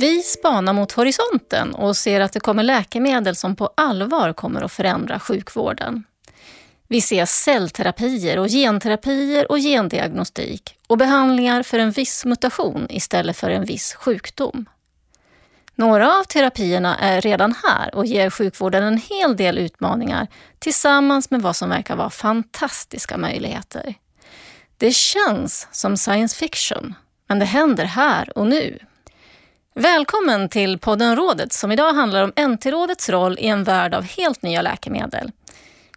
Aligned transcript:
Vi 0.00 0.22
spanar 0.22 0.72
mot 0.72 0.92
horisonten 0.92 1.74
och 1.74 1.96
ser 1.96 2.20
att 2.20 2.32
det 2.32 2.40
kommer 2.40 2.62
läkemedel 2.62 3.36
som 3.36 3.56
på 3.56 3.70
allvar 3.74 4.32
kommer 4.32 4.62
att 4.62 4.72
förändra 4.72 5.20
sjukvården. 5.20 6.04
Vi 6.88 7.00
ser 7.00 7.24
cellterapier 7.24 8.38
och 8.38 8.48
genterapier 8.48 9.50
och 9.52 9.58
gendiagnostik 9.58 10.76
och 10.86 10.98
behandlingar 10.98 11.62
för 11.62 11.78
en 11.78 11.90
viss 11.90 12.24
mutation 12.24 12.86
istället 12.90 13.36
för 13.36 13.50
en 13.50 13.64
viss 13.64 13.94
sjukdom. 13.94 14.68
Några 15.74 16.18
av 16.18 16.24
terapierna 16.24 16.98
är 16.98 17.20
redan 17.20 17.54
här 17.64 17.94
och 17.94 18.06
ger 18.06 18.30
sjukvården 18.30 18.84
en 18.84 18.98
hel 18.98 19.36
del 19.36 19.58
utmaningar 19.58 20.26
tillsammans 20.58 21.30
med 21.30 21.42
vad 21.42 21.56
som 21.56 21.68
verkar 21.68 21.96
vara 21.96 22.10
fantastiska 22.10 23.16
möjligheter. 23.16 23.94
Det 24.76 24.94
känns 24.94 25.68
som 25.70 25.96
science 25.96 26.36
fiction, 26.36 26.94
men 27.28 27.38
det 27.38 27.44
händer 27.44 27.84
här 27.84 28.38
och 28.38 28.46
nu. 28.46 28.78
Välkommen 29.80 30.48
till 30.48 30.78
podden 30.78 31.16
Rådet 31.16 31.52
som 31.52 31.72
idag 31.72 31.92
handlar 31.92 32.22
om 32.24 32.32
NT-rådets 32.36 33.10
roll 33.10 33.38
i 33.38 33.46
en 33.46 33.64
värld 33.64 33.94
av 33.94 34.02
helt 34.02 34.42
nya 34.42 34.62
läkemedel. 34.62 35.32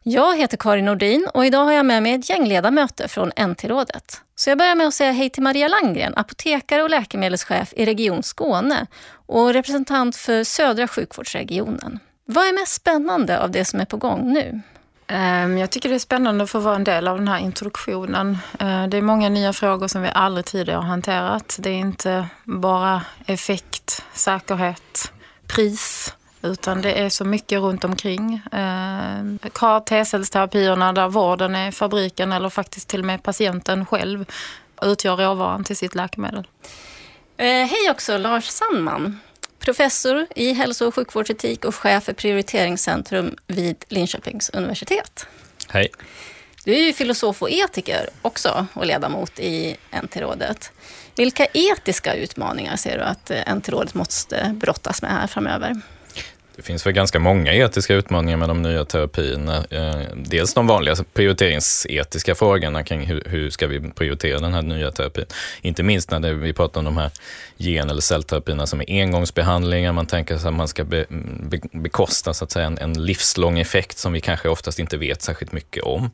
Jag 0.04 0.38
heter 0.38 0.58
Karin 0.58 0.86
Nordin 0.86 1.28
och 1.34 1.46
idag 1.46 1.66
har 1.66 1.72
jag 1.72 1.86
med 1.86 2.04
mig 2.04 2.14
ett 2.14 2.30
gäng 2.30 2.48
ledamöter 2.48 3.08
från 3.08 3.30
NT-rådet. 3.30 4.22
Så 4.36 4.50
jag 4.50 4.58
börjar 4.58 4.76
med 4.76 4.88
att 4.88 4.94
säga 4.94 5.12
hej 5.12 5.30
till 5.30 5.44
Maria 5.44 5.68
Langgren, 5.68 6.14
apotekare 6.16 6.84
och 6.84 6.90
läkemedelschef 6.90 7.74
i 7.74 7.86
Region 7.86 8.24
Skåne 8.24 8.88
och 9.26 9.54
representant 9.54 10.16
för 10.16 10.44
södra 10.44 10.88
sjukvårdsregionen. 10.88 12.00
Vad 12.26 12.48
är 12.48 12.54
mest 12.54 12.74
spännande 12.74 13.40
av 13.40 13.52
det 13.52 13.66
som 13.66 13.80
är 13.80 13.86
på 13.86 13.98
gång 13.98 14.34
nu? 14.34 14.62
Ehm, 15.08 15.58
jag 15.58 15.72
tycker 15.72 15.90
det 15.90 15.96
är 15.96 16.00
spännande 16.00 16.44
att 16.44 16.50
få 16.50 16.60
vara 16.60 16.76
en 16.76 16.84
del 16.84 17.08
av 17.08 17.18
den 17.18 17.28
här 17.28 17.40
introduktionen. 17.40 18.38
Ehm, 18.60 18.90
det 18.90 18.98
är 18.98 19.02
många 19.02 19.30
nya 19.30 19.54
frågor 19.54 19.88
som 19.88 20.02
vi 20.02 20.10
aldrig 20.14 20.46
tidigare 20.46 20.78
har 20.78 20.88
hanterat. 20.88 21.56
Det 21.60 21.70
är 21.70 21.78
inte 21.78 22.28
bara 22.44 23.02
effekt, 23.26 24.06
säkerhet, 24.14 25.12
pris 25.48 26.14
utan 26.44 26.82
det 26.82 26.94
är 27.02 27.10
så 27.10 27.26
mycket 27.26 27.60
runt 27.60 27.84
omkring. 27.84 28.42
Ehm, 28.52 29.40
CAR 29.54 29.80
T-cellsterapierna 29.80 30.94
där 30.94 31.08
vården 31.08 31.56
är 31.56 31.72
fabriken 31.72 32.32
eller 32.32 32.50
faktiskt 32.50 32.88
till 32.88 33.00
och 33.00 33.06
med 33.06 33.24
patienten 33.24 33.86
själv 33.86 34.26
utgör 34.82 35.18
råvaran 35.18 35.64
till 35.64 35.78
sitt 35.78 35.96
läkemedel. 35.96 36.48
Eh, 37.38 37.46
hej 37.46 37.92
också 37.92 38.18
Lars 38.18 38.48
Sandman, 38.48 39.20
professor 39.64 40.28
i 40.36 40.54
hälso 40.54 40.88
och 40.88 40.96
sjukvårdsetik 40.96 41.66
och 41.66 41.76
chef 41.76 42.04
för 42.04 42.14
prioriteringscentrum 42.14 43.36
vid 43.48 43.86
Linköpings 43.88 44.50
universitet. 44.50 45.28
Hej. 45.70 45.90
Du 46.66 46.74
är 46.74 46.80
ju 46.80 46.94
filosof 46.94 47.42
och 47.42 47.52
etiker 47.52 48.10
också 48.22 48.68
och 48.74 48.86
ledamot 48.86 49.40
i 49.40 49.78
NT-rådet. 50.04 50.72
Vilka 51.16 51.46
etiska 51.54 52.14
utmaningar 52.14 52.76
ser 52.76 52.98
du 52.98 53.04
att 53.04 53.32
NT-rådet 53.56 53.94
måste 53.94 54.56
brottas 54.60 55.02
med 55.02 55.12
här 55.12 55.28
framöver? 55.28 55.82
Det 56.56 56.62
finns 56.62 56.86
väl 56.86 56.94
ganska 56.94 57.20
många 57.20 57.54
etiska 57.54 57.94
utmaningar 57.94 58.38
med 58.38 58.50
de 58.50 58.62
nya 58.62 58.86
terapierna. 58.86 59.66
Eh, 59.70 60.02
dels 60.16 60.54
de 60.54 60.68
vanliga 60.68 60.96
prioriteringsetiska 61.14 62.36
frågorna 62.36 62.84
kring 62.84 63.06
hur, 63.06 63.24
hur 63.26 63.50
ska 63.50 63.68
vi 63.68 63.92
prioritera 63.92 64.40
den 64.40 64.54
här 64.54 64.62
nya 64.62 64.92
terapin. 64.92 65.26
Inte 65.62 65.84
minst 65.84 66.12
när 66.12 66.34
vi 66.34 66.54
pratar 66.54 66.80
om 66.80 66.86
de 66.86 66.98
här 66.98 67.12
gen 67.58 67.90
eller 67.90 68.02
cellterapierna 68.02 68.68
som 68.68 68.82
är 68.82 69.02
engångsbehandlingar. 69.02 69.92
Man 69.92 70.06
tänker 70.06 70.38
sig 70.38 70.48
att 70.48 70.54
man 70.54 70.68
ska 70.68 70.84
be, 70.84 71.06
be, 71.40 71.60
bekosta 71.72 72.34
så 72.34 72.44
att 72.44 72.52
säga, 72.52 72.66
en, 72.66 72.78
en, 72.78 73.06
livslång 73.06 73.60
effekt 73.60 73.98
som 73.98 74.14
vi 74.14 74.22
kanske 74.22 74.50
oftast 74.50 74.80
inte 74.80 74.98
vet 74.98 75.22
särskilt 75.22 75.52
mycket 75.52 75.84
om. 75.84 76.10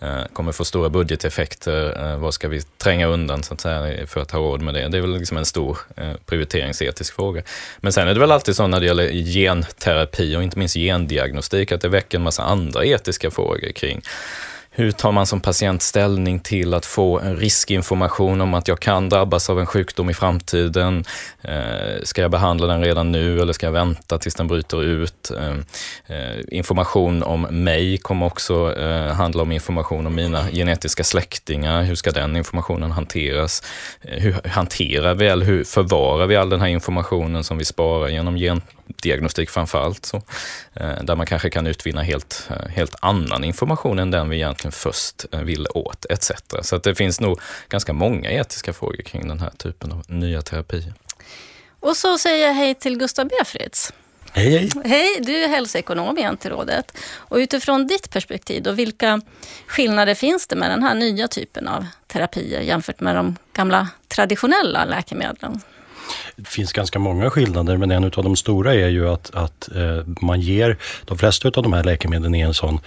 Eh, 0.00 0.24
kommer 0.32 0.52
få 0.52 0.64
stora 0.64 0.88
budgeteffekter. 0.88 2.12
Eh, 2.12 2.18
vad 2.18 2.34
ska 2.34 2.48
vi 2.48 2.62
tränga 2.62 3.06
undan 3.06 3.42
så 3.42 3.54
att 3.54 3.60
säga, 3.60 4.06
för 4.06 4.20
att 4.20 4.30
ha 4.30 4.40
råd 4.40 4.62
med 4.62 4.74
det? 4.74 4.88
Det 4.88 4.98
är 4.98 5.00
väl 5.02 5.18
liksom 5.18 5.36
en 5.36 5.44
stor 5.44 5.78
prioriteringsetisk 6.26 7.14
fråga. 7.14 7.42
Men 7.80 7.92
sen 7.92 8.08
är 8.08 8.14
det 8.14 8.20
väl 8.20 8.32
alltid 8.32 8.56
så 8.56 8.66
när 8.66 8.80
det 8.80 8.86
gäller 8.86 9.08
gen 9.08 9.64
terapi 9.82 10.36
och 10.36 10.42
inte 10.42 10.58
minst 10.58 10.74
gendiagnostik, 10.74 11.72
att 11.72 11.80
det 11.80 11.88
väcker 11.88 12.18
en 12.18 12.24
massa 12.24 12.42
andra 12.42 12.84
etiska 12.84 13.30
frågor 13.30 13.72
kring 13.72 14.02
hur 14.74 14.92
tar 14.92 15.12
man 15.12 15.26
som 15.26 15.40
patient 15.40 15.82
ställning 15.82 16.40
till 16.40 16.74
att 16.74 16.86
få 16.86 17.20
en 17.20 17.36
riskinformation 17.36 18.40
om 18.40 18.54
att 18.54 18.68
jag 18.68 18.80
kan 18.80 19.08
drabbas 19.08 19.50
av 19.50 19.60
en 19.60 19.66
sjukdom 19.66 20.10
i 20.10 20.14
framtiden? 20.14 21.04
Eh, 21.42 22.02
ska 22.02 22.22
jag 22.22 22.30
behandla 22.30 22.66
den 22.66 22.84
redan 22.84 23.12
nu 23.12 23.40
eller 23.40 23.52
ska 23.52 23.66
jag 23.66 23.72
vänta 23.72 24.18
tills 24.18 24.34
den 24.34 24.46
bryter 24.46 24.82
ut? 24.82 25.30
Eh, 25.30 25.56
eh 26.16 26.40
information 26.48 27.22
om 27.22 27.42
mig 27.42 27.98
kommer 27.98 28.26
också 28.26 28.74
eh, 28.78 29.12
handla 29.12 29.42
om 29.42 29.52
information 29.52 30.06
om 30.06 30.14
mina 30.14 30.50
genetiska 30.50 31.04
släktingar. 31.04 31.82
Hur 31.82 31.94
ska 31.94 32.10
den 32.10 32.36
informationen 32.36 32.90
hanteras? 32.90 33.62
Eh, 34.02 34.18
hur 34.18 34.48
hanterar 34.48 35.14
vi, 35.14 35.26
eller 35.26 35.46
hur 35.46 35.64
förvarar 35.64 36.26
vi 36.26 36.36
all 36.36 36.50
den 36.50 36.60
här 36.60 36.68
informationen 36.68 37.44
som 37.44 37.58
vi 37.58 37.64
sparar 37.64 38.08
genom 38.08 38.36
gendiagnostik 38.92 39.50
framför 39.50 39.78
allt? 39.78 40.06
Så, 40.06 40.16
eh, 40.74 41.02
där 41.02 41.16
man 41.16 41.26
kanske 41.26 41.50
kan 41.50 41.66
utvinna 41.66 42.02
helt, 42.02 42.48
helt 42.68 42.94
annan 43.00 43.44
information 43.44 43.98
än 43.98 44.10
den 44.10 44.28
vi 44.28 44.36
egentligen 44.36 44.72
först 44.72 45.24
eh, 45.32 45.40
ville 45.40 45.68
åt, 45.68 46.06
etc. 46.10 46.30
Så 46.62 46.76
att 46.76 46.82
det 46.82 46.94
finns 46.94 47.20
nog 47.20 47.40
ganska 47.68 47.92
många 47.92 48.30
etiska 48.30 48.72
frågor 48.72 49.02
kring 49.02 49.28
den 49.28 49.40
här 49.40 49.50
typen 49.50 49.92
av 49.92 50.02
nya 50.08 50.42
terapier. 50.42 50.94
Och 51.80 51.96
så 51.96 52.18
säger 52.18 52.46
jag 52.46 52.54
hej 52.54 52.74
till 52.74 52.98
Gustav 52.98 53.28
Befritz. 53.28 53.92
Hej, 54.34 54.50
hej. 54.50 54.70
Hej, 54.84 55.20
du 55.20 55.44
är 55.44 55.48
hälsoekonom 55.48 56.18
i 56.18 56.22
NT-rådet. 56.22 56.98
Och 57.14 57.36
utifrån 57.36 57.86
ditt 57.86 58.10
perspektiv, 58.10 58.62
då, 58.62 58.72
vilka 58.72 59.20
skillnader 59.66 60.14
finns 60.14 60.46
det 60.46 60.56
med 60.56 60.70
den 60.70 60.82
här 60.82 60.94
nya 60.94 61.28
typen 61.28 61.68
av 61.68 61.86
terapier 62.06 62.60
jämfört 62.60 63.00
med 63.00 63.16
de 63.16 63.36
gamla 63.52 63.88
traditionella 64.08 64.84
läkemedlen? 64.84 65.60
Det 66.36 66.48
finns 66.48 66.72
ganska 66.72 66.98
många 66.98 67.30
skillnader 67.30 67.76
men 67.76 67.90
en 67.90 68.04
av 68.04 68.10
de 68.10 68.36
stora 68.36 68.74
är 68.74 68.88
ju 68.88 69.08
att, 69.08 69.30
att 69.34 69.68
eh, 69.76 70.06
man 70.20 70.40
ger, 70.40 70.76
de 71.04 71.18
flesta 71.18 71.48
av 71.48 71.62
de 71.62 71.72
här 71.72 71.84
läkemedlen 71.84 72.34
i 72.34 72.40
en 72.40 72.54
sån 72.54 72.80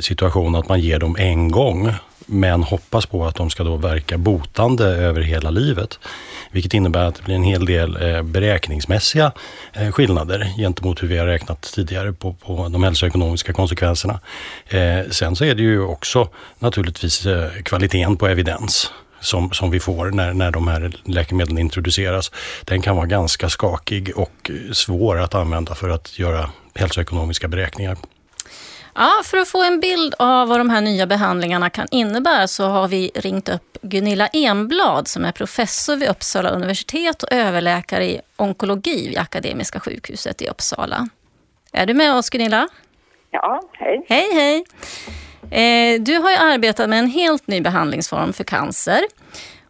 situation 0.00 0.54
att 0.54 0.68
man 0.68 0.80
ger 0.80 0.98
dem 0.98 1.16
en 1.18 1.50
gång 1.50 1.92
men 2.26 2.62
hoppas 2.62 3.06
på 3.06 3.26
att 3.26 3.34
de 3.34 3.50
ska 3.50 3.64
då 3.64 3.76
verka 3.76 4.18
botande 4.18 4.84
över 4.84 5.20
hela 5.20 5.50
livet. 5.50 5.98
Vilket 6.50 6.74
innebär 6.74 7.04
att 7.04 7.14
det 7.14 7.22
blir 7.22 7.34
en 7.34 7.42
hel 7.42 7.66
del 7.66 8.02
eh, 8.02 8.22
beräkningsmässiga 8.22 9.32
eh, 9.72 9.92
skillnader 9.92 10.52
gentemot 10.58 11.02
hur 11.02 11.08
vi 11.08 11.18
har 11.18 11.26
räknat 11.26 11.62
tidigare 11.62 12.12
på, 12.12 12.32
på 12.32 12.68
de 12.68 12.82
hälsoekonomiska 12.82 13.52
konsekvenserna. 13.52 14.20
Sen 15.10 15.36
så 15.36 15.44
är 15.44 15.54
det 15.54 15.62
ju 15.62 15.82
också 15.82 16.28
naturligtvis 16.58 17.26
kvaliteten 17.64 18.16
på 18.16 18.26
evidens 18.26 18.90
som, 19.22 19.52
som 19.52 19.70
vi 19.70 19.80
får 19.80 20.10
när, 20.10 20.32
när 20.32 20.50
de 20.50 20.68
här 20.68 20.96
läkemedlen 21.04 21.58
introduceras, 21.58 22.30
den 22.64 22.82
kan 22.82 22.96
vara 22.96 23.06
ganska 23.06 23.48
skakig 23.48 24.12
och 24.16 24.50
svår 24.72 25.20
att 25.20 25.34
använda 25.34 25.74
för 25.74 25.88
att 25.88 26.18
göra 26.18 26.50
hälsoekonomiska 26.74 27.48
beräkningar. 27.48 27.96
Ja, 28.94 29.10
för 29.24 29.38
att 29.38 29.48
få 29.48 29.62
en 29.62 29.80
bild 29.80 30.14
av 30.18 30.48
vad 30.48 30.60
de 30.60 30.70
här 30.70 30.80
nya 30.80 31.06
behandlingarna 31.06 31.70
kan 31.70 31.86
innebära 31.90 32.48
så 32.48 32.66
har 32.66 32.88
vi 32.88 33.10
ringt 33.14 33.48
upp 33.48 33.78
Gunilla 33.82 34.26
Enblad 34.26 35.08
som 35.08 35.24
är 35.24 35.32
professor 35.32 35.96
vid 35.96 36.08
Uppsala 36.08 36.50
universitet 36.50 37.22
och 37.22 37.32
överläkare 37.32 38.04
i 38.04 38.20
onkologi 38.36 39.08
vid 39.08 39.18
Akademiska 39.18 39.80
sjukhuset 39.80 40.42
i 40.42 40.48
Uppsala. 40.48 41.08
Är 41.72 41.86
du 41.86 41.94
med 41.94 42.14
oss 42.14 42.30
Gunilla? 42.30 42.68
Ja, 43.30 43.62
hej. 43.72 44.06
Hej, 44.08 44.34
hej. 44.34 44.64
Eh, 45.50 46.00
du 46.00 46.14
har 46.14 46.30
ju 46.30 46.36
arbetat 46.36 46.88
med 46.88 46.98
en 46.98 47.10
helt 47.10 47.46
ny 47.46 47.60
behandlingsform 47.60 48.32
för 48.32 48.44
cancer. 48.44 49.00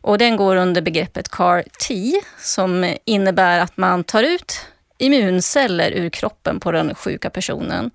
Och 0.00 0.18
den 0.18 0.36
går 0.36 0.56
under 0.56 0.82
begreppet 0.82 1.28
CAR-T 1.28 2.12
som 2.38 2.94
innebär 3.04 3.60
att 3.60 3.76
man 3.76 4.04
tar 4.04 4.22
ut 4.22 4.66
immunceller 4.98 5.90
ur 5.90 6.10
kroppen 6.10 6.60
på 6.60 6.72
den 6.72 6.94
sjuka 6.94 7.30
personen. 7.30 7.90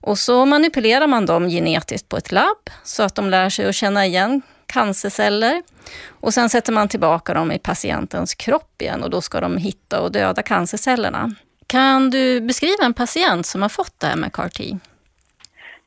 Och 0.00 0.18
så 0.18 0.44
manipulerar 0.46 1.06
man 1.06 1.26
dem 1.26 1.48
genetiskt 1.48 2.08
på 2.08 2.16
ett 2.16 2.32
labb 2.32 2.70
så 2.84 3.02
att 3.02 3.14
de 3.14 3.30
lär 3.30 3.50
sig 3.50 3.66
att 3.66 3.74
känna 3.74 4.06
igen 4.06 4.42
cancerceller. 4.66 5.62
Och 6.08 6.34
sen 6.34 6.48
sätter 6.48 6.72
man 6.72 6.88
tillbaka 6.88 7.34
dem 7.34 7.52
i 7.52 7.58
patientens 7.58 8.34
kropp 8.34 8.82
igen 8.82 9.02
och 9.02 9.10
då 9.10 9.20
ska 9.20 9.40
de 9.40 9.56
hitta 9.56 10.00
och 10.00 10.12
döda 10.12 10.42
cancercellerna. 10.42 11.34
Kan 11.66 12.10
du 12.10 12.40
beskriva 12.40 12.84
en 12.84 12.94
patient 12.94 13.46
som 13.46 13.62
har 13.62 13.68
fått 13.68 14.00
det 14.00 14.06
här 14.06 14.16
med 14.16 14.32
CAR-T? 14.32 14.78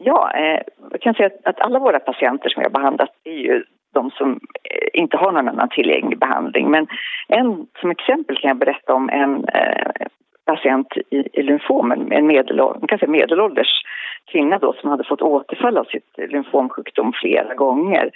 Ja, 0.03 0.31
eh, 0.36 0.62
jag 0.92 1.01
kan 1.01 1.13
säga 1.13 1.30
att, 1.44 1.62
alla 1.62 1.80
våra 1.80 2.00
patienter 2.00 2.50
som 2.50 2.59
vi 2.59 2.65
har 2.65 2.80
behandlat 2.80 3.09
är 3.24 3.38
ju 3.38 3.63
de 3.94 4.12
som 4.12 4.31
eh, 4.63 5.01
inte 5.01 5.18
har 5.18 5.31
någon 5.31 5.48
annan 5.48 5.69
tillgänglig 5.69 6.19
behandling. 6.19 6.71
Men 6.71 6.88
en, 7.27 7.68
som 7.81 7.92
exempel 7.92 8.38
kan 8.38 8.48
jag 8.48 8.57
berätta 8.57 8.94
om 8.94 9.09
en 9.09 9.45
eh, 9.45 10.07
patient 10.45 10.88
i, 11.09 11.39
i 11.39 11.44
lymfom, 11.44 11.92
en, 11.92 12.27
medelålders, 12.27 12.83
kanske 12.88 13.07
medelålders 13.07 13.83
kvinna 14.31 14.57
då 14.57 14.74
som 14.74 14.89
hade 14.89 15.03
fått 15.03 15.21
återfall 15.21 15.77
av 15.77 15.83
sitt 15.83 16.18
lymfomsjukdom 16.18 17.13
flera 17.21 17.53
gånger 17.53 18.09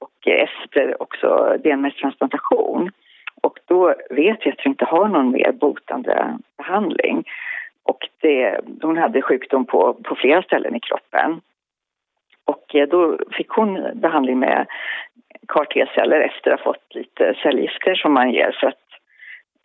och 0.00 0.28
efter 0.28 1.02
också 1.02 1.56
benmärgstransplantation. 1.64 2.90
Och 3.42 3.58
då 3.68 3.94
vet 4.10 4.46
vi 4.46 4.50
att 4.50 4.60
vi 4.64 4.68
inte 4.68 4.84
har 4.84 5.08
någon 5.08 5.30
mer 5.30 5.52
botande 5.52 6.38
behandling. 6.56 7.24
Och 7.84 8.08
det, 8.20 8.60
hon 8.82 8.98
hade 8.98 9.22
sjukdom 9.22 9.66
på, 9.66 9.94
på 9.94 10.14
flera 10.14 10.42
ställen 10.42 10.76
i 10.76 10.80
kroppen. 10.80 11.40
Och 12.44 12.74
eh, 12.74 12.88
då 12.88 13.18
fick 13.32 13.48
hon 13.48 13.90
behandling 13.94 14.38
med 14.38 14.66
CAR 15.48 15.64
T-celler 15.64 16.20
efter 16.20 16.50
att 16.50 16.60
ha 16.60 16.72
fått 16.72 16.94
lite 16.94 17.34
cellgifter 17.42 17.94
som 17.94 18.12
man 18.12 18.30
ger 18.30 18.56
för 18.60 18.66
att 18.66 18.74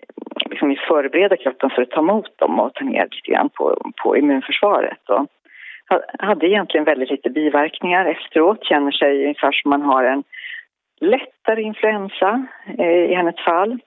eh, 0.02 0.50
liksom 0.50 0.76
förbereda 0.88 1.38
kroppen 1.38 1.70
för 1.70 1.82
att 1.82 1.92
ta 1.92 2.00
emot 2.00 2.38
dem 2.38 2.60
och 2.60 2.74
ta 2.74 2.86
ner 2.86 3.08
lite 3.12 3.32
grann 3.32 3.50
på, 3.50 3.92
på 4.04 4.18
immunförsvaret. 4.18 5.10
Och 5.10 5.28
hade 6.20 6.48
egentligen 6.48 6.84
väldigt 6.84 7.10
lite 7.10 7.30
biverkningar 7.30 8.06
efteråt, 8.06 8.66
känner 8.66 8.92
sig 8.92 9.24
ungefär 9.24 9.52
som 9.52 9.70
man 9.70 9.82
har 9.82 10.04
en 10.04 10.24
lättare 11.00 11.62
influensa 11.62 12.48
eh, 12.78 13.12
i 13.12 13.14
hennes 13.14 13.40
fall. 13.46 13.80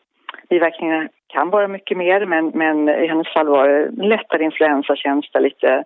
Biverkningarna 0.48 1.08
kan 1.26 1.50
vara 1.50 1.68
mycket 1.68 1.96
mer, 1.96 2.26
men, 2.26 2.46
men 2.54 2.88
i 2.88 3.06
hennes 3.06 3.32
fall 3.32 3.48
var 3.48 3.68
det 3.68 4.06
lättare 4.06 4.44
influensa, 4.44 4.94
lite 5.38 5.84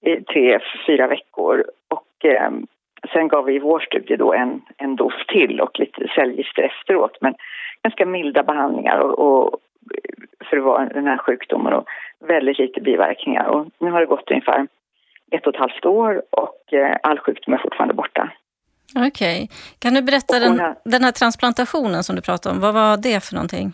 i 0.00 0.16
tre, 0.16 0.58
fyra 0.86 1.06
veckor. 1.06 1.64
Och 1.88 2.24
eh, 2.24 2.50
sen 3.12 3.28
gav 3.28 3.44
vi 3.44 3.54
i 3.54 3.58
vår 3.58 3.80
studie 3.80 4.16
då 4.16 4.32
en, 4.32 4.62
en 4.76 4.96
dos 4.96 5.26
till 5.28 5.60
och 5.60 5.78
lite 5.78 6.08
cellgifter 6.14 6.62
efteråt, 6.62 7.18
men 7.20 7.34
ganska 7.82 8.06
milda 8.06 8.42
behandlingar 8.42 8.98
och, 8.98 9.18
och 9.18 9.60
för 10.50 10.56
att 10.56 10.64
vara 10.64 10.84
den 10.84 11.06
här 11.06 11.18
sjukdomen 11.18 11.72
och 11.72 11.86
väldigt 12.20 12.58
lite 12.58 12.80
biverkningar. 12.80 13.46
Och 13.46 13.66
nu 13.78 13.90
har 13.90 14.00
det 14.00 14.06
gått 14.06 14.30
ungefär 14.30 14.66
ett 15.30 15.46
och 15.46 15.54
ett 15.54 15.60
halvt 15.60 15.86
år 15.86 16.22
och 16.30 16.72
eh, 16.72 16.96
all 17.02 17.18
sjukdom 17.18 17.54
är 17.54 17.58
fortfarande 17.58 17.94
borta. 17.94 18.30
Okej. 18.96 19.08
Okay. 19.10 19.48
Kan 19.78 19.94
du 19.94 20.02
berätta 20.02 20.38
den, 20.38 20.60
här, 20.60 20.74
den 20.84 21.04
här 21.04 21.12
transplantationen 21.12 22.02
som 22.04 22.16
du 22.16 22.22
pratade 22.22 22.54
om, 22.54 22.60
vad 22.60 22.74
var 22.74 22.96
det 22.96 23.24
för 23.24 23.34
någonting? 23.34 23.72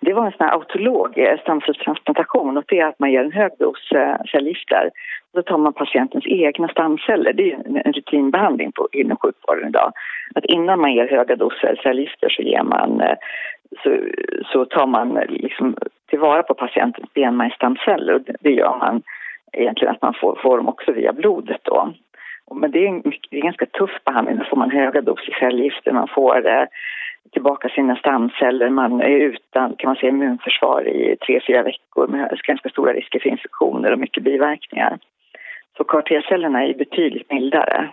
Det 0.00 0.12
var 0.12 0.26
en 0.26 0.32
sån 0.32 0.46
här 0.46 0.54
autolog 0.54 1.18
eh, 1.18 1.38
stamcellstransplantation 1.40 2.56
och 2.56 2.64
det 2.68 2.78
är 2.78 2.86
att 2.86 2.98
man 2.98 3.12
ger 3.12 3.24
en 3.24 3.32
hög 3.32 3.52
dos 3.58 3.92
eh, 3.92 4.16
cellgifter. 4.32 4.90
Då 5.34 5.42
tar 5.42 5.58
man 5.58 5.72
patientens 5.72 6.26
egna 6.26 6.68
stamceller. 6.68 7.32
Det 7.32 7.52
är 7.52 7.86
en 7.86 7.92
rutinbehandling 7.92 8.72
på, 8.72 8.88
inom 8.92 9.16
sjukvården 9.16 9.68
idag. 9.68 9.92
Att 10.34 10.44
innan 10.44 10.80
man 10.80 10.94
ger 10.94 11.08
höga 11.08 11.36
doser 11.36 11.80
cellgifter 11.82 12.28
så 12.28 12.42
ger 12.42 12.62
man 12.62 13.02
så, 13.82 13.90
så 14.52 14.64
tar 14.64 14.86
man 14.86 15.18
liksom 15.28 15.76
tillvara 16.10 16.42
på 16.42 16.54
patientens 16.54 17.12
benmärgsstamceller 17.14 18.14
och 18.14 18.20
det 18.40 18.50
gör 18.50 18.78
man 18.78 19.02
egentligen 19.52 19.94
att 19.94 20.02
man 20.02 20.14
får, 20.20 20.38
får 20.42 20.56
dem 20.56 20.68
också 20.68 20.92
via 20.92 21.12
blodet 21.12 21.60
då. 21.62 21.92
Men 22.54 22.70
det 22.70 22.78
är 22.78 22.88
en, 22.88 23.02
det 23.02 23.36
är 23.36 23.40
en 23.40 23.40
ganska 23.40 23.66
tuff 23.66 23.90
behandling. 24.04 24.36
Då 24.38 24.44
får 24.44 24.56
man 24.56 24.70
höga 24.70 25.00
doser 25.00 25.36
cellgifter, 25.40 25.92
man 25.92 26.08
får 26.08 26.48
eh, 26.48 26.64
tillbaka 27.32 27.68
sina 27.68 27.96
stamceller, 27.96 28.70
man 28.70 29.00
är 29.00 29.18
utan 29.18 29.76
kan 29.76 29.88
man 29.88 29.96
säga, 29.96 30.10
immunförsvar 30.10 30.88
i 30.88 31.16
tre, 31.16 31.40
fyra 31.46 31.62
veckor 31.62 32.06
med 32.06 32.40
ganska 32.46 32.68
stora 32.68 32.92
risker 32.92 33.18
för 33.18 33.28
infektioner 33.28 33.92
och 33.92 33.98
mycket 33.98 34.22
biverkningar. 34.22 34.98
Så 35.76 35.84
CAR-T-cellerna 35.84 36.64
är 36.64 36.74
betydligt 36.74 37.30
mildare, 37.30 37.90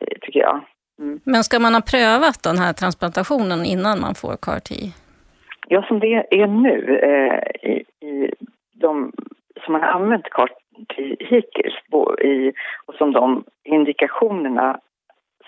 eh, 0.00 0.18
tycker 0.20 0.40
jag. 0.40 0.60
Mm. 0.98 1.20
Men 1.24 1.44
ska 1.44 1.58
man 1.58 1.74
ha 1.74 1.80
prövat 1.80 2.42
den 2.42 2.58
här 2.58 2.72
transplantationen 2.72 3.64
innan 3.64 4.00
man 4.00 4.14
får 4.14 4.36
CAR-T? 4.36 4.74
Ja, 5.68 5.82
som 5.82 6.00
det 6.00 6.26
är 6.30 6.46
nu, 6.46 6.98
eh, 6.98 7.70
i, 7.70 7.84
i 8.06 8.30
de 8.72 9.12
som 9.64 9.72
man 9.72 9.80
har 9.82 9.88
använt 9.88 10.30
CAR 10.30 10.50
hittills 11.18 11.74
i, 12.20 12.52
och 12.86 12.94
som 12.94 13.12
de 13.12 13.44
indikationerna 13.64 14.80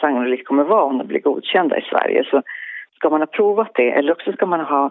sannolikt 0.01 0.47
kommer 0.47 0.65
vara 0.65 0.83
om 0.83 0.99
de 0.99 1.07
blir 1.07 1.21
godkända 1.21 1.79
i 1.79 1.83
Sverige 1.83 2.25
så 2.25 2.43
ska 2.97 3.11
man 3.11 3.21
ha 3.21 3.27
provat 3.27 3.71
det 3.75 3.91
eller 3.91 4.13
också 4.13 4.33
ska 4.33 4.47
man 4.47 4.61
ha 4.61 4.91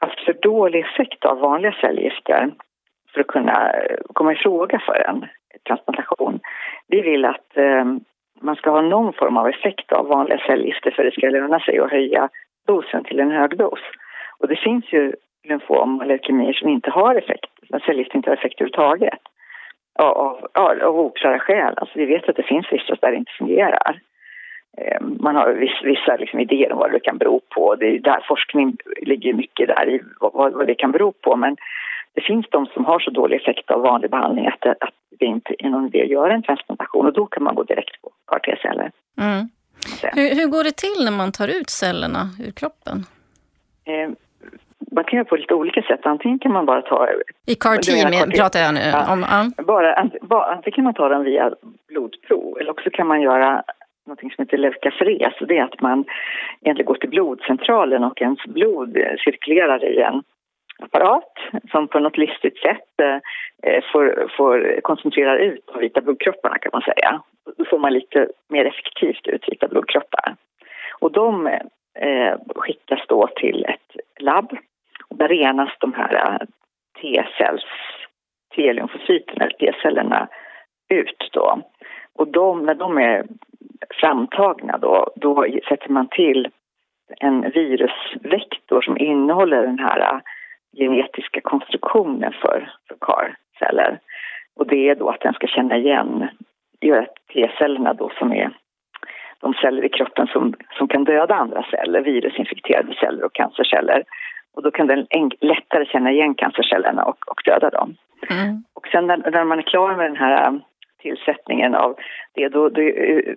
haft 0.00 0.20
för 0.20 0.32
dålig 0.42 0.80
effekt 0.80 1.24
av 1.24 1.38
vanliga 1.38 1.72
cellgifter 1.80 2.52
för 3.12 3.20
att 3.20 3.26
kunna 3.26 3.72
eh, 3.72 3.96
komma 4.12 4.32
i 4.32 4.36
fråga 4.36 4.78
för 4.78 5.08
en 5.08 5.26
transplantation. 5.66 6.40
Vi 6.88 7.00
vill 7.00 7.24
att 7.24 7.56
eh, 7.56 7.84
man 8.40 8.56
ska 8.56 8.70
ha 8.70 8.80
någon 8.80 9.12
form 9.12 9.36
av 9.36 9.48
effekt 9.48 9.92
av 9.92 10.06
vanliga 10.06 10.38
cellgifter 10.38 10.90
för 10.90 11.02
att 11.04 11.14
det 11.14 11.20
ska 11.20 11.28
löna 11.28 11.60
sig 11.60 11.78
att 11.78 11.90
höja 11.90 12.28
dosen 12.66 13.04
till 13.04 13.20
en 13.20 13.30
hög 13.30 13.56
dos. 13.56 13.80
Och 14.38 14.48
det 14.48 14.56
finns 14.56 14.92
ju 14.92 15.12
lymfom 15.44 16.00
och 16.00 16.06
leukemier 16.06 16.52
som 16.52 16.68
inte 16.68 16.90
har 16.90 17.14
effekt, 17.14 17.50
cellgifter 17.86 18.16
inte 18.16 18.30
har 18.30 18.36
effekt 18.36 18.60
överhuvudtaget 18.60 19.22
av, 19.98 20.48
av, 20.52 20.80
av 20.82 21.00
oklara 21.00 21.38
skäl. 21.38 21.74
Alltså 21.76 21.98
vi 21.98 22.06
vet 22.06 22.28
att 22.28 22.36
det 22.36 22.42
finns 22.42 22.66
vissa 22.72 22.96
där 23.00 23.10
det 23.10 23.16
inte 23.16 23.32
fungerar. 23.38 24.00
Ehm, 24.78 25.16
man 25.20 25.36
har 25.36 25.52
viss, 25.52 25.80
vissa 25.82 26.16
liksom 26.16 26.40
idéer 26.40 26.72
om 26.72 26.78
vad 26.78 26.92
det 26.92 27.00
kan 27.00 27.18
bero 27.18 27.40
på. 27.54 27.74
Det 27.74 27.86
är 27.86 27.98
där 27.98 28.24
forskning 28.28 28.76
ligger 29.02 29.32
mycket 29.32 29.68
där 29.68 29.88
i 29.88 30.00
vad, 30.20 30.52
vad 30.52 30.66
det 30.66 30.74
kan 30.74 30.92
bero 30.92 31.12
på. 31.12 31.36
Men 31.36 31.56
det 32.14 32.20
finns 32.20 32.46
de 32.50 32.66
som 32.66 32.84
har 32.84 32.98
så 32.98 33.10
dålig 33.10 33.36
effekt 33.36 33.70
av 33.70 33.80
vanlig 33.80 34.10
behandling 34.10 34.46
att 34.46 34.60
det, 34.60 34.70
att 34.80 34.94
det 35.18 35.24
inte 35.24 35.54
är 35.58 35.68
någon 35.68 35.86
idé 35.86 36.02
att 36.02 36.08
göra 36.08 36.34
en 36.34 36.42
transplantation 36.42 37.06
och 37.06 37.12
då 37.12 37.26
kan 37.26 37.42
man 37.42 37.54
gå 37.54 37.62
direkt 37.62 38.02
på 38.02 38.10
CAR-T-celler. 38.26 38.90
Mm. 39.20 39.48
Hur, 40.02 40.34
hur, 40.34 40.46
går 40.46 40.64
det 40.64 40.76
till 40.76 41.04
när 41.04 41.12
man 41.12 41.32
tar 41.32 41.48
ut 41.48 41.70
cellerna 41.70 42.22
ur 42.46 42.50
kroppen? 42.50 43.04
Eh, 43.84 44.10
man 44.92 45.04
kan 45.04 45.16
göra 45.16 45.24
på 45.24 45.36
lite 45.36 45.54
olika 45.54 45.82
sätt. 45.82 46.00
Antingen 46.02 46.38
kan 46.38 46.52
man 46.52 46.66
bara 46.66 46.82
ta... 46.82 47.08
I 47.46 47.54
CAR-T 47.54 48.36
pratar 48.36 48.60
jag 48.60 48.74
nu 48.74 48.80
ja. 48.80 49.12
om. 49.12 49.24
Ja. 49.28 49.64
Bara, 49.64 49.94
antingen 49.94 50.72
kan 50.74 50.84
man 50.84 50.94
ta 50.94 51.08
den 51.08 51.24
via 51.24 51.54
blodprov 51.88 52.58
eller 52.60 52.70
också 52.70 52.90
kan 52.90 53.06
man 53.06 53.22
göra 53.22 53.62
något 54.06 54.18
som 54.18 54.30
heter 54.38 54.58
leukafres. 54.58 55.34
Det 55.48 55.58
är 55.58 55.64
att 55.64 55.80
man 55.80 56.04
egentligen 56.60 56.86
går 56.86 56.94
till 56.94 57.10
blodcentralen 57.10 58.04
och 58.04 58.22
ens 58.22 58.44
blod 58.44 58.96
cirkulerar 59.24 59.84
i 59.84 60.00
en 60.00 60.22
apparat 60.78 61.32
som 61.70 61.88
på 61.88 61.98
något 61.98 62.16
listigt 62.16 62.58
sätt 62.58 63.00
eh, 63.62 63.82
får, 63.92 64.30
får 64.36 64.80
koncentrera 64.80 65.38
ut 65.38 65.66
de 65.72 65.80
vita 65.80 66.00
blodkropparna 66.00 66.58
kan 66.58 66.70
man 66.72 66.82
säga. 66.82 67.22
Då 67.56 67.64
får 67.64 67.78
man 67.78 67.92
lite 67.92 68.28
mer 68.48 68.64
effektivt 68.64 69.26
ut 69.26 69.48
vita 69.48 69.68
blodkroppar. 69.68 70.36
Och 71.00 71.12
de 71.12 71.46
eh, 71.98 72.34
skickas 72.56 73.00
då 73.08 73.28
till 73.36 73.64
ett 73.64 73.96
labb 74.20 74.56
där 75.10 75.28
renas 75.28 75.70
de 75.78 75.94
här 75.94 76.14
äh, 76.14 76.46
T-cells, 77.02 77.64
T-lymfocyterna, 78.56 79.48
T-cellerna 79.58 80.28
ut 80.88 81.28
då. 81.32 81.62
Och 82.14 82.28
de, 82.28 82.66
när 82.66 82.74
de 82.74 82.98
är 82.98 83.24
framtagna 84.00 84.78
då, 84.78 85.10
då 85.16 85.46
sätter 85.68 85.88
man 85.88 86.08
till 86.08 86.48
en 87.20 87.50
virusvektor 87.50 88.80
som 88.82 88.98
innehåller 88.98 89.62
den 89.62 89.78
här 89.78 90.20
genetiska 90.76 91.40
konstruktionen 91.40 92.32
för, 92.32 92.72
för 92.88 92.96
CAR-celler. 93.00 93.98
Och 94.56 94.66
det 94.66 94.88
är 94.88 94.94
då 94.94 95.08
att 95.08 95.20
den 95.20 95.34
ska 95.34 95.46
känna 95.46 95.76
igen, 95.76 96.28
göra 96.80 97.06
T-cellerna 97.32 97.92
då 97.94 98.10
som 98.18 98.32
är 98.32 98.50
de 99.40 99.54
celler 99.54 99.84
i 99.84 99.88
kroppen 99.88 100.26
som, 100.26 100.54
som 100.78 100.88
kan 100.88 101.04
döda 101.04 101.34
andra 101.34 101.62
celler, 101.70 102.00
virusinfekterade 102.00 102.94
celler 102.94 103.24
och 103.24 103.34
cancerceller. 103.34 104.04
Och 104.54 104.62
då 104.62 104.70
kan 104.70 104.86
den 104.86 105.06
lättare 105.40 105.86
känna 105.86 106.10
igen 106.10 106.34
cancercellerna 106.34 107.04
och, 107.04 107.18
och 107.30 107.42
döda 107.44 107.70
dem. 107.70 107.96
Mm. 108.30 108.64
Och 108.74 108.86
sen 108.86 109.06
när, 109.06 109.30
när, 109.30 109.44
man 109.44 109.58
är 109.58 109.62
klar 109.62 109.96
med 109.96 110.06
den 110.10 110.16
här 110.16 110.48
um, 110.48 110.62
tillsättningen 110.98 111.74
av 111.74 111.96
det, 112.34 112.48
då, 112.48 112.68
då 112.68 112.82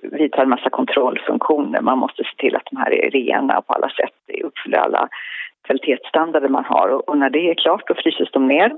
vidtar 0.02 0.44
en 0.44 0.50
massa 0.50 0.70
kontrollfunktioner. 0.70 1.82
Man 1.82 1.98
måste 1.98 2.24
se 2.24 2.36
till 2.38 2.56
att 2.56 2.68
de 2.72 2.78
här 2.78 2.94
är 2.94 3.10
rena 3.12 3.62
på 3.62 3.74
alla 3.74 3.90
sätt, 3.90 4.44
uppfyller 4.44 4.78
alla 4.78 5.08
kvalitetsstandarder 5.68 6.50
man 6.50 6.66
har. 6.66 6.90
Och, 6.90 7.10
och 7.10 7.18
när 7.18 7.30
det 7.30 7.50
är 7.50 7.56
klart, 7.56 7.88
då 7.88 7.94
fryses 7.96 8.32
de 8.32 8.48
ner 8.48 8.72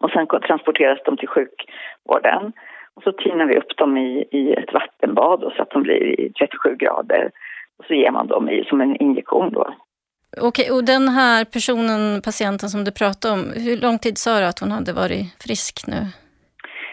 och 0.00 0.10
sen 0.10 0.26
transporteras 0.26 0.98
de 1.04 1.16
till 1.16 1.28
sjukvården. 1.28 2.52
Och 2.94 3.02
så 3.02 3.12
tinar 3.12 3.46
vi 3.46 3.56
upp 3.56 3.76
dem 3.76 3.96
i, 3.96 4.24
i 4.30 4.52
ett 4.52 4.72
vattenbad 4.72 5.52
så 5.56 5.62
att 5.62 5.70
de 5.70 5.82
blir 5.82 6.20
i 6.20 6.32
37 6.32 6.76
grader. 6.76 7.30
Och 7.78 7.84
så 7.84 7.94
ger 7.94 8.10
man 8.10 8.26
dem 8.26 8.48
i, 8.48 8.64
som 8.64 8.80
en 8.80 8.96
injektion 8.96 9.50
då. 9.52 9.74
Okej, 10.40 10.70
och 10.70 10.84
den 10.84 11.08
här 11.08 11.44
personen, 11.44 12.22
patienten 12.22 12.68
som 12.68 12.84
du 12.84 12.92
pratade 12.92 13.34
om, 13.34 13.52
hur 13.56 13.76
lång 13.76 13.98
tid 13.98 14.18
sa 14.18 14.40
du 14.40 14.46
att 14.46 14.58
hon 14.58 14.72
hade 14.72 14.92
varit 14.92 15.42
frisk 15.42 15.86
nu? 15.86 16.06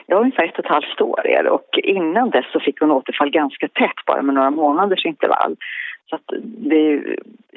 Ja, 0.06 0.16
ungefär 0.20 0.44
ett 0.44 0.60
och 0.60 0.66
ett 0.66 0.72
halvt 0.72 1.02
år 1.02 1.28
är 1.28 1.44
det. 1.44 1.50
Och 1.50 1.70
innan 1.84 2.30
dess 2.30 2.46
så 2.54 2.60
fick 2.60 2.80
hon 2.80 2.92
återfall 2.92 3.30
ganska 3.30 3.68
tätt, 3.68 4.06
bara 4.06 4.22
med 4.22 4.36
några 4.36 4.52
månaders 4.52 5.06
intervall. 5.06 5.56
Så 6.10 6.20
det 6.72 7.04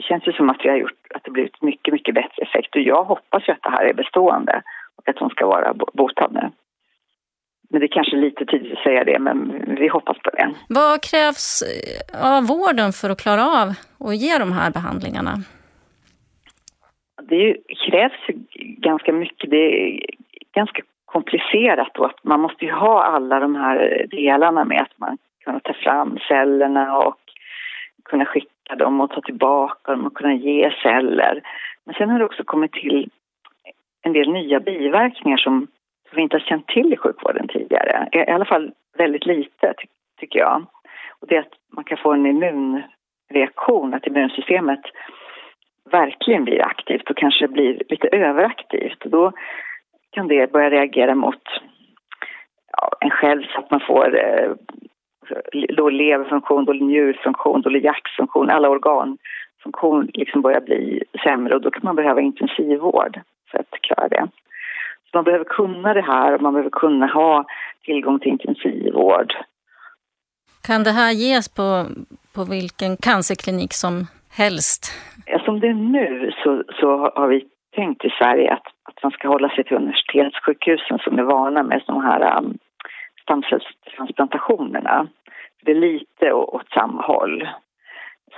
känns 0.08 0.26
ju 0.26 0.32
som 0.32 0.50
att 0.50 0.60
vi 0.64 0.68
har 0.68 0.76
gjort 0.76 1.00
att 1.14 1.24
det 1.24 1.30
blivit 1.30 1.62
mycket, 1.62 1.92
mycket 1.92 2.14
bättre 2.14 2.42
effekt. 2.42 2.74
Och 2.74 2.80
jag 2.80 3.04
hoppas 3.04 3.48
ju 3.48 3.52
att 3.52 3.62
det 3.62 3.70
här 3.70 3.84
är 3.84 3.94
bestående 3.94 4.62
och 4.96 5.08
att 5.08 5.18
hon 5.18 5.30
ska 5.30 5.46
vara 5.46 5.74
botad 5.74 6.32
nu. 6.32 6.50
Men 7.70 7.80
det 7.80 7.86
är 7.86 7.94
kanske 7.98 8.16
lite 8.16 8.44
tidigt 8.44 8.72
att 8.72 8.82
säga 8.82 9.04
det, 9.04 9.18
men 9.18 9.64
vi 9.78 9.88
hoppas 9.88 10.18
på 10.18 10.30
det. 10.30 10.54
Vad 10.68 11.02
krävs 11.02 11.62
av 12.22 12.46
vården 12.46 12.92
för 12.92 13.10
att 13.10 13.20
klara 13.20 13.44
av 13.46 13.74
att 14.08 14.16
ge 14.16 14.38
de 14.38 14.52
här 14.52 14.70
behandlingarna? 14.70 15.34
Det 17.22 17.56
krävs 17.86 18.26
ganska 18.58 19.12
mycket. 19.12 19.50
Det 19.50 19.56
är 19.56 20.00
ganska 20.54 20.82
komplicerat 21.04 21.98
och 21.98 22.06
att 22.06 22.24
man 22.24 22.40
måste 22.40 22.64
ju 22.64 22.72
ha 22.72 23.02
alla 23.02 23.40
de 23.40 23.54
här 23.54 24.06
delarna 24.10 24.64
med 24.64 24.80
att 24.80 24.98
man 24.98 25.18
kan 25.44 25.60
ta 25.60 25.72
fram 25.72 26.18
cellerna 26.28 26.98
och 26.98 27.18
kunna 28.04 28.24
skicka 28.24 28.74
dem 28.76 29.00
och 29.00 29.10
ta 29.10 29.20
tillbaka 29.20 29.92
dem 29.92 30.06
och 30.06 30.14
kunna 30.14 30.34
ge 30.34 30.70
celler. 30.82 31.42
Men 31.84 31.94
sen 31.94 32.10
har 32.10 32.18
det 32.18 32.24
också 32.24 32.44
kommit 32.44 32.72
till 32.72 33.10
en 34.02 34.12
del 34.12 34.32
nya 34.32 34.60
biverkningar 34.60 35.36
som, 35.36 35.66
vi 36.14 36.22
inte 36.22 36.36
har 36.36 36.40
känt 36.40 36.66
till 36.66 36.92
i 36.92 36.96
sjukvården 36.96 37.48
tidigare. 37.48 38.08
I 38.12 38.30
alla 38.30 38.44
fall 38.44 38.72
väldigt 38.98 39.26
lite, 39.26 39.74
ty 39.78 39.86
tycker 40.20 40.38
jag. 40.38 40.66
Och 41.20 41.26
det 41.28 41.36
är 41.36 41.40
att 41.40 41.54
man 41.72 41.84
kan 41.84 41.98
få 41.98 42.12
en 42.12 42.26
immunreaktion, 42.26 43.94
att 43.94 44.06
immunsystemet 44.06 44.80
verkligen 46.00 46.44
blir 46.44 46.62
aktivt 46.62 47.10
och 47.10 47.16
kanske 47.16 47.48
blir 47.48 47.82
lite 47.88 48.08
överaktivt. 48.08 49.00
Då 49.04 49.32
kan 50.10 50.28
det 50.28 50.52
börja 50.52 50.70
reagera 50.70 51.14
mot 51.14 51.42
ja, 52.76 52.90
en 53.00 53.10
själv 53.10 53.42
så 53.42 53.58
att 53.58 53.70
man 53.70 53.80
får 53.80 54.06
eh, 54.24 54.50
då 55.76 55.88
leverfunktion, 55.90 56.64
dålig 56.64 56.82
njurfunktion, 56.82 57.62
dålig 57.62 57.84
hjärtfunktion, 57.84 58.50
alla 58.50 58.68
organfunktion 58.68 60.10
liksom 60.14 60.42
börjar 60.42 60.60
bli 60.60 61.02
sämre 61.24 61.54
och 61.54 61.60
då 61.60 61.70
kan 61.70 61.80
man 61.84 61.96
behöva 61.96 62.20
intensivvård 62.20 63.20
för 63.50 63.58
att 63.58 63.70
klara 63.80 64.08
det. 64.08 64.28
Så 65.10 65.16
man 65.18 65.24
behöver 65.24 65.44
kunna 65.44 65.94
det 65.94 66.02
här 66.02 66.34
och 66.34 66.42
man 66.42 66.52
behöver 66.52 66.70
kunna 66.70 67.06
ha 67.06 67.44
tillgång 67.84 68.18
till 68.18 68.32
intensivvård. 68.32 69.32
Kan 70.66 70.84
det 70.84 70.90
här 70.90 71.12
ges 71.12 71.48
på, 71.48 71.86
på 72.34 72.44
vilken 72.44 72.96
cancerklinik 72.96 73.72
som 73.72 74.06
helst? 74.34 74.92
Som 75.44 75.60
det 75.60 75.68
är 75.68 75.74
nu 75.74 76.32
så, 76.44 76.62
så 76.80 77.12
har 77.16 77.28
vi 77.28 77.44
tänkt 77.76 78.04
i 78.04 78.10
Sverige 78.18 78.52
att, 78.52 78.66
att 78.82 79.02
man 79.02 79.12
ska 79.12 79.28
hålla 79.28 79.48
sig 79.48 79.64
till 79.64 79.76
universitetssjukhusen 79.76 80.98
som 80.98 81.18
är 81.18 81.22
vana 81.22 81.62
med 81.62 81.82
sådana 81.86 82.10
här 82.10 82.38
um, 82.38 82.58
stamcellstransplantationerna. 83.22 85.08
Det 85.62 85.70
är 85.70 85.80
lite 85.90 86.32
åt 86.32 86.68
samma 86.74 87.02
håll. 87.02 87.48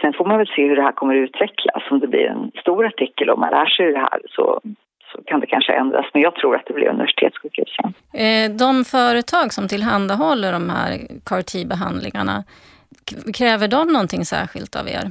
Sen 0.01 0.13
får 0.13 0.25
man 0.25 0.39
väl 0.39 0.47
se 0.47 0.69
hur 0.69 0.77
det 0.77 0.83
här 0.83 0.93
kommer 0.93 1.15
att 1.15 1.29
utvecklas. 1.29 1.83
Om 1.91 2.01
det 2.01 2.07
blir 2.07 2.27
en 2.27 2.51
stor 2.61 2.87
artikel 2.87 3.31
och 3.31 3.39
man 3.39 3.51
lär 3.51 3.67
sig 3.67 3.93
det 3.93 3.99
här 3.99 4.21
så, 4.31 4.61
så 5.13 5.23
kan 5.27 5.41
det 5.41 5.47
kanske 5.47 5.73
ändras. 5.73 6.07
Men 6.13 6.23
jag 6.23 6.35
tror 6.35 6.57
att 6.57 6.67
det 6.67 6.75
blir 6.75 6.89
universitetssjukhusen. 6.89 7.95
Eh, 8.15 8.51
de 8.51 8.85
företag 8.85 9.53
som 9.53 9.69
tillhandahåller 9.69 10.53
de 10.53 10.71
här 10.71 10.91
CAR-T-behandlingarna, 11.25 12.45
kräver 13.35 13.69
de 13.69 13.89
någonting 13.89 14.25
särskilt 14.25 14.77
av 14.77 14.89
er? 14.89 15.05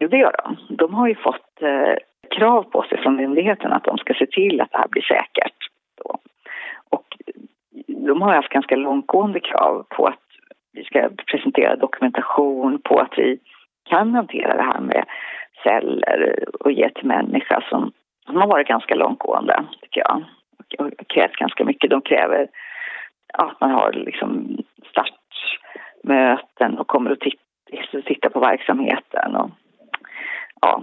Jo, 0.00 0.08
det 0.08 0.16
gör 0.16 0.34
de. 0.44 0.76
De 0.76 0.94
har 0.94 1.08
ju 1.08 1.14
fått 1.14 1.62
eh, 1.62 1.94
krav 2.30 2.62
på 2.62 2.82
sig 2.82 2.98
från 2.98 3.16
myndigheten 3.16 3.72
att 3.72 3.84
de 3.84 3.98
ska 3.98 4.14
se 4.14 4.26
till 4.26 4.60
att 4.60 4.72
det 4.72 4.78
här 4.78 4.88
blir 4.88 5.02
säkert. 5.02 5.56
Då. 6.04 6.18
Och 6.90 7.06
de 7.86 8.22
har 8.22 8.34
haft 8.34 8.48
ganska 8.48 8.76
långtgående 8.76 9.40
krav 9.40 9.86
på 9.88 10.06
att 10.06 10.22
vi 10.72 10.84
ska 10.84 11.08
presentera 11.26 11.76
dokumentation 11.76 12.80
på 12.84 12.98
att 12.98 13.18
vi 13.18 13.38
kan 13.84 14.14
hantera 14.14 14.56
det 14.56 14.62
här 14.62 14.80
med 14.80 15.04
celler 15.62 16.44
och 16.60 16.72
ge 16.72 16.90
till 16.90 17.06
människa 17.06 17.64
som, 17.68 17.92
som 18.26 18.36
har 18.36 18.46
varit 18.46 18.68
ganska 18.68 18.94
långtgående, 18.94 19.64
tycker 19.82 20.00
jag. 20.00 20.24
Och 20.78 21.06
krävs 21.08 21.36
ganska 21.36 21.64
mycket. 21.64 21.90
De 21.90 22.00
kräver 22.00 22.48
att 23.32 23.60
man 23.60 23.70
har 23.70 23.92
liksom 23.92 24.58
startmöten 24.90 26.78
och 26.78 26.86
kommer 26.86 27.10
och 27.10 27.20
titta, 27.20 28.02
titta 28.04 28.30
på 28.30 28.40
verksamheten. 28.40 29.36
Och, 29.36 29.50
ja, 30.60 30.82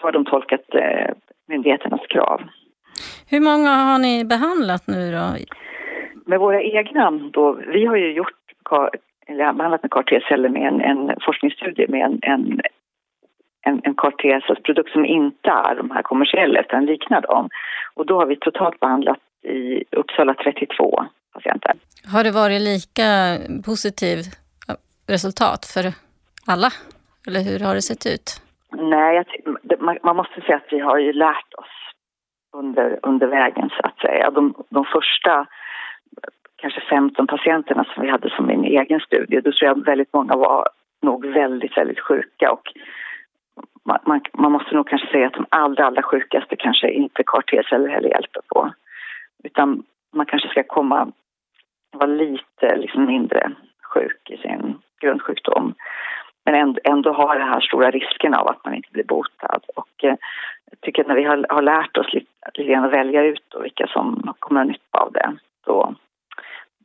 så 0.00 0.06
har 0.06 0.12
de 0.12 0.24
tolkat 0.24 0.74
eh, 0.74 1.14
myndigheternas 1.48 2.06
krav. 2.08 2.42
Hur 3.30 3.40
många 3.40 3.70
har 3.70 3.98
ni 3.98 4.24
behandlat 4.24 4.86
nu 4.86 5.12
då? 5.12 5.36
Med 6.26 6.40
våra 6.40 6.62
egna 6.62 7.10
då, 7.10 7.52
vi 7.52 7.86
har 7.86 7.96
ju 7.96 8.12
gjort, 8.12 8.34
eller 9.26 9.52
behandlat 9.52 9.82
med 9.82 9.90
CAR-T-celler 9.90 10.48
med 10.48 10.62
en, 10.62 10.80
en 10.80 11.16
forskningsstudie 11.20 11.86
med 11.88 12.00
en, 12.06 12.18
en 12.22 12.60
en, 13.68 13.80
en 13.84 13.94
CAR-T-cellsprodukt 13.94 14.92
som 14.92 15.04
inte 15.04 15.50
är 15.50 15.74
de 15.76 15.90
här 15.90 16.02
kommersiella 16.02 16.60
utan 16.60 16.86
liknar 16.86 17.20
dem. 17.20 17.48
Och 17.94 18.06
då 18.06 18.18
har 18.18 18.26
vi 18.26 18.36
totalt 18.36 18.80
behandlat 18.80 19.18
i 19.42 19.84
Uppsala 19.96 20.34
32 20.34 21.04
patienter. 21.32 21.72
Har 22.12 22.24
det 22.24 22.30
varit 22.30 22.60
lika 22.60 23.38
positivt 23.64 24.26
resultat 25.06 25.66
för 25.74 25.92
alla? 26.46 26.70
Eller 27.26 27.40
hur 27.40 27.60
har 27.60 27.74
det 27.74 27.82
sett 27.82 28.06
ut? 28.06 28.42
Nej, 28.72 29.24
man 30.02 30.16
måste 30.16 30.40
säga 30.40 30.56
att 30.56 30.72
vi 30.72 30.78
har 30.78 30.98
ju 30.98 31.12
lärt 31.12 31.54
oss 31.54 31.92
under, 32.52 32.98
under 33.02 33.26
vägen 33.26 33.70
så 33.70 33.86
att 33.86 33.98
säga. 33.98 34.30
De, 34.30 34.54
de 34.70 34.84
första 34.84 35.46
kanske 36.56 36.80
15 36.80 37.26
patienterna 37.26 37.84
som 37.84 38.02
vi 38.02 38.10
hade 38.10 38.30
som 38.30 38.46
min 38.46 38.64
egen 38.64 39.00
studie, 39.00 39.40
då 39.40 39.52
tror 39.52 39.68
jag 39.68 39.84
väldigt 39.84 40.12
många 40.12 40.36
var 40.36 40.68
nog 41.02 41.26
väldigt, 41.26 41.76
väldigt 41.76 42.00
sjuka 42.00 42.52
och 42.52 42.72
man, 43.84 43.98
man, 44.06 44.20
man 44.32 44.52
måste 44.52 44.74
nog 44.74 44.88
kanske 44.88 45.08
säga 45.08 45.26
att 45.26 45.32
de 45.32 45.46
allra, 45.48 45.86
allra 45.86 46.02
sjukaste 46.02 46.56
kanske 46.56 46.90
inte 46.90 47.22
kvar 47.22 47.88
heller 47.88 48.08
hjälper 48.08 48.40
på. 48.48 48.72
Utan 49.44 49.82
man 50.12 50.26
kanske 50.26 50.48
ska 50.48 50.62
komma, 50.62 51.12
vara 51.92 52.06
lite 52.06 52.76
liksom 52.76 53.04
mindre 53.04 53.50
sjuk 53.82 54.30
i 54.30 54.36
sin 54.36 54.78
grundsjukdom 55.00 55.74
men 56.52 56.76
ändå, 56.84 57.12
har 57.12 57.38
den 57.38 57.48
här 57.48 57.60
stora 57.60 57.90
risken 57.90 58.34
av 58.34 58.48
att 58.48 58.64
man 58.64 58.74
inte 58.74 58.88
blir 58.92 59.04
botad. 59.04 59.60
Och 59.74 60.04
eh, 60.04 60.16
jag 60.70 60.80
tycker 60.80 61.02
att 61.02 61.08
när 61.08 61.14
vi 61.14 61.24
har, 61.24 61.46
har 61.48 61.62
lärt 61.62 61.96
oss 61.96 62.12
lite, 62.12 62.26
lite 62.54 62.70
grann 62.70 62.84
att 62.84 62.92
välja 62.92 63.22
ut 63.22 63.44
då, 63.48 63.60
vilka 63.60 63.86
som 63.86 64.34
kommer 64.38 64.60
att 64.60 64.66
ha 64.66 64.72
nytta 64.72 64.98
av 64.98 65.12
det, 65.12 65.36
då, 65.66 65.94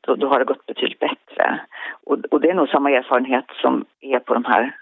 då, 0.01 0.15
då, 0.15 0.27
har 0.27 0.39
det 0.39 0.45
gått 0.45 0.65
betydligt 0.65 0.99
bättre. 0.99 1.59
Och, 2.03 2.17
och 2.31 2.41
det 2.41 2.49
är 2.49 2.53
nog 2.53 2.69
samma 2.69 2.91
erfarenhet 2.91 3.45
som 3.61 3.85
är 4.01 4.19
på 4.19 4.33
de 4.33 4.45
här 4.45 4.75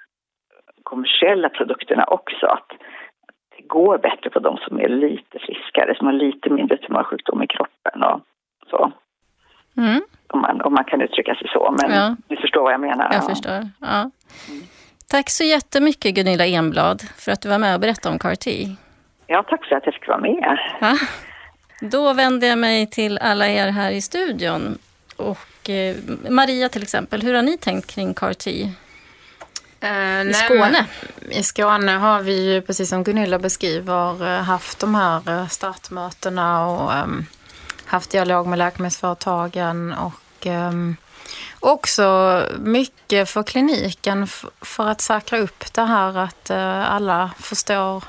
kommersiella 0.84 1.50
produkterna 1.50 2.04
också. 2.04 2.46
Att 2.46 2.72
det 3.58 3.64
går 3.68 3.98
bättre 3.98 4.30
på 4.30 4.40
de 4.40 4.58
som 4.58 4.80
är 4.80 4.90
lite 4.90 5.40
friskare, 5.40 5.96
som 5.96 6.08
har 6.08 6.14
lite 6.14 6.50
mindre 6.50 6.78
tumörsjukdom 6.78 7.44
i 7.44 7.48
kroppen 7.48 8.04
och 8.04 8.22
så. 8.70 8.92
Mm. 9.78 10.02
Om, 10.28 10.42
man, 10.42 10.62
om 10.62 10.74
man 10.74 10.84
kan 10.84 11.02
uttrycka 11.02 11.36
sig 11.36 11.50
så, 11.54 11.76
men 11.82 11.92
ja. 11.92 12.16
du 12.28 12.38
förstår 12.38 12.64
vad 12.64 12.74
jag 12.74 12.82
menar. 12.82 13.14
Jag 13.14 13.24
ja. 13.24 13.30
förstår, 13.30 13.70
ja. 13.80 14.00
Mm. 14.50 14.64
Tack 15.08 15.30
så 15.30 15.44
jättemycket 15.44 16.16
Gunilla 16.16 16.46
Enblad 16.46 17.02
för 17.18 17.32
att 17.32 17.42
du 17.42 17.50
var 17.50 17.58
med 17.58 17.74
och 17.74 17.80
berättade 17.80 18.14
om 18.14 18.20
CAR-T. 18.20 18.76
Ja, 19.28 19.44
tack 19.44 19.66
för 19.66 19.76
att 19.76 19.86
jag 19.86 19.94
fick 19.94 20.08
vara 20.08 20.18
med. 20.18 20.58
Ja. 20.82 20.98
Då 21.82 22.14
vänder 22.14 22.48
jag 22.48 22.58
mig 22.58 22.88
till 22.88 23.18
alla 23.18 23.48
er 23.48 23.68
här 23.68 23.92
i 23.92 24.02
studion. 24.02 24.78
Och 25.18 25.70
eh, 25.70 25.96
Maria 26.30 26.70
till 26.70 26.84
exempel, 26.84 27.22
hur 27.22 27.34
har 27.34 27.42
ni 27.42 27.58
tänkt 27.58 27.96
kring 27.96 28.14
CAR-T? 28.14 28.72
Uh, 29.84 30.30
I 30.30 30.34
Skåne? 30.34 30.86
I 31.30 31.44
Skåne 31.44 31.92
har 31.92 32.22
vi 32.22 32.54
ju, 32.54 32.62
precis 32.62 32.90
som 32.90 33.04
Gunilla 33.04 33.40
beskriver, 33.40 34.28
eh, 34.28 34.44
haft 34.44 34.80
de 34.80 34.96
här 34.96 35.30
eh, 35.30 35.48
startmötena 35.48 36.68
och 36.68 37.04
um, 37.04 37.26
haft 37.92 38.10
dialog 38.10 38.48
med 38.48 38.60
läkemedelsföretagen 38.60 39.94
och 39.94 40.48
ehm, 40.48 40.96
också 41.60 42.44
mycket 42.60 43.30
för 43.30 43.44
kliniken 43.44 44.28
för 44.62 44.88
att 44.88 45.02
säkra 45.02 45.40
upp 45.40 45.74
det 45.74 45.82
här 45.82 46.18
att 46.18 46.50
eh, 46.50 46.92
alla 46.92 47.32
förstår 47.40 48.04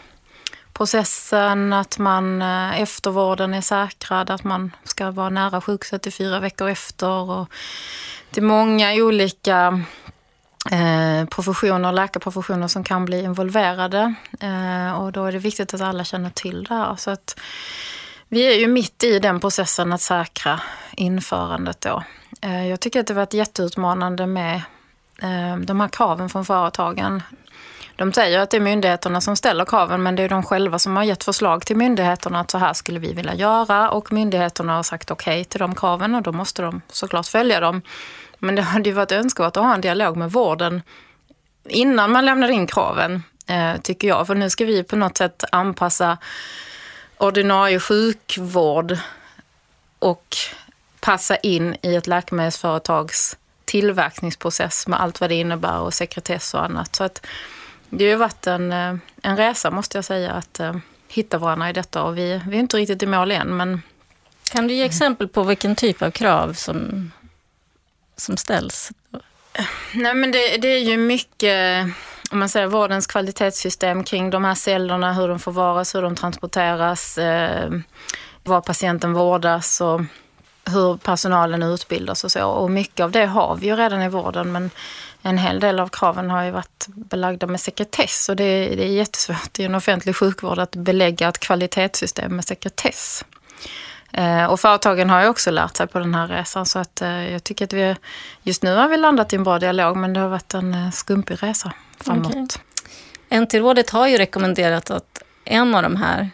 processen, 0.72 1.72
att 1.72 1.98
man 1.98 2.42
eh, 2.42 2.80
eftervården 2.80 3.54
är 3.54 3.60
säkrad, 3.60 4.30
att 4.30 4.44
man 4.44 4.72
ska 4.84 5.10
vara 5.10 5.30
nära 5.30 5.60
sjukhuset 5.60 6.06
i 6.06 6.10
fyra 6.10 6.40
veckor 6.40 6.68
efter. 6.68 7.30
Och 7.30 7.48
det 8.30 8.40
är 8.40 8.44
många 8.44 8.92
olika 8.94 9.82
eh, 10.70 11.28
professioner, 11.28 11.92
läkarprofessioner 11.92 12.68
som 12.68 12.84
kan 12.84 13.04
bli 13.04 13.22
involverade 13.22 14.14
och 14.98 15.12
då 15.12 15.24
är 15.24 15.32
det 15.32 15.38
viktigt 15.38 15.74
att 15.74 15.80
alla 15.80 16.04
känner 16.04 16.30
till 16.30 16.64
det 16.64 16.74
här. 16.74 16.96
Så 16.96 17.10
att 17.10 17.36
vi 18.32 18.54
är 18.54 18.58
ju 18.58 18.68
mitt 18.68 19.04
i 19.04 19.18
den 19.18 19.40
processen 19.40 19.92
att 19.92 20.00
säkra 20.00 20.60
införandet 20.96 21.80
då. 21.80 22.02
Eh, 22.42 22.68
jag 22.68 22.80
tycker 22.80 23.00
att 23.00 23.06
det 23.06 23.14
har 23.14 23.20
varit 23.20 23.34
jätteutmanande 23.34 24.26
med 24.26 24.54
eh, 25.22 25.56
de 25.56 25.80
här 25.80 25.88
kraven 25.88 26.28
från 26.28 26.44
företagen. 26.44 27.22
De 27.96 28.12
säger 28.12 28.38
att 28.38 28.50
det 28.50 28.56
är 28.56 28.60
myndigheterna 28.60 29.20
som 29.20 29.36
ställer 29.36 29.64
kraven 29.64 30.02
men 30.02 30.16
det 30.16 30.22
är 30.22 30.28
de 30.28 30.42
själva 30.42 30.78
som 30.78 30.96
har 30.96 31.04
gett 31.04 31.24
förslag 31.24 31.66
till 31.66 31.76
myndigheterna 31.76 32.40
att 32.40 32.50
så 32.50 32.58
här 32.58 32.72
skulle 32.72 33.00
vi 33.00 33.12
vilja 33.12 33.34
göra 33.34 33.90
och 33.90 34.12
myndigheterna 34.12 34.76
har 34.76 34.82
sagt 34.82 35.10
okej 35.10 35.40
okay 35.40 35.44
till 35.44 35.60
de 35.60 35.74
kraven 35.74 36.14
och 36.14 36.22
då 36.22 36.32
måste 36.32 36.62
de 36.62 36.80
såklart 36.88 37.26
följa 37.26 37.60
dem. 37.60 37.82
Men 38.38 38.54
det 38.54 38.62
hade 38.62 38.88
ju 38.88 38.94
varit 38.94 39.12
önskvärt 39.12 39.56
att 39.56 39.64
ha 39.64 39.74
en 39.74 39.80
dialog 39.80 40.16
med 40.16 40.32
vården 40.32 40.82
innan 41.68 42.12
man 42.12 42.24
lämnar 42.24 42.48
in 42.48 42.66
kraven, 42.66 43.22
eh, 43.46 43.80
tycker 43.82 44.08
jag. 44.08 44.26
För 44.26 44.34
nu 44.34 44.50
ska 44.50 44.64
vi 44.64 44.84
på 44.84 44.96
något 44.96 45.16
sätt 45.16 45.44
anpassa 45.52 46.18
ordinarie 47.22 47.80
sjukvård 47.80 48.98
och 49.98 50.36
passa 51.00 51.36
in 51.36 51.76
i 51.82 51.94
ett 51.94 52.06
läkemedelsföretags 52.06 53.36
tillverkningsprocess 53.64 54.86
med 54.86 55.00
allt 55.00 55.20
vad 55.20 55.30
det 55.30 55.34
innebär 55.34 55.78
och 55.78 55.94
sekretess 55.94 56.54
och 56.54 56.64
annat. 56.64 56.96
Så 56.96 57.04
att 57.04 57.26
det 57.88 58.04
har 58.04 58.10
ju 58.10 58.16
varit 58.16 58.46
en, 58.46 58.72
eh, 58.72 58.94
en 59.22 59.36
resa 59.36 59.70
måste 59.70 59.98
jag 59.98 60.04
säga 60.04 60.32
att 60.32 60.60
uh, 60.60 60.76
hitta 61.08 61.38
varandra 61.38 61.70
i 61.70 61.72
detta 61.72 62.02
och 62.02 62.18
vi, 62.18 62.40
vi 62.48 62.56
är 62.56 62.60
inte 62.60 62.76
riktigt 62.76 63.02
i 63.02 63.06
mål 63.06 63.30
än 63.30 63.56
men 63.56 63.82
kan 64.50 64.68
du 64.68 64.74
ge 64.74 64.84
exempel 64.84 65.28
på 65.28 65.42
vilken 65.42 65.76
typ 65.76 66.02
av 66.02 66.10
krav 66.10 66.52
som 66.52 67.10
som 68.16 68.36
ställs? 68.36 68.92
Nej, 69.94 70.14
men 70.14 70.30
det, 70.32 70.56
det 70.56 70.68
är 70.68 70.78
ju 70.78 70.96
mycket 70.96 71.86
om 72.32 72.38
man 72.38 72.48
säger 72.48 72.66
vårdens 72.66 73.06
kvalitetssystem 73.06 74.04
kring 74.04 74.30
de 74.30 74.44
här 74.44 74.54
cellerna, 74.54 75.12
hur 75.12 75.28
de 75.28 75.38
förvaras, 75.38 75.94
hur 75.94 76.02
de 76.02 76.16
transporteras, 76.16 77.18
eh, 77.18 77.70
var 78.42 78.60
patienten 78.60 79.12
vårdas 79.12 79.80
och 79.80 80.00
hur 80.64 80.96
personalen 80.96 81.62
utbildas 81.62 82.24
och 82.24 82.32
så. 82.32 82.46
Och 82.46 82.70
mycket 82.70 83.04
av 83.04 83.10
det 83.10 83.26
har 83.26 83.56
vi 83.56 83.66
ju 83.66 83.76
redan 83.76 84.02
i 84.02 84.08
vården 84.08 84.52
men 84.52 84.70
en 85.22 85.38
hel 85.38 85.60
del 85.60 85.80
av 85.80 85.88
kraven 85.88 86.30
har 86.30 86.42
ju 86.44 86.50
varit 86.50 86.86
belagda 86.86 87.46
med 87.46 87.60
sekretess 87.60 88.28
och 88.28 88.36
det 88.36 88.44
är, 88.44 88.76
det 88.76 88.84
är 88.84 88.92
jättesvårt 88.92 89.58
i 89.58 89.64
en 89.64 89.74
offentlig 89.74 90.16
sjukvård 90.16 90.58
att 90.58 90.76
belägga 90.76 91.28
ett 91.28 91.38
kvalitetssystem 91.38 92.36
med 92.36 92.44
sekretess. 92.44 93.24
Eh, 94.12 94.44
och 94.44 94.60
företagen 94.60 95.10
har 95.10 95.22
ju 95.22 95.28
också 95.28 95.50
lärt 95.50 95.76
sig 95.76 95.86
på 95.86 95.98
den 95.98 96.14
här 96.14 96.28
resan 96.28 96.66
så 96.66 96.78
att 96.78 97.02
eh, 97.02 97.32
jag 97.32 97.44
tycker 97.44 97.64
att 97.64 97.72
vi 97.72 97.96
just 98.42 98.62
nu 98.62 98.74
har 98.74 98.88
vi 98.88 98.96
landat 98.96 99.32
i 99.32 99.36
en 99.36 99.44
bra 99.44 99.58
dialog 99.58 99.96
men 99.96 100.12
det 100.12 100.20
har 100.20 100.28
varit 100.28 100.54
en 100.54 100.74
eh, 100.74 100.90
skumpig 100.90 101.42
resa 101.42 101.72
framåt. 102.00 102.26
Okay. 102.26 103.40
NT-rådet 103.40 103.90
har 103.90 104.06
ju 104.06 104.18
rekommenderat 104.18 104.90
att 104.90 105.22
en 105.44 105.74
av 105.74 105.82
de 105.82 105.96
här 105.96 106.30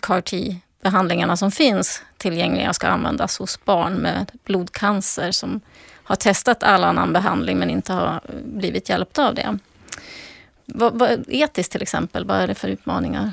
CAR-T-behandlingarna 0.00 1.36
som 1.36 1.50
finns 1.50 2.02
tillgängliga 2.16 2.72
ska 2.72 2.88
användas 2.88 3.38
hos 3.38 3.64
barn 3.64 3.94
med 3.94 4.30
blodcancer 4.44 5.30
som 5.30 5.60
har 6.04 6.16
testat 6.16 6.62
all 6.62 6.84
annan 6.84 7.12
behandling 7.12 7.58
men 7.58 7.70
inte 7.70 7.92
har 7.92 8.20
blivit 8.44 8.88
hjälpta 8.88 9.28
av 9.28 9.34
det. 9.34 9.58
Vad, 10.66 10.98
vad, 10.98 11.24
etiskt 11.28 11.72
till 11.72 11.82
exempel, 11.82 12.24
vad 12.24 12.36
är 12.36 12.46
det 12.46 12.54
för 12.54 12.68
utmaningar? 12.68 13.32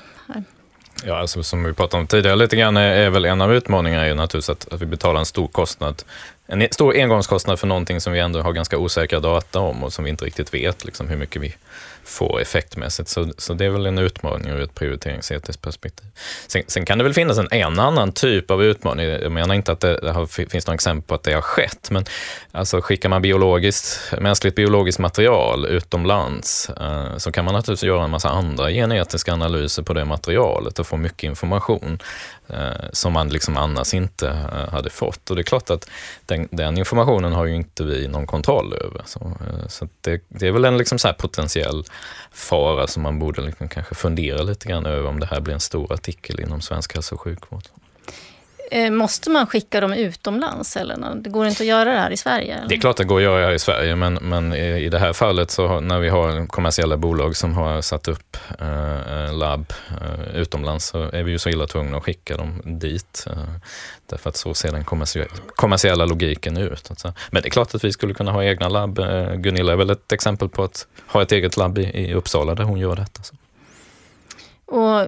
Ja, 1.06 1.16
alltså, 1.18 1.44
som 1.44 1.64
vi 1.64 1.74
pratade 1.74 2.02
om 2.02 2.08
tidigare 2.08 2.36
lite 2.36 2.56
grann 2.56 2.78
är, 2.78 2.92
är 2.92 3.10
väl 3.10 3.26
en 3.26 3.42
av 3.42 3.54
utmaningarna 3.54 4.06
är 4.06 4.16
naturligtvis 4.16 4.50
att, 4.50 4.74
att 4.74 4.82
vi 4.82 4.86
betalar 4.86 5.20
en 5.20 5.26
stor 5.26 5.48
kostnad. 5.48 6.04
En 6.48 6.62
e- 6.62 6.68
stor 6.72 6.96
engångskostnad 6.96 7.60
för 7.60 7.68
någonting 7.68 8.02
som 8.02 8.14
vi 8.14 8.20
ändå 8.20 8.42
har 8.42 8.54
ganska 8.54 8.78
osäkra 8.78 9.20
data 9.20 9.60
om 9.60 9.84
och 9.84 9.94
som 9.94 10.04
vi 10.04 10.10
inte 10.10 10.26
riktigt 10.26 10.54
vet 10.54 10.86
liksom, 10.86 11.08
hur 11.08 11.18
mycket 11.18 11.42
vi 11.42 11.56
få 12.05 12.39
effektmässigt. 12.39 13.10
Så, 13.10 13.31
så 13.38 13.53
det 13.53 13.65
är 13.65 13.69
väl 13.69 13.86
en 13.86 13.98
utmaning 13.98 14.51
ur 14.51 14.62
ett 14.62 14.75
prioriteringsetiskt 14.75 15.62
perspektiv. 15.62 16.07
Sen, 16.48 16.63
sen, 16.67 16.86
kan 16.86 16.98
det 16.98 17.03
väl 17.03 17.13
finnas 17.13 17.38
en, 17.38 17.48
en 17.51 17.79
annan 17.79 18.12
typ 18.12 18.51
av 18.51 18.63
utmaning. 18.63 19.05
Jag 19.05 19.31
menar 19.31 19.55
inte 19.55 19.72
att 19.72 19.79
det, 19.79 19.98
det 19.98 20.12
har, 20.12 20.25
finns 20.25 20.67
några 20.67 20.75
exempel 20.75 21.07
på 21.07 21.15
att 21.15 21.24
det 21.24 21.33
har 21.33 21.41
skett, 21.41 21.91
men 21.91 22.05
alltså 22.51 22.81
skickar 22.81 23.10
man 23.10 23.22
biologiskt, 23.22 24.13
mänskligt 24.19 24.55
biologiskt 24.55 25.00
material 25.00 25.65
utomlands 25.65 26.69
eh, 26.69 27.17
så 27.17 27.31
kan 27.31 27.45
man 27.45 27.53
naturligtvis 27.53 27.88
göra 27.88 28.03
en 28.03 28.12
massa 28.12 28.29
andra 28.29 28.72
genetiska 28.72 29.33
analyser 29.33 29.83
på 29.83 29.93
det 29.93 30.05
materialet 30.05 30.79
och 30.79 30.88
få 30.88 30.98
mycket 30.98 31.24
information 31.24 32.00
Eh, 32.48 32.90
som 32.94 33.14
man 33.14 33.30
liksom 33.30 33.58
annars 33.58 33.94
inte 33.94 34.28
eh, 34.28 34.74
hade 34.74 34.90
fått. 34.90 35.30
Och 35.30 35.36
det 35.36 35.42
är 35.42 35.44
klart 35.44 35.70
att 35.70 35.90
den, 36.26 36.48
den, 36.52 36.78
informationen 36.78 37.34
har 37.34 37.46
ju 37.46 37.56
inte 37.56 37.84
vi 37.84 38.08
någon 38.08 38.28
kontroll 38.28 38.74
över. 38.74 39.02
Så, 39.06 39.20
eh, 39.20 39.68
så 39.68 39.88
det, 40.02 40.22
det, 40.28 40.48
är 40.48 40.52
väl 40.52 40.66
en 40.66 40.78
liksom 40.78 41.00
så 41.00 41.14
potentiell 41.14 41.84
fara 42.32 42.88
som 42.88 43.04
man 43.04 43.20
borde 43.20 43.42
liksom 43.42 43.70
kanske 43.70 43.96
fundera 43.96 44.44
lite 44.44 44.70
grann 44.70 44.86
över 44.86 45.10
om 45.10 45.20
det 45.20 45.26
här 45.26 45.42
blir 45.42 45.54
en 45.54 45.60
stor 45.60 45.94
artikel 45.94 46.40
inom 46.40 46.62
svensk 46.62 46.94
hälso 46.94 47.16
och 47.16 47.22
sjukvård. 47.22 47.64
Eh, 48.74 48.92
måste 48.92 49.30
man 49.30 49.48
skicka 49.48 49.82
dem 49.82 49.94
utomlands? 49.94 50.77
Eller? 50.77 51.15
Det 51.15 51.30
går 51.30 51.48
inte 51.48 51.63
att 51.63 51.68
göra 51.68 51.92
det 51.92 52.00
här 52.00 52.12
i 52.12 52.18
Sverige? 52.18 52.56
Eller? 52.56 52.68
Det 52.68 52.75
är 52.75 52.80
klart 52.80 52.98
det 52.98 53.03
går 53.03 53.18
att 53.18 53.24
göra 53.24 53.46
här 53.46 53.53
i 53.53 53.60
Sverige, 53.60 53.96
men, 53.96 54.13
men 54.13 54.53
i 54.53 54.89
det 54.89 55.00
här 55.00 55.13
fallet 55.13 55.51
så 55.51 55.80
när 55.80 56.00
vi 56.00 56.10
har 56.10 56.48
kommersiella 56.48 56.98
bolag 56.98 57.36
som 57.36 57.53
har 57.53 57.82
satt 57.82 58.08
upp 58.08 58.38
eh, 58.60 59.25
eh, 59.25 59.38
labb 59.38 59.74
eh, 60.01 60.36
utomlands 60.36 60.86
så 60.86 61.10
är 61.12 61.24
vi 61.24 61.32
ju 61.32 61.39
så 61.39 61.50
illa 61.50 61.68
tvungna 61.68 61.98
att 61.98 62.03
skicka 62.03 62.38
dem 62.38 62.62
dit. 62.65 63.25
Eh, 63.27 63.34
därför 64.06 64.30
att 64.30 64.38
så 64.38 64.53
ser 64.53 64.72
den 64.72 64.84
kommersiella 65.56 66.06
logiken 66.06 66.58
ut. 66.58 66.89
Alltså. 66.89 67.13
Men 67.32 67.42
det 67.42 67.48
är 67.48 67.51
klart 67.51 67.75
att 67.75 67.84
vi 67.84 67.92
skulle 67.92 68.13
kunna 68.13 68.32
ha 68.32 68.44
egna 68.44 68.70
labb. 68.70 69.00
Eh, 69.00 69.34
Gunilla 69.34 69.72
är 69.72 69.77
väl 69.77 69.89
ett 69.89 70.12
exempel 70.12 70.50
på 70.50 70.63
att 70.63 70.88
ha 71.08 71.22
ett 71.22 71.32
eget 71.32 71.58
labb 71.58 71.77
i, 71.77 71.84
i 71.84 72.13
Uppsala 72.13 72.56
där 72.56 72.63
hon 72.63 72.80
gör 72.80 72.96
detta. 72.96 73.24
Så. 73.24 73.36
Och 74.65 75.08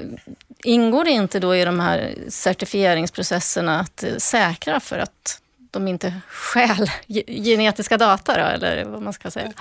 ingår 0.64 1.04
det 1.04 1.12
inte 1.12 1.40
då 1.40 1.56
i 1.56 1.66
de 1.66 1.80
här 1.80 2.16
certifieringsprocesserna 2.30 3.80
att 3.80 4.04
eh, 4.04 4.16
säkra 4.18 4.80
för 4.80 5.00
att 5.00 5.42
de 5.72 5.88
inte 5.88 6.14
stjäl 6.28 6.92
genetiska 7.28 7.98
data 7.98 8.38
då, 8.38 8.44
eller 8.44 8.86
vad 8.86 9.02
man 9.02 9.14
ska 9.14 9.32
säga? 9.32 9.54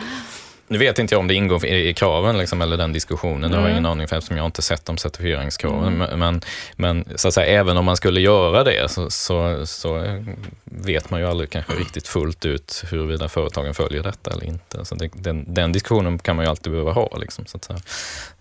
Nu 0.68 0.78
vet 0.78 0.98
inte 0.98 1.14
jag 1.14 1.20
om 1.20 1.28
det 1.28 1.34
ingår 1.34 1.66
i, 1.66 1.94
kraven 1.94 2.38
liksom, 2.38 2.62
eller 2.62 2.76
den 2.76 2.92
diskussionen. 2.92 3.36
Mm. 3.36 3.50
Det 3.50 3.56
har 3.56 3.62
jag 3.62 3.70
ingen 3.70 3.86
aning 3.86 4.08
för 4.08 4.16
eftersom 4.16 4.36
jag 4.36 4.46
inte 4.46 4.62
sett 4.62 4.84
de 4.84 4.98
certifieringskraven. 4.98 6.02
Mm. 6.02 6.18
Men, 6.18 6.40
men 6.76 7.18
så 7.18 7.28
att 7.28 7.34
säga, 7.34 7.60
även 7.60 7.76
om 7.76 7.84
man 7.84 7.96
skulle 7.96 8.20
göra 8.20 8.64
det 8.64 8.90
så, 8.90 9.10
så, 9.10 9.66
så, 9.66 10.18
vet 10.64 11.10
man 11.10 11.20
ju 11.20 11.26
aldrig 11.26 11.50
kanske 11.50 11.72
riktigt 11.72 12.08
fullt 12.08 12.44
ut 12.44 12.84
huruvida 12.90 13.28
företagen 13.28 13.74
följer 13.74 14.02
detta 14.02 14.30
eller 14.30 14.44
inte. 14.44 14.84
Så 14.84 14.94
det, 14.94 15.10
den, 15.14 15.54
den, 15.54 15.72
diskussionen 15.72 16.18
kan 16.18 16.36
man 16.36 16.44
ju 16.44 16.50
alltid 16.50 16.72
behöva 16.72 16.92
ha. 16.92 17.16
Liksom, 17.16 17.46
så 17.46 17.56
att 17.56 17.64
säga. 17.64 17.78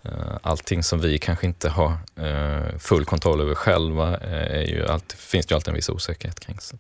Eh, 0.04 0.38
allting 0.42 0.84
som 0.84 1.00
vi 1.00 1.18
kanske 1.18 1.46
inte 1.46 1.70
har 1.70 1.92
eh, 2.16 2.78
full 2.80 3.06
kontroll 3.06 3.42
över 3.42 3.56
själva 3.56 4.18
eh, 4.18 4.58
är 4.58 4.68
ju 4.68 4.88
alltid, 4.88 5.20
finns 5.20 5.46
det 5.46 5.52
ju 5.52 5.56
alltid 5.56 5.70
en 5.70 5.76
viss 5.76 5.90
osäkerhet 5.90 6.40
kring. 6.40 6.58
Så 6.60 6.76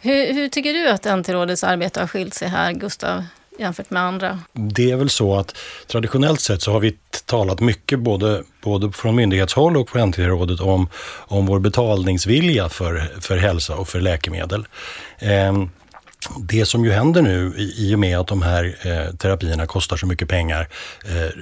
hur, 0.00 0.34
hur 0.34 0.48
tycker 0.48 0.72
du 0.72 0.88
att 0.88 1.04
NT-rådets 1.04 1.64
arbete 1.64 2.00
har 2.00 2.06
skilt 2.06 2.34
sig 2.34 2.48
här, 2.48 2.72
Gustav? 2.72 3.24
Jämfört 3.58 3.90
med 3.90 4.02
andra? 4.02 4.40
Det 4.52 4.90
är 4.90 4.96
väl 4.96 5.10
så 5.10 5.36
att 5.36 5.56
traditionellt 5.86 6.40
sett 6.40 6.62
så 6.62 6.72
har 6.72 6.80
vi 6.80 6.96
talat 7.24 7.60
mycket 7.60 7.98
både, 7.98 8.42
både 8.62 8.92
från 8.92 9.16
myndighetshåll 9.16 9.76
och 9.76 9.88
på 9.88 10.06
NT-rådet 10.06 10.60
om, 10.60 10.88
om 11.16 11.46
vår 11.46 11.58
betalningsvilja 11.58 12.68
för, 12.68 13.20
för 13.20 13.36
hälsa 13.36 13.76
och 13.76 13.88
för 13.88 14.00
läkemedel. 14.00 14.66
Eh, 15.18 15.52
det 16.38 16.66
som 16.66 16.84
ju 16.84 16.92
händer 16.92 17.22
nu 17.22 17.54
i 17.56 17.94
och 17.94 17.98
med 17.98 18.18
att 18.18 18.26
de 18.26 18.42
här 18.42 18.76
eh, 18.82 19.16
terapierna 19.16 19.66
kostar 19.66 19.96
så 19.96 20.06
mycket 20.06 20.28
pengar 20.28 20.68
eh, 21.04 21.40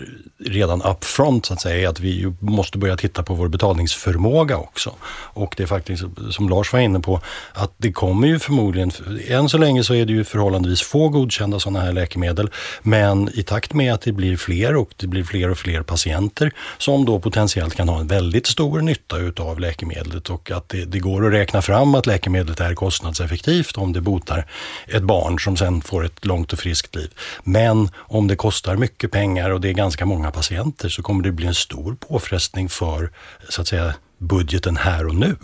redan 0.50 0.82
upfront 0.82 1.46
så 1.46 1.54
att 1.54 1.60
säga, 1.60 1.82
är 1.82 1.88
att 1.88 2.00
vi 2.00 2.34
måste 2.38 2.78
börja 2.78 2.96
titta 2.96 3.22
på 3.22 3.34
vår 3.34 3.48
betalningsförmåga 3.48 4.56
också. 4.56 4.94
Och 5.34 5.54
det 5.56 5.62
är 5.62 5.66
faktiskt, 5.66 6.04
som 6.30 6.48
Lars 6.48 6.72
var 6.72 6.80
inne 6.80 7.00
på, 7.00 7.20
att 7.52 7.74
det 7.76 7.92
kommer 7.92 8.28
ju 8.28 8.38
förmodligen, 8.38 8.90
än 9.28 9.48
så 9.48 9.58
länge 9.58 9.84
så 9.84 9.94
är 9.94 10.06
det 10.06 10.12
ju 10.12 10.24
förhållandevis 10.24 10.82
få 10.82 11.08
godkända 11.08 11.60
sådana 11.60 11.80
här 11.80 11.92
läkemedel, 11.92 12.50
men 12.82 13.28
i 13.34 13.42
takt 13.42 13.74
med 13.74 13.94
att 13.94 14.00
det 14.00 14.12
blir 14.12 14.36
fler 14.36 14.76
och 14.76 14.90
det 14.96 15.06
blir 15.06 15.24
fler 15.24 15.50
och 15.50 15.58
fler 15.58 15.82
patienter 15.82 16.52
som 16.78 17.04
då 17.04 17.20
potentiellt 17.20 17.74
kan 17.74 17.88
ha 17.88 18.00
en 18.00 18.06
väldigt 18.06 18.46
stor 18.46 18.80
nytta 18.80 19.18
utav 19.18 19.60
läkemedlet 19.60 20.30
och 20.30 20.50
att 20.50 20.68
det, 20.68 20.84
det 20.84 20.98
går 20.98 21.26
att 21.26 21.32
räkna 21.32 21.62
fram 21.62 21.94
att 21.94 22.06
läkemedlet 22.06 22.60
är 22.60 22.74
kostnadseffektivt 22.74 23.76
om 23.76 23.92
det 23.92 24.00
botar 24.00 24.46
ett 24.86 25.02
barn 25.02 25.38
som 25.38 25.56
sen 25.56 25.82
får 25.82 26.04
ett 26.04 26.24
långt 26.24 26.52
och 26.52 26.58
friskt 26.58 26.94
liv. 26.94 27.10
Men 27.44 27.90
om 27.96 28.28
det 28.28 28.36
kostar 28.36 28.76
mycket 28.76 29.10
pengar 29.10 29.50
och 29.50 29.60
det 29.60 29.68
är 29.68 29.72
ganska 29.72 30.06
många 30.06 30.30
patienter 30.30 30.88
så 30.88 31.02
kommer 31.02 31.24
det 31.24 31.32
bli 31.32 31.46
en 31.46 31.54
stor 31.54 31.96
påfrestning 32.08 32.68
för 32.68 33.10
så 33.48 33.60
att 33.60 33.68
säga 33.68 33.94
budgeten 34.18 34.76
här 34.76 35.06
och 35.06 35.14
nu. 35.14 35.36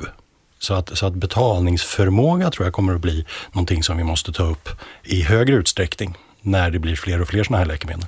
Så 0.58 0.74
att, 0.74 0.98
så 0.98 1.06
att 1.06 1.14
betalningsförmåga 1.14 2.50
tror 2.50 2.66
jag 2.66 2.72
kommer 2.74 2.94
att 2.94 3.00
bli 3.00 3.26
någonting 3.52 3.82
som 3.82 3.96
vi 3.96 4.04
måste 4.04 4.32
ta 4.32 4.42
upp 4.42 4.68
i 5.02 5.22
högre 5.22 5.56
utsträckning 5.56 6.16
när 6.40 6.70
det 6.70 6.78
blir 6.78 6.96
fler 6.96 7.20
och 7.20 7.28
fler 7.28 7.44
sådana 7.44 7.58
här 7.58 7.66
läkemedel. 7.66 8.06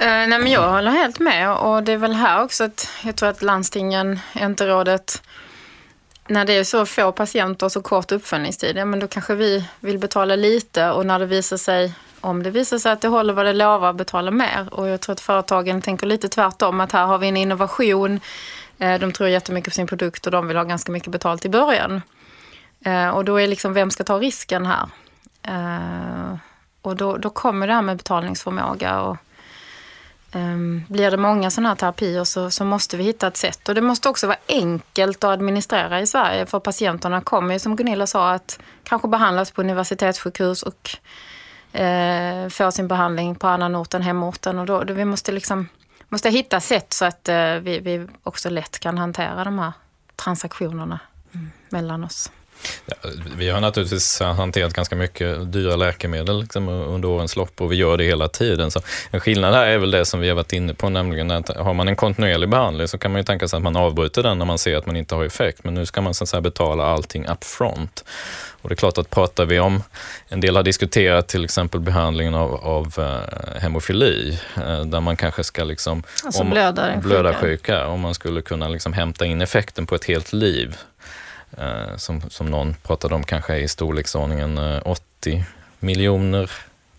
Eh, 0.00 0.06
nej 0.06 0.38
men 0.38 0.46
jag 0.46 0.70
håller 0.70 0.90
helt 0.90 1.18
med 1.18 1.52
och 1.52 1.82
det 1.82 1.92
är 1.92 1.96
väl 1.96 2.14
här 2.14 2.42
också 2.42 2.64
att 2.64 2.88
jag 3.04 3.16
tror 3.16 3.28
att 3.28 3.42
landstingen, 3.42 4.20
inte 4.40 4.66
rådet, 4.66 5.22
när 6.28 6.44
det 6.44 6.52
är 6.52 6.64
så 6.64 6.86
få 6.86 7.12
patienter 7.12 7.66
och 7.66 7.72
så 7.72 7.82
kort 7.82 8.12
uppföljningstid, 8.12 8.76
ja, 8.76 8.84
men 8.84 9.00
då 9.00 9.08
kanske 9.08 9.34
vi 9.34 9.64
vill 9.80 9.98
betala 9.98 10.36
lite 10.36 10.90
och 10.90 11.06
när 11.06 11.18
det 11.18 11.26
visar 11.26 11.56
sig, 11.56 11.94
om 12.20 12.42
det 12.42 12.50
visar 12.50 12.78
sig 12.78 12.92
att 12.92 13.00
det 13.00 13.08
håller 13.08 13.32
vad 13.32 13.46
det 13.46 13.52
lovar, 13.52 13.92
betala 13.92 14.30
mer. 14.30 14.68
Och 14.70 14.88
jag 14.88 15.00
tror 15.00 15.12
att 15.12 15.20
företagen 15.20 15.82
tänker 15.82 16.06
lite 16.06 16.28
tvärtom, 16.28 16.80
att 16.80 16.92
här 16.92 17.06
har 17.06 17.18
vi 17.18 17.28
en 17.28 17.36
innovation, 17.36 18.20
eh, 18.78 19.00
de 19.00 19.12
tror 19.12 19.28
jättemycket 19.28 19.70
på 19.70 19.74
sin 19.74 19.86
produkt 19.86 20.26
och 20.26 20.32
de 20.32 20.48
vill 20.48 20.56
ha 20.56 20.64
ganska 20.64 20.92
mycket 20.92 21.12
betalt 21.12 21.44
i 21.44 21.48
början. 21.48 22.02
Eh, 22.84 23.08
och 23.08 23.24
då 23.24 23.40
är 23.40 23.46
liksom, 23.46 23.72
vem 23.72 23.90
ska 23.90 24.04
ta 24.04 24.18
risken 24.18 24.66
här? 24.66 24.88
Eh, 25.42 26.36
och 26.82 26.96
då, 26.96 27.16
då 27.16 27.30
kommer 27.30 27.66
det 27.66 27.72
här 27.72 27.82
med 27.82 27.96
betalningsförmåga 27.96 29.00
och 29.00 29.16
Um, 30.32 30.84
blir 30.88 31.10
det 31.10 31.16
många 31.16 31.50
sådana 31.50 31.68
här 31.68 31.76
terapier 31.76 32.24
så, 32.24 32.50
så, 32.50 32.64
måste 32.64 32.96
vi 32.96 33.04
hitta 33.04 33.26
ett 33.26 33.36
sätt. 33.36 33.68
Och 33.68 33.74
det 33.74 33.80
måste 33.80 34.08
också 34.08 34.26
vara 34.26 34.38
enkelt 34.48 35.24
att 35.24 35.30
administrera 35.30 36.00
i 36.00 36.06
Sverige. 36.06 36.46
För 36.46 36.60
patienterna 36.60 37.20
kommer 37.20 37.54
ju 37.54 37.58
som 37.58 37.76
Gunilla 37.76 38.06
sa 38.06 38.30
att 38.30 38.58
kanske 38.84 39.08
behandlas 39.08 39.50
på 39.50 39.60
universitetssjukhus 39.60 40.62
och 40.62 40.90
uh, 41.80 42.48
få 42.48 42.72
sin 42.72 42.88
behandling 42.88 43.34
på 43.34 43.46
annan 43.46 43.76
ort 43.76 43.94
än 43.94 44.02
hemorten. 44.02 44.58
Och 44.58 44.66
då, 44.66 44.84
då 44.84 44.94
vi 44.94 45.04
måste, 45.04 45.32
liksom, 45.32 45.68
måste 46.08 46.30
hitta 46.30 46.60
sätt 46.60 46.92
så 46.92 47.04
att 47.04 47.28
uh, 47.28 47.34
vi, 47.34 47.78
vi 47.78 48.06
också 48.22 48.50
lätt 48.50 48.78
kan 48.78 48.98
hantera 48.98 49.44
de 49.44 49.58
här 49.58 49.72
transaktionerna 50.16 51.00
mm. 51.34 51.50
mellan 51.68 52.04
oss. 52.04 52.30
Ja, 52.86 52.94
vi 53.36 53.50
har 53.50 53.60
naturligtvis 53.60 54.20
hanterat 54.20 54.72
ganska 54.72 54.96
mycket 54.96 55.52
dyra 55.52 55.76
läkemedel 55.76 56.40
liksom, 56.40 56.68
under 56.68 57.08
årens 57.08 57.36
lopp 57.36 57.60
och 57.60 57.72
vi 57.72 57.76
gör 57.76 57.96
det 57.96 58.04
hela 58.04 58.28
tiden. 58.28 58.70
Så 58.70 58.80
en 59.10 59.20
skillnad 59.20 59.54
här 59.54 59.66
är 59.66 59.78
väl 59.78 59.90
det 59.90 60.04
som 60.04 60.20
vi 60.20 60.28
har 60.28 60.36
varit 60.36 60.52
inne 60.52 60.74
på, 60.74 60.88
nämligen 60.88 61.30
att 61.30 61.48
har 61.56 61.74
man 61.74 61.88
en 61.88 61.96
kontinuerlig 61.96 62.48
behandling 62.48 62.88
så 62.88 62.98
kan 62.98 63.12
man 63.12 63.20
ju 63.20 63.24
tänka 63.24 63.48
sig 63.48 63.56
att 63.56 63.62
man 63.62 63.76
avbryter 63.76 64.22
den 64.22 64.38
när 64.38 64.44
man 64.44 64.58
ser 64.58 64.76
att 64.76 64.86
man 64.86 64.96
inte 64.96 65.14
har 65.14 65.24
effekt. 65.24 65.64
Men 65.64 65.74
nu 65.74 65.86
ska 65.86 66.00
man 66.00 66.14
så 66.14 66.24
att 66.24 66.28
säga, 66.28 66.40
betala 66.40 66.84
allting 66.84 67.26
upfront. 67.26 68.04
Och 68.62 68.68
det 68.68 68.72
är 68.72 68.76
klart 68.76 68.98
att 68.98 69.10
pratar 69.10 69.44
vi 69.46 69.58
om, 69.58 69.82
en 70.28 70.40
del 70.40 70.56
har 70.56 70.62
diskuterat 70.62 71.28
till 71.28 71.44
exempel 71.44 71.80
behandlingen 71.80 72.34
av, 72.34 72.54
av 72.54 72.94
uh, 72.98 73.60
hemofili, 73.60 74.38
uh, 74.58 74.80
där 74.80 75.00
man 75.00 75.16
kanske 75.16 75.44
ska 75.44 75.64
liksom... 75.64 76.02
Alltså 76.24 76.42
om, 76.42 76.50
blödarsjuka. 76.50 77.00
blödarsjuka. 77.00 77.86
Om 77.86 78.00
man 78.00 78.14
skulle 78.14 78.42
kunna 78.42 78.68
liksom 78.68 78.92
hämta 78.92 79.26
in 79.26 79.40
effekten 79.40 79.86
på 79.86 79.94
ett 79.94 80.04
helt 80.04 80.32
liv 80.32 80.76
eh, 80.76 80.97
Eh, 81.60 81.96
som, 81.96 82.30
som 82.30 82.46
någon 82.46 82.74
pratade 82.82 83.14
om 83.14 83.24
kanske 83.24 83.54
är 83.54 83.58
i 83.58 83.68
storleksordningen 83.68 84.58
eh, 84.58 84.80
80 84.84 85.44
miljoner 85.78 86.50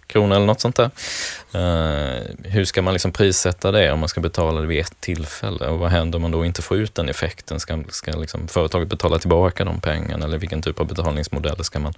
kronor 0.08 0.36
eller 0.36 0.46
något 0.46 0.62
sånt 0.62 0.76
där. 0.76 0.90
Eh, 1.52 2.24
hur 2.44 2.66
ska 2.66 2.82
man 2.82 2.94
liksom 2.94 3.12
prissätta 3.12 3.72
det 3.72 3.92
om 3.92 4.00
man 4.00 4.10
ska 4.10 4.22
betala 4.22 4.62
det 4.62 4.68
vid 4.68 4.80
ett 4.80 5.02
tillfälle? 5.02 5.68
Och 5.68 5.80
vad 5.80 5.92
händer 5.92 6.18
om 6.18 6.22
man 6.22 6.32
då 6.32 6.46
inte 6.46 6.62
får 6.62 6.78
ut 6.78 6.96
den 6.96 7.10
effekten? 7.10 7.60
Ska, 7.60 7.84
ska 7.90 8.12
liksom 8.12 8.48
företaget 8.48 8.90
betala 8.90 9.20
tillbaka 9.20 9.66
de 9.66 9.82
pengarna 9.82 10.26
eller 10.26 10.38
vilken 10.38 10.62
typ 10.62 10.80
av 10.80 10.88
betalningsmodeller 10.88 11.64
ska 11.64 11.80
man 11.80 11.94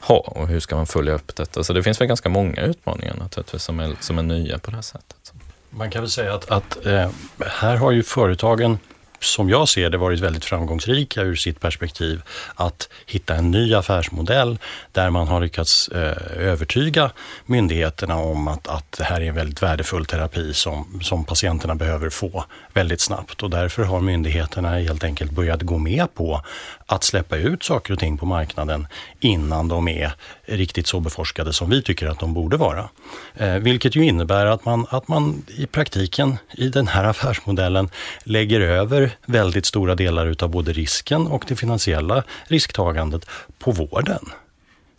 ha? 0.00 0.16
Och 0.16 0.48
hur 0.48 0.60
ska 0.60 0.76
man 0.76 0.86
följa 0.86 1.14
upp 1.14 1.36
detta? 1.36 1.64
Så 1.64 1.72
det 1.72 1.82
finns 1.82 2.00
väl 2.00 2.08
ganska 2.08 2.28
många 2.28 2.62
utmaningar 2.62 3.14
naturligtvis 3.14 3.62
som 3.62 3.80
är, 3.80 3.96
som 4.00 4.18
är 4.18 4.22
nya 4.22 4.58
på 4.58 4.70
det 4.70 4.76
här 4.76 4.82
sättet. 4.82 5.32
Man 5.70 5.90
kan 5.90 6.02
väl 6.02 6.10
säga 6.10 6.34
att, 6.34 6.50
att 6.50 6.86
eh, 6.86 7.10
här 7.46 7.76
har 7.76 7.90
ju 7.90 8.02
företagen 8.02 8.78
som 9.24 9.50
jag 9.50 9.68
ser 9.68 9.90
det 9.90 9.98
varit 9.98 10.20
väldigt 10.20 10.44
framgångsrika 10.44 11.22
ur 11.22 11.36
sitt 11.36 11.60
perspektiv 11.60 12.22
att 12.54 12.88
hitta 13.06 13.34
en 13.34 13.50
ny 13.50 13.74
affärsmodell 13.74 14.58
där 14.92 15.10
man 15.10 15.28
har 15.28 15.40
lyckats 15.40 15.88
eh, 15.88 16.16
övertyga 16.36 17.10
myndigheterna 17.46 18.16
om 18.16 18.48
att, 18.48 18.68
att 18.68 18.92
det 18.92 19.04
här 19.04 19.20
är 19.20 19.26
en 19.26 19.34
väldigt 19.34 19.62
värdefull 19.62 20.06
terapi 20.06 20.54
som, 20.54 21.00
som 21.02 21.24
patienterna 21.24 21.74
behöver 21.74 22.10
få 22.10 22.44
väldigt 22.72 23.00
snabbt. 23.00 23.42
Och 23.42 23.50
därför 23.50 23.84
har 23.84 24.00
myndigheterna 24.00 24.78
helt 24.78 25.04
enkelt 25.04 25.30
börjat 25.30 25.62
gå 25.62 25.78
med 25.78 26.14
på 26.14 26.42
att 26.86 27.04
släppa 27.04 27.36
ut 27.36 27.62
saker 27.62 27.92
och 27.92 27.98
ting 27.98 28.18
på 28.18 28.26
marknaden 28.26 28.86
innan 29.20 29.68
de 29.68 29.88
är 29.88 30.12
riktigt 30.56 30.86
så 30.86 31.00
beforskade 31.00 31.52
som 31.52 31.70
vi 31.70 31.82
tycker 31.82 32.06
att 32.06 32.18
de 32.18 32.34
borde 32.34 32.56
vara. 32.56 32.88
Eh, 33.34 33.54
vilket 33.54 33.96
ju 33.96 34.04
innebär 34.04 34.46
att 34.46 34.64
man, 34.64 34.86
att 34.90 35.08
man 35.08 35.42
i 35.48 35.66
praktiken 35.66 36.38
i 36.50 36.68
den 36.68 36.88
här 36.88 37.04
affärsmodellen 37.10 37.90
lägger 38.24 38.60
över 38.60 39.10
väldigt 39.26 39.66
stora 39.66 39.94
delar 39.94 40.26
utav 40.26 40.48
både 40.48 40.72
risken 40.72 41.26
och 41.26 41.44
det 41.48 41.56
finansiella 41.56 42.22
risktagandet 42.44 43.26
på 43.58 43.70
vården. 43.70 44.24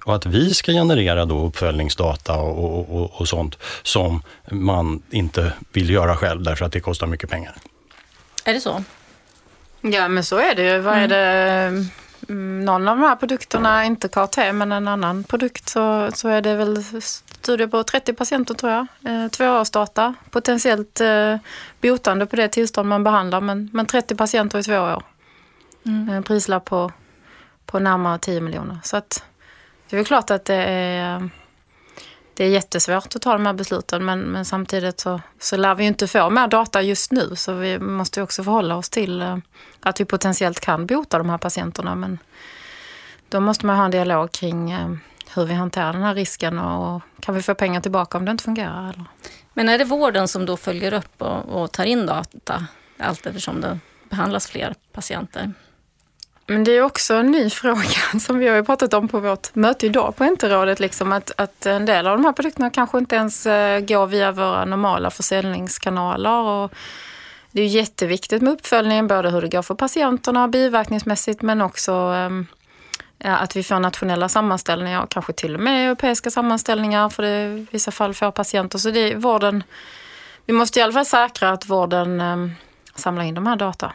Och 0.06 0.16
att 0.16 0.26
vi 0.26 0.54
ska 0.54 0.72
generera 0.72 1.26
då 1.26 1.46
uppföljningsdata 1.46 2.36
och, 2.36 2.80
och, 2.80 3.02
och, 3.02 3.22
och 3.22 3.28
sånt 3.28 3.58
som 3.84 4.22
man 4.52 5.02
inte 5.10 5.54
vill 5.74 5.89
göra 5.89 6.16
själv 6.16 6.44
därför 6.44 6.66
att 6.66 6.72
det 6.72 6.80
kostar 6.80 7.08
mycket 7.08 7.30
pengar. 7.30 7.56
Är 8.46 8.54
det 8.54 8.62
så? 8.62 8.84
Ja, 9.82 10.08
men 10.08 10.24
så 10.24 10.38
är 10.38 10.56
det 10.56 10.63
ju. 10.63 10.80
Vad 10.80 10.94
är 10.94 11.06
mm. 11.06 11.10
det? 11.10 12.03
Mm, 12.30 12.66
någon 12.66 12.88
av 12.88 12.98
de 12.98 13.04
här 13.04 13.16
produkterna, 13.16 13.86
inte 13.86 14.08
KT, 14.08 14.54
men 14.54 14.72
en 14.72 14.88
annan 14.88 15.24
produkt, 15.24 15.70
så, 15.70 16.10
så 16.14 16.30
är 16.30 16.42
det 16.42 16.56
väl 16.56 16.84
studier 17.02 17.68
på 17.68 17.84
30 17.84 18.14
patienter 18.14 18.54
tror 18.54 18.72
jag. 18.72 18.88
Eh, 19.06 19.28
tvåårsdata, 19.28 20.14
potentiellt 20.30 21.02
eh, 21.02 21.38
botande 21.82 22.26
på 22.26 22.36
det 22.36 22.48
tillstånd 22.48 22.90
man 22.90 23.04
behandlar, 23.04 23.42
men, 23.42 23.70
men 23.74 23.86
30 23.86 24.16
patienter 24.16 24.60
i 24.60 24.64
två 24.64 24.78
år. 24.78 25.04
Mm. 25.86 26.10
Eh, 26.10 26.22
prislapp 26.22 26.66
på, 26.66 26.92
på 27.66 27.80
närmare 27.80 28.20
10 28.20 28.42
miljoner. 28.42 28.78
Så 28.84 28.98
att, 28.98 29.24
det 29.90 29.96
är 29.96 29.98
väl 29.98 30.06
klart 30.06 30.32
att 30.32 30.46
det 30.46 30.56
är 30.56 31.30
det 32.34 32.43
är 32.43 32.50
jättesvårt 32.50 33.15
att 33.15 33.22
ta 33.22 33.34
de 33.34 33.46
här 33.46 33.54
besluten 33.54 34.06
men, 34.06 34.19
men 34.19 34.46
samtidigt 34.46 35.00
så, 35.00 35.22
så 35.39 35.58
lär 35.58 35.76
vi 35.76 35.84
ju 35.84 35.88
inte 35.88 36.08
få 36.08 36.30
mer 36.30 36.48
data 36.48 36.82
just 36.82 37.12
nu 37.12 37.36
så 37.36 37.54
vi 37.54 37.80
måste 37.80 38.19
ju 38.19 38.24
också 38.24 38.43
förhålla 38.43 38.76
oss 38.76 38.89
till 38.89 39.22
eh, 39.22 39.38
att 39.80 40.00
vi 40.00 40.06
potentiellt 40.06 40.60
kan 40.60 40.86
bota 40.86 41.17
de 41.17 41.30
här 41.30 41.38
patienterna. 41.38 41.96
Men 41.96 42.19
då 43.30 43.39
måste 43.39 43.65
man 43.65 43.78
ha 43.78 43.86
en 43.86 43.91
dialog 43.91 44.32
kring 44.32 44.72
eh, 44.72 44.96
hur 45.36 45.46
vi 45.46 45.54
hanterar 45.54 45.93
den 45.93 46.04
här 46.04 46.15
risken 46.15 46.60
och 46.60 47.02
kan 47.19 47.36
vi 47.36 47.41
få 47.41 47.56
pengar 47.56 47.82
tillbaka 47.82 48.17
om 48.17 48.26
det 48.26 48.32
inte 48.32 48.43
fungerar. 48.43 48.89
Eller? 48.89 49.06
Men 49.54 49.69
är 49.69 49.78
det 49.78 49.86
vården 49.86 50.28
som 50.28 50.46
då 50.46 50.58
följer 50.58 50.93
upp 50.93 51.22
och, 51.22 51.62
och 51.62 51.72
tar 51.72 51.86
in 51.86 52.06
data 52.06 52.67
allt 52.98 53.26
eftersom 53.26 53.62
det 53.62 53.80
behandlas 54.10 54.48
fler 54.48 54.76
patienter? 54.91 55.54
Men 56.48 56.64
det 56.64 56.72
är 56.72 56.82
också 56.82 57.14
en 57.14 57.32
ny 57.32 57.50
fråga 57.62 58.20
som 58.20 58.38
vi 58.38 58.48
har 58.48 58.64
pratat 58.64 58.94
om 58.94 59.08
på 59.08 59.20
vårt 59.20 59.56
möte 59.56 59.86
idag 59.86 60.16
på 60.16 60.24
NT-rådet. 60.24 60.80
Liksom 60.80 61.12
att, 61.12 61.32
att 61.38 61.66
en 61.66 61.86
del 61.86 62.08
av 62.08 62.18
de 62.18 62.26
här 62.26 62.34
produkterna 62.34 62.70
kanske 62.70 62.98
inte 62.98 63.16
ens 63.16 63.46
eh, 63.46 63.80
går 63.80 64.08
via 64.08 64.32
våra 64.32 64.66
normala 64.66 65.10
försäljningskanaler. 65.10 66.42
Och 66.42 66.72
det 67.52 67.62
är 67.62 67.68
jätteviktigt 67.68 68.42
med 68.42 68.54
uppföljningen, 68.54 69.08
både 69.08 69.30
hur 69.30 69.42
det 69.42 69.48
går 69.48 69.62
för 69.62 69.76
patienterna 69.76 70.48
biverkningsmässigt 70.48 71.42
men 71.42 71.62
också 71.62 71.92
ehm, 71.92 72.48
att 73.24 73.56
vi 73.56 73.64
får 73.64 73.80
nationella 73.80 74.30
sammanställningar 74.30 75.04
och 75.04 75.10
kanske 75.10 75.34
till 75.34 75.56
och 75.56 75.62
med 75.62 75.88
europeiska 75.88 76.32
sammanställningar 76.32 77.10
för 77.10 77.24
det 77.24 77.44
i 77.44 77.68
vissa 77.72 77.92
fall 77.92 78.14
får 78.14 78.32
patienter. 78.32 78.80
Så 78.80 78.92
det 78.92 79.00
är 79.00 79.16
vården, 79.16 79.64
vi 80.46 80.54
måste 80.54 80.80
i 80.80 80.82
alla 80.82 80.94
fall 80.94 81.06
säkra 81.06 81.50
att 81.50 81.70
vården 81.70 82.22
ehm, 82.22 82.52
samlar 82.96 83.24
in 83.24 83.36
de 83.36 83.48
här 83.48 83.56
data. 83.56 83.94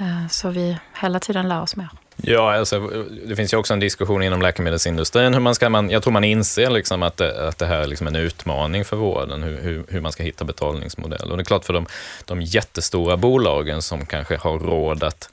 Eh, 0.00 0.28
så 0.28 0.48
vi 0.48 0.78
hela 1.00 1.20
tiden 1.20 1.48
lär 1.48 1.62
oss 1.62 1.76
mer. 1.76 1.88
Ja, 2.22 2.56
alltså, 2.56 2.80
det 3.26 3.36
finns 3.36 3.52
ju 3.52 3.56
också 3.56 3.72
en 3.72 3.80
diskussion 3.80 4.22
inom 4.22 4.42
läkemedelsindustrin. 4.42 5.34
Hur 5.34 5.40
man 5.40 5.54
ska, 5.54 5.68
man, 5.68 5.90
jag 5.90 6.02
tror 6.02 6.12
man 6.12 6.24
inser 6.24 6.70
liksom 6.70 7.02
att, 7.02 7.16
det, 7.16 7.48
att 7.48 7.58
det 7.58 7.66
här 7.66 7.80
är 7.80 7.86
liksom 7.86 8.06
en 8.06 8.16
utmaning 8.16 8.84
för 8.84 8.96
vården, 8.96 9.42
hur, 9.42 9.62
hur, 9.62 9.84
hur 9.88 10.00
man 10.00 10.12
ska 10.12 10.22
hitta 10.22 10.44
betalningsmodeller. 10.44 11.30
Och 11.30 11.36
det 11.36 11.42
är 11.42 11.44
klart 11.44 11.64
för 11.64 11.72
de, 11.72 11.86
de 12.24 12.42
jättestora 12.42 13.16
bolagen 13.16 13.82
som 13.82 14.06
kanske 14.06 14.36
har 14.36 14.58
råd 14.58 15.04
att 15.04 15.30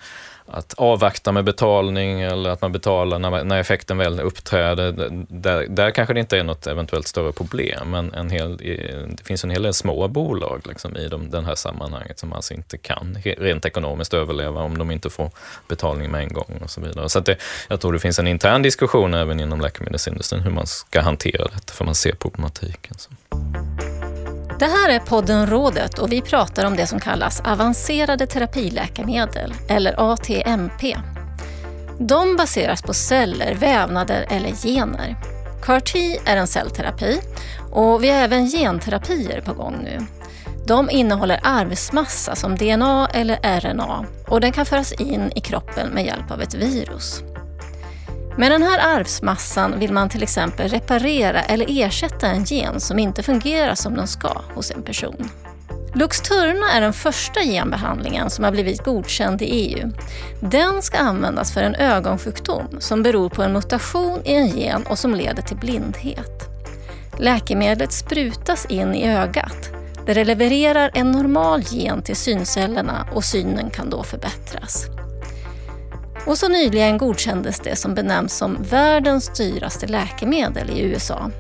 att 0.48 0.74
avvakta 0.74 1.32
med 1.32 1.44
betalning 1.44 2.22
eller 2.22 2.50
att 2.50 2.62
man 2.62 2.72
betalar 2.72 3.20
när, 3.20 3.44
när 3.44 3.60
effekten 3.60 3.98
väl 3.98 4.20
uppträder. 4.20 4.92
Där, 5.30 5.68
där 5.70 5.92
kanske 5.92 6.14
det 6.14 6.20
inte 6.20 6.38
är 6.38 6.44
något 6.44 6.68
eventuellt 6.68 7.08
större 7.08 7.32
problem, 7.32 7.92
men 7.92 8.14
en 8.14 8.30
hel, 8.30 8.58
det 9.18 9.24
finns 9.24 9.44
en 9.44 9.50
hel 9.50 9.64
del 9.64 9.74
små 9.74 10.08
bolag 10.08 10.62
liksom, 10.66 10.98
i 10.98 11.08
de, 11.08 11.30
den 11.30 11.46
här 11.46 11.56
sammanhanget 11.56 12.20
som 12.20 12.34
alltså 12.34 12.54
inte 12.54 12.78
kan 12.78 13.18
rent 13.24 13.66
ekonomiskt 13.66 14.14
överleva 14.14 14.62
om 14.62 14.78
de 14.78 14.92
inte 14.92 15.10
får 15.10 15.32
betalning 15.68 16.12
med 16.12 16.22
en 16.22 16.34
gång 16.34 16.60
och 16.64 16.70
så 16.70 16.82
vidare. 16.82 17.10
Så 17.10 17.20
det, 17.20 17.38
jag 17.68 17.82
tror 17.82 17.94
det 17.94 18.00
finns 18.00 18.20
en 18.20 18.28
intern 18.28 18.62
diskussion 18.62 19.14
även 19.14 19.40
inom 19.40 19.62
läkemedelsindustrin 19.62 20.42
hur 20.42 20.52
man 20.52 20.68
ska 20.68 21.02
hantera 21.02 21.44
detta, 21.44 21.74
för 21.74 21.86
man 21.86 21.96
ser 21.96 22.12
problematiken. 22.12 22.98
Så. 22.98 23.10
Det 24.60 24.66
här 24.66 24.90
är 24.90 25.00
podden 25.00 25.48
Rådet 25.48 26.00
och 26.00 26.12
vi 26.12 26.22
pratar 26.22 26.66
om 26.66 26.76
det 26.76 26.88
som 26.88 27.00
kallas 27.00 27.42
avancerade 27.42 28.28
terapiläkemedel, 28.28 29.54
eller 29.70 30.12
ATMP. 30.14 30.98
De 32.00 32.36
baseras 32.36 32.82
på 32.82 32.94
celler, 32.94 33.56
vävnader 33.56 34.26
eller 34.30 34.50
gener. 34.50 35.16
CAR-T 35.64 36.20
är 36.26 36.38
en 36.38 36.48
cellterapi 36.48 37.20
och 37.72 38.04
vi 38.04 38.10
har 38.10 38.18
även 38.18 38.48
genterapier 38.48 39.42
på 39.42 39.54
gång 39.54 39.76
nu. 39.84 40.00
De 40.68 40.90
innehåller 40.90 41.40
arvsmassa 41.44 42.36
som 42.36 42.56
DNA 42.56 43.08
eller 43.14 43.60
RNA 43.60 44.06
och 44.28 44.42
den 44.42 44.52
kan 44.52 44.66
föras 44.66 44.92
in 44.92 45.32
i 45.36 45.40
kroppen 45.40 45.90
med 45.90 46.06
hjälp 46.06 46.32
av 46.32 46.42
ett 46.42 46.54
virus. 46.54 47.24
Med 48.38 48.52
den 48.52 48.64
här 48.64 48.98
arvsmassan 48.98 49.80
vill 49.80 49.94
man 49.94 50.10
till 50.10 50.24
exempel 50.24 50.70
reparera 50.70 51.42
eller 51.42 51.66
ersätta 51.70 52.28
en 52.28 52.44
gen 52.44 52.80
som 52.80 53.00
inte 53.00 53.24
fungerar 53.24 53.76
som 53.76 53.96
den 53.96 54.08
ska 54.08 54.42
hos 54.56 54.72
en 54.72 54.84
person. 54.84 55.30
Luxturna 55.94 56.72
är 56.72 56.82
den 56.82 56.94
första 56.94 57.40
genbehandlingen 57.40 58.30
som 58.30 58.44
har 58.44 58.52
blivit 58.52 58.84
godkänd 58.84 59.42
i 59.42 59.46
EU. 59.46 59.92
Den 60.42 60.82
ska 60.82 60.98
användas 60.98 61.54
för 61.54 61.64
en 61.64 61.76
ögonsjukdom 61.76 62.68
som 62.80 63.04
beror 63.04 63.30
på 63.30 63.44
en 63.44 63.54
mutation 63.54 64.22
i 64.26 64.34
en 64.34 64.48
gen 64.48 64.84
och 64.84 65.00
som 65.00 65.16
leder 65.16 65.42
till 65.42 65.58
blindhet. 65.58 66.44
Läkemedlet 67.20 67.92
sprutas 67.92 68.66
in 68.66 68.96
i 68.96 69.10
ögat 69.10 69.70
där 70.06 70.16
det 70.16 70.26
levererar 70.26 70.92
en 70.94 71.12
normal 71.12 71.62
gen 71.62 72.02
till 72.02 72.16
syncellerna 72.16 73.08
och 73.14 73.24
synen 73.24 73.70
kan 73.70 73.90
då 73.90 74.04
förbättras. 74.04 74.86
Och 76.28 76.38
så 76.38 76.48
nyligen 76.48 76.98
godkändes 76.98 77.60
det 77.60 77.76
som 77.76 77.96
benämns 77.96 78.38
som 78.38 78.64
världens 78.64 79.38
dyraste 79.38 79.88
läkemedel 79.88 80.70
i 80.70 80.82
USA. 80.82 81.32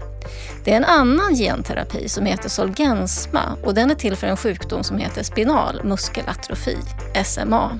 Det 0.64 0.74
är 0.74 0.78
en 0.78 0.86
annan 0.86 1.36
genterapi 1.36 2.10
som 2.10 2.26
heter 2.26 2.50
Solgensma 2.50 3.58
och 3.64 3.74
den 3.74 3.92
är 3.92 3.96
till 3.96 4.16
för 4.16 4.28
en 4.28 4.38
sjukdom 4.38 4.84
som 4.84 4.98
heter 4.98 5.24
spinal 5.24 5.84
muskelatrofi, 5.84 6.78
SMA. 7.26 7.80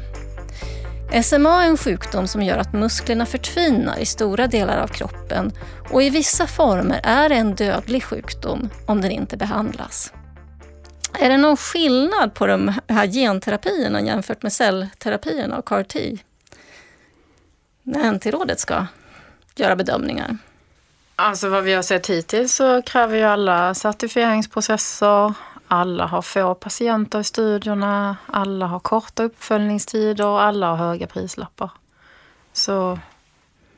SMA 1.24 1.64
är 1.64 1.68
en 1.68 1.78
sjukdom 1.78 2.28
som 2.28 2.42
gör 2.42 2.58
att 2.58 2.74
musklerna 2.74 3.26
förtvinar 3.26 4.00
i 4.00 4.06
stora 4.06 4.48
delar 4.48 4.78
av 4.78 4.88
kroppen 4.88 5.52
och 5.92 6.04
i 6.04 6.10
vissa 6.10 6.48
former 6.48 7.00
är 7.04 7.30
det 7.30 7.36
en 7.36 7.56
dödlig 7.56 8.04
sjukdom 8.04 8.70
om 8.86 9.02
den 9.02 9.12
inte 9.12 9.38
behandlas. 9.38 10.14
Är 11.20 11.30
det 11.30 11.38
någon 11.38 11.58
skillnad 11.58 12.34
på 12.34 12.48
de 12.48 12.74
här 12.88 13.08
genterapierna 13.08 14.02
jämfört 14.02 14.44
med 14.44 14.54
cellterapierna 14.54 15.58
och 15.58 15.66
CAR-T? 15.66 16.18
När 17.88 18.12
NT-rådet 18.12 18.60
ska 18.60 18.86
göra 19.56 19.76
bedömningar? 19.76 20.38
Alltså 21.16 21.50
vad 21.50 21.64
vi 21.64 21.74
har 21.74 21.82
sett 21.82 22.08
hittills 22.08 22.56
så 22.56 22.82
kräver 22.82 23.18
ju 23.18 23.24
alla 23.24 23.74
certifieringsprocesser, 23.74 25.34
alla 25.68 26.06
har 26.06 26.22
få 26.22 26.56
patienter 26.56 27.20
i 27.20 27.24
studierna, 27.24 28.18
alla 28.26 28.66
har 28.66 28.80
korta 28.80 29.24
uppföljningstider 29.24 30.26
och 30.26 30.42
alla 30.42 30.68
har 30.68 30.76
höga 30.76 31.08
prislappar. 31.08 31.70
Så 32.54 33.00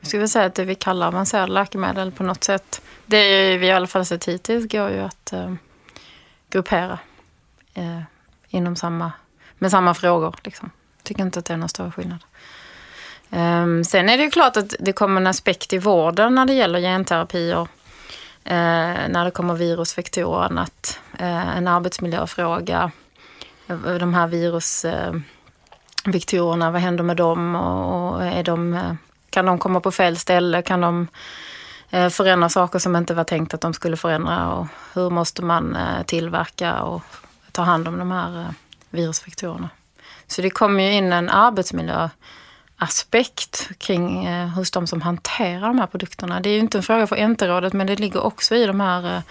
jag 0.00 0.08
skulle 0.08 0.28
säga 0.28 0.46
att 0.46 0.54
det 0.54 0.64
vi 0.64 0.74
kallar 0.74 1.06
avancerade 1.06 1.52
läkemedel 1.52 2.12
på 2.12 2.22
något 2.22 2.44
sätt, 2.44 2.82
det 3.06 3.56
vi 3.56 3.66
i 3.66 3.72
alla 3.72 3.86
fall 3.86 4.04
sett 4.04 4.24
hittills 4.24 4.72
går 4.72 4.90
ju 4.90 5.00
att 5.00 5.32
eh, 5.32 5.54
gruppera 6.50 6.98
eh, 7.74 8.02
inom 8.48 8.76
samma, 8.76 9.12
med 9.58 9.70
samma 9.70 9.94
frågor. 9.94 10.34
Liksom. 10.44 10.70
Tycker 11.02 11.22
inte 11.22 11.38
att 11.38 11.44
det 11.44 11.52
är 11.52 11.58
någon 11.58 11.68
större 11.68 11.90
skillnad. 11.90 12.18
Um, 13.32 13.84
sen 13.84 14.08
är 14.08 14.16
det 14.16 14.24
ju 14.24 14.30
klart 14.30 14.56
att 14.56 14.74
det 14.80 14.92
kommer 14.92 15.20
en 15.20 15.26
aspekt 15.26 15.72
i 15.72 15.78
vården 15.78 16.34
när 16.34 16.46
det 16.46 16.52
gäller 16.52 16.80
genterapier. 16.80 17.60
Uh, 17.60 17.66
eh, 18.44 19.08
när 19.08 19.24
det 19.24 19.30
kommer 19.30 19.54
virusvektorer, 19.54 20.26
och 20.26 20.44
annat. 20.44 21.00
Uh, 21.20 21.56
en 21.56 21.68
arbetsmiljöfråga. 21.68 22.90
Eh, 23.68 23.76
de 23.76 24.14
här 24.14 24.26
virusvektorerna, 24.26 26.64
eh, 26.64 26.68
uh, 26.68 26.72
vad 26.72 26.80
händer 26.80 27.04
med 27.04 27.16
dem? 27.16 27.56
Och, 27.56 28.14
och 28.14 28.24
är 28.24 28.42
de, 28.42 28.96
kan 29.30 29.46
de 29.46 29.58
komma 29.58 29.80
på 29.80 29.90
fel 29.90 30.16
ställe? 30.16 30.62
Kan 30.62 30.80
de 30.80 31.08
förändra 32.10 32.48
saker 32.48 32.78
som 32.78 32.96
inte 32.96 33.14
var 33.14 33.24
tänkt 33.24 33.54
att 33.54 33.60
de 33.60 33.74
skulle 33.74 33.96
förändra? 33.96 34.52
Och 34.52 34.66
hur 34.92 35.10
måste 35.10 35.42
man 35.42 35.78
tillverka 36.06 36.82
och 36.82 37.02
ta 37.52 37.62
hand 37.62 37.88
om 37.88 37.98
de 37.98 38.10
här 38.10 38.54
virusvektorerna? 38.90 39.68
Så 40.26 40.42
det 40.42 40.50
kommer 40.50 40.84
ju 40.84 40.92
in 40.92 41.12
en 41.12 41.28
arbetsmiljö 41.28 42.08
aspekt 42.80 43.70
kring 43.78 44.26
eh, 44.26 44.48
hos 44.48 44.70
de 44.70 44.86
som 44.86 45.02
hanterar 45.02 45.68
de 45.68 45.78
här 45.78 45.86
produkterna. 45.86 46.40
Det 46.40 46.48
är 46.48 46.54
ju 46.54 46.58
inte 46.58 46.78
en 46.78 46.82
fråga 46.82 47.06
för 47.06 47.28
NT-rådet 47.28 47.72
men 47.72 47.86
det 47.86 47.96
ligger 47.96 48.20
också 48.20 48.54
i 48.54 48.66
de 48.66 48.80
här 48.80 49.16
eh, 49.16 49.22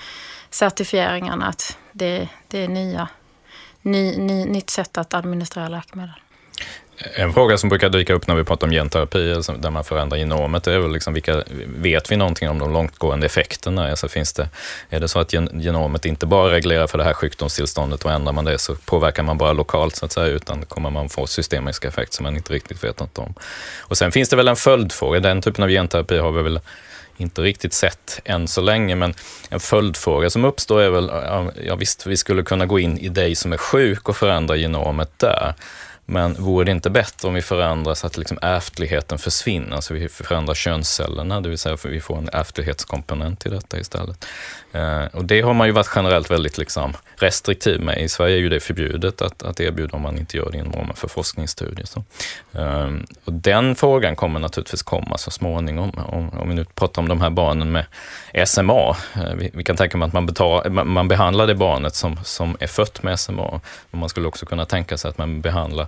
certifieringarna 0.50 1.48
att 1.48 1.78
det, 1.92 2.30
det 2.48 2.64
är 2.64 2.68
nya, 2.68 3.08
ny, 3.82 4.18
ny, 4.18 4.46
nytt 4.46 4.70
sätt 4.70 4.98
att 4.98 5.14
administrera 5.14 5.68
läkemedel. 5.68 6.16
En 7.16 7.34
fråga 7.34 7.58
som 7.58 7.70
brukar 7.70 7.90
dyka 7.90 8.14
upp 8.14 8.28
när 8.28 8.36
vi 8.36 8.44
pratar 8.44 8.68
om 8.68 8.72
genterapi, 8.74 9.34
där 9.58 9.70
man 9.70 9.84
förändrar 9.84 10.18
genomet, 10.18 10.68
är 10.68 10.80
väl 10.80 10.92
liksom 10.92 11.14
vilka, 11.14 11.44
vet 11.66 12.12
vi 12.12 12.16
någonting 12.16 12.50
om 12.50 12.60
de 12.60 12.74
långtgående 12.74 13.26
effekterna? 13.26 13.90
Alltså 13.90 14.08
finns 14.08 14.34
det, 14.34 14.50
är 14.90 15.00
det 15.00 15.08
så 15.08 15.20
att 15.20 15.34
genomet 15.34 16.06
inte 16.06 16.26
bara 16.26 16.52
reglerar 16.52 16.88
för 16.88 16.98
det 16.98 17.04
här 17.04 17.14
sjukdomstillståndet 17.14 18.06
och 18.06 18.12
ändrar 18.12 18.34
man 18.34 18.46
det 18.46 18.58
så 18.58 18.76
påverkar 18.76 19.24
man 19.24 19.38
bara 19.38 19.54
lokalt 19.54 19.96
så 19.96 20.06
att 20.06 20.12
säga, 20.12 20.28
utan 20.28 20.66
kommer 20.66 20.90
man 20.90 21.10
få 21.10 21.28
systemiska 21.28 21.88
effekter 21.88 22.16
som 22.16 22.24
man 22.24 22.36
inte 22.36 22.54
riktigt 22.54 22.84
vet 22.84 23.00
något 23.00 23.18
om. 23.18 23.34
Och 23.80 23.98
sen 23.98 24.12
finns 24.12 24.30
det 24.30 24.36
väl 24.36 24.48
en 24.48 24.56
följdfråga, 24.56 25.20
den 25.20 25.42
typen 25.42 25.64
av 25.64 25.70
genterapi 25.70 26.18
har 26.18 26.32
vi 26.32 26.42
väl 26.42 26.60
inte 27.18 27.42
riktigt 27.42 27.74
sett 27.74 28.22
än 28.26 28.48
så 28.48 28.62
länge, 28.62 28.96
men 28.96 29.14
en 29.50 29.60
följdfråga 29.60 30.30
som 30.30 30.46
uppstår 30.46 30.82
är 30.82 30.90
väl, 30.90 31.12
ja 31.66 31.76
visst, 31.76 32.06
vi 32.06 32.18
skulle 32.18 32.44
kunna 32.44 32.66
gå 32.66 32.80
in 32.80 32.98
i 32.98 33.10
dig 33.10 33.36
som 33.36 33.54
är 33.54 33.58
sjuk 33.58 34.10
och 34.10 34.18
förändra 34.18 34.56
genomet 34.56 35.10
där. 35.18 35.54
Men 36.12 36.34
vore 36.34 36.65
det 36.65 36.72
inte 36.72 36.89
bättre 36.89 37.28
om 37.28 37.34
vi 37.34 37.41
förändrar 37.41 37.93
så 37.93 38.08
att 38.08 38.17
liksom 38.17 38.39
ärftligheten 38.41 39.17
försvinner, 39.17 39.82
så 39.82 39.93
vi 39.93 40.10
förändrar 40.10 40.54
könscellerna, 40.54 41.41
det 41.41 41.50
vill 41.50 41.58
säga 41.58 41.74
att 41.74 41.86
vi 41.86 42.00
får 42.00 42.17
en 42.17 42.30
ärftlighetskomponent 42.34 43.45
i 43.45 43.50
detta 43.50 43.80
istället. 43.80 44.26
Eh, 44.72 45.04
och 45.04 45.26
det 45.26 45.41
har 45.41 45.54
man 45.54 45.67
ju 45.67 45.74
varit 45.74 45.89
generellt 45.95 46.32
väldigt 46.32 46.58
liksom 46.58 46.93
restriktiv 47.15 47.82
med. 47.82 48.02
I 48.02 48.10
Sverige 48.10 48.36
är 48.36 48.39
ju 48.39 48.50
det 48.50 48.60
förbjudet 48.60 49.22
att, 49.22 49.43
att 49.43 49.60
erbjuda 49.60 49.95
om 49.95 50.02
man 50.02 50.17
inte 50.17 50.38
gör 50.38 50.50
det 50.52 50.58
inom 50.58 50.74
ramen 50.74 50.95
för 50.95 51.08
forskningsstudier. 51.08 51.86
Så. 51.86 52.04
Eh, 52.60 52.89
och 53.26 53.34
den 53.34 53.76
frågan 53.76 54.15
kommer 54.15 54.39
naturligtvis 54.39 54.84
komma 54.84 55.17
så 55.17 55.32
småningom. 55.32 55.89
Om, 55.89 56.30
om 56.30 56.50
vi 56.50 56.56
nu 56.56 56.65
pratar 56.65 57.02
om 57.02 57.08
de 57.08 57.22
här 57.22 57.30
barnen 57.30 57.72
med 57.72 57.86
SMA. 58.48 58.95
Eh, 59.15 59.34
vi, 59.36 59.52
vi, 59.54 59.63
kan 59.63 59.78
tänka 59.78 59.98
mig 59.98 60.08
att 60.08 60.13
man, 60.13 60.26
betal, 60.26 60.69
man 60.69 61.08
behandlar 61.08 61.48
det 61.48 61.56
barnet 61.56 61.95
som, 61.95 62.19
som 62.24 62.58
är 62.60 62.67
fött 62.67 63.04
med 63.04 63.19
SMA. 63.19 63.62
Men 63.91 64.00
man 64.00 64.10
skulle 64.10 64.28
också 64.28 64.45
kunna 64.45 64.65
tänka 64.65 64.98
sig 64.98 65.10
att 65.10 65.17
man 65.17 65.41
behandlar 65.41 65.88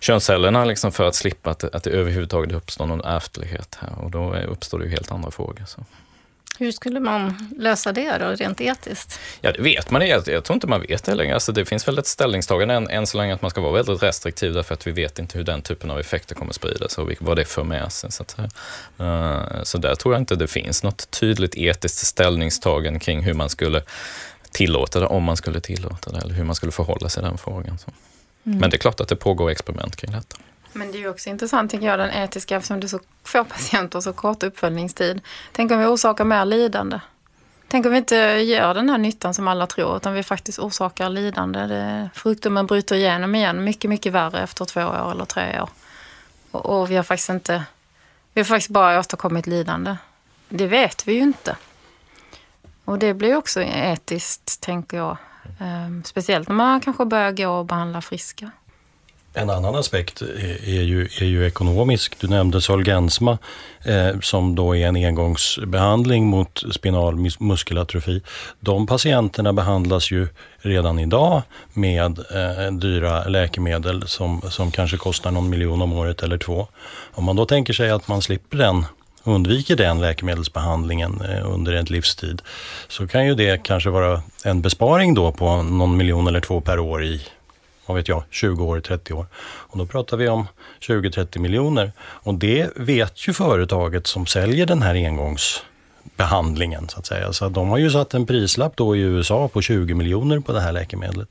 könscellerna 0.00 0.64
liksom 0.64 0.92
för 0.92 1.04
att 1.04 1.14
slippa 1.14 1.50
att, 1.50 1.64
att 1.64 1.84
det 1.84 1.90
överhuvudtaget 1.90 2.52
uppstår 2.52 2.86
någon 2.86 3.04
ärftlighet 3.04 3.78
här. 3.80 3.98
Och 3.98 4.10
då 4.10 4.34
uppstår 4.34 4.78
det 4.78 4.84
ju 4.84 4.90
helt 4.90 5.12
andra 5.12 5.30
frågor. 5.30 5.64
Så. 5.66 5.84
Hur 6.58 6.72
skulle 6.72 7.00
man 7.00 7.48
lösa 7.58 7.92
det 7.92 8.18
då, 8.18 8.26
rent 8.26 8.60
etiskt? 8.60 9.20
Ja, 9.40 9.52
det 9.52 9.62
vet 9.62 9.90
man. 9.90 10.08
Jag, 10.08 10.28
jag 10.28 10.44
tror 10.44 10.54
inte 10.54 10.66
man 10.66 10.80
vet 10.80 11.04
det 11.04 11.14
längre. 11.14 11.34
Alltså, 11.34 11.52
det 11.52 11.64
finns 11.64 11.88
väl 11.88 11.98
ett 11.98 12.06
ställningstagande 12.06 12.74
än, 12.74 12.90
än 12.90 13.06
så 13.06 13.18
länge 13.18 13.34
att 13.34 13.42
man 13.42 13.50
ska 13.50 13.60
vara 13.60 13.72
väldigt 13.72 14.02
restriktiv 14.02 14.52
därför 14.52 14.74
att 14.74 14.86
vi 14.86 14.92
vet 14.92 15.18
inte 15.18 15.38
hur 15.38 15.44
den 15.44 15.62
typen 15.62 15.90
av 15.90 16.00
effekter 16.00 16.34
kommer 16.34 16.52
spridas 16.52 16.98
och 16.98 17.12
vad 17.20 17.36
det 17.36 17.44
för 17.44 17.64
med 17.64 17.92
sig. 17.92 18.12
Så, 18.12 18.22
att, 18.22 18.38
uh, 19.00 19.62
så 19.62 19.78
där 19.78 19.94
tror 19.94 20.14
jag 20.14 20.22
inte 20.22 20.36
det 20.36 20.46
finns 20.46 20.82
något 20.82 21.10
tydligt 21.10 21.56
etiskt 21.56 22.06
ställningstagande 22.06 23.00
kring 23.00 23.20
hur 23.20 23.34
man 23.34 23.48
skulle 23.48 23.82
tillåta 24.50 25.00
det, 25.00 25.06
om 25.06 25.22
man 25.22 25.36
skulle 25.36 25.60
tillåta 25.60 26.10
det, 26.10 26.18
eller 26.18 26.34
hur 26.34 26.44
man 26.44 26.54
skulle 26.54 26.72
förhålla 26.72 27.08
sig 27.08 27.22
i 27.22 27.26
den 27.26 27.38
frågan. 27.38 27.78
Så. 27.78 27.90
Mm. 28.48 28.60
Men 28.60 28.70
det 28.70 28.76
är 28.76 28.78
klart 28.78 29.00
att 29.00 29.08
det 29.08 29.16
pågår 29.16 29.50
experiment 29.50 29.96
kring 29.96 30.12
detta. 30.12 30.36
Men 30.72 30.92
det 30.92 30.98
är 30.98 31.00
ju 31.00 31.08
också 31.08 31.30
intressant, 31.30 31.70
tycker 31.70 31.86
jag, 31.86 31.98
den 31.98 32.10
etiska, 32.10 32.56
eftersom 32.56 32.80
det 32.80 32.86
är 32.86 32.88
så 32.88 33.00
få 33.24 33.44
patienter 33.54 33.98
och 33.98 34.04
så 34.04 34.12
kort 34.12 34.42
uppföljningstid. 34.42 35.20
Tänk 35.52 35.72
om 35.72 35.78
vi 35.78 35.86
orsakar 35.86 36.24
mer 36.24 36.44
lidande? 36.44 37.00
Tänk 37.68 37.86
om 37.86 37.92
vi 37.92 37.98
inte 37.98 38.16
gör 38.16 38.74
den 38.74 38.90
här 38.90 38.98
nyttan 38.98 39.34
som 39.34 39.48
alla 39.48 39.66
tror, 39.66 39.96
utan 39.96 40.14
vi 40.14 40.22
faktiskt 40.22 40.58
orsakar 40.58 41.08
lidande. 41.08 41.60
Det, 41.60 42.10
sjukdomen 42.14 42.66
bryter 42.66 42.96
igenom 42.96 43.34
igen, 43.34 43.64
mycket, 43.64 43.88
mycket 43.88 44.12
värre 44.12 44.42
efter 44.42 44.64
två 44.64 44.80
år 44.80 45.10
eller 45.10 45.24
tre 45.24 45.60
år. 45.60 45.68
Och, 46.50 46.66
och 46.66 46.90
vi 46.90 46.96
har 46.96 47.02
faktiskt 47.02 47.28
inte, 47.28 47.64
vi 48.32 48.40
har 48.40 48.44
faktiskt 48.44 48.70
bara 48.70 48.98
åstadkommit 48.98 49.46
lidande. 49.46 49.96
Det 50.48 50.66
vet 50.66 51.08
vi 51.08 51.12
ju 51.12 51.20
inte. 51.20 51.56
Och 52.84 52.98
det 52.98 53.14
blir 53.14 53.36
också 53.36 53.62
etiskt, 53.62 54.60
tänker 54.60 54.96
jag. 54.96 55.16
Ehm, 55.58 56.04
speciellt 56.04 56.48
när 56.48 56.56
man 56.56 56.80
kanske 56.80 57.04
börjar 57.04 57.32
gå 57.32 57.48
och 57.48 57.66
behandla 57.66 58.00
friska. 58.00 58.50
En 59.34 59.50
annan 59.50 59.74
aspekt 59.74 60.22
är 60.66 60.82
ju, 60.82 61.04
är 61.04 61.24
ju 61.24 61.46
ekonomisk. 61.46 62.20
Du 62.20 62.28
nämnde 62.28 62.60
Solgensma 62.60 63.38
eh, 63.84 64.20
som 64.20 64.54
då 64.54 64.76
är 64.76 64.86
en 64.86 64.96
engångsbehandling 64.96 66.26
mot 66.26 66.62
spinal 66.72 67.16
muskelatrofi. 67.38 68.22
De 68.60 68.86
patienterna 68.86 69.52
behandlas 69.52 70.10
ju 70.10 70.28
redan 70.58 70.98
idag 70.98 71.42
med 71.72 72.18
eh, 72.18 72.72
dyra 72.72 73.24
läkemedel 73.24 74.08
som, 74.08 74.42
som 74.50 74.70
kanske 74.70 74.96
kostar 74.96 75.30
någon 75.30 75.50
miljon 75.50 75.82
om 75.82 75.92
året 75.92 76.22
eller 76.22 76.38
två. 76.38 76.66
Om 77.14 77.24
man 77.24 77.36
då 77.36 77.44
tänker 77.44 77.72
sig 77.72 77.90
att 77.90 78.08
man 78.08 78.22
slipper 78.22 78.58
den 78.58 78.84
undviker 79.28 79.76
den 79.76 80.00
läkemedelsbehandlingen 80.00 81.20
eh, 81.20 81.54
under 81.54 81.72
en 81.72 81.84
livstid 81.84 82.42
så 82.88 83.06
kan 83.06 83.26
ju 83.26 83.34
det 83.34 83.62
kanske 83.62 83.90
vara 83.90 84.22
en 84.44 84.62
besparing 84.62 85.14
då 85.14 85.32
på 85.32 85.62
någon 85.62 85.96
miljon 85.96 86.26
eller 86.26 86.40
två 86.40 86.60
per 86.60 86.78
år 86.78 87.04
i 87.04 87.22
vad 87.86 87.96
vet 87.96 88.08
jag, 88.08 88.22
20 88.30 88.64
år, 88.64 88.80
30 88.80 89.14
år. 89.14 89.26
Och 89.42 89.78
då 89.78 89.86
pratar 89.86 90.16
vi 90.16 90.28
om 90.28 90.46
20-30 90.80 91.38
miljoner. 91.38 91.92
Och 91.98 92.34
det 92.34 92.70
vet 92.76 93.28
ju 93.28 93.32
företaget 93.32 94.06
som 94.06 94.26
säljer 94.26 94.66
den 94.66 94.82
här 94.82 94.94
engångs 94.94 95.62
behandlingen 96.16 96.88
så 96.88 96.98
att 96.98 97.06
säga. 97.06 97.32
Så 97.32 97.48
de 97.48 97.68
har 97.68 97.78
ju 97.78 97.90
satt 97.90 98.14
en 98.14 98.26
prislapp 98.26 98.76
då 98.76 98.96
i 98.96 99.00
USA 99.00 99.48
på 99.48 99.62
20 99.62 99.94
miljoner 99.94 100.40
på 100.40 100.52
det 100.52 100.60
här 100.60 100.72
läkemedlet. 100.72 101.28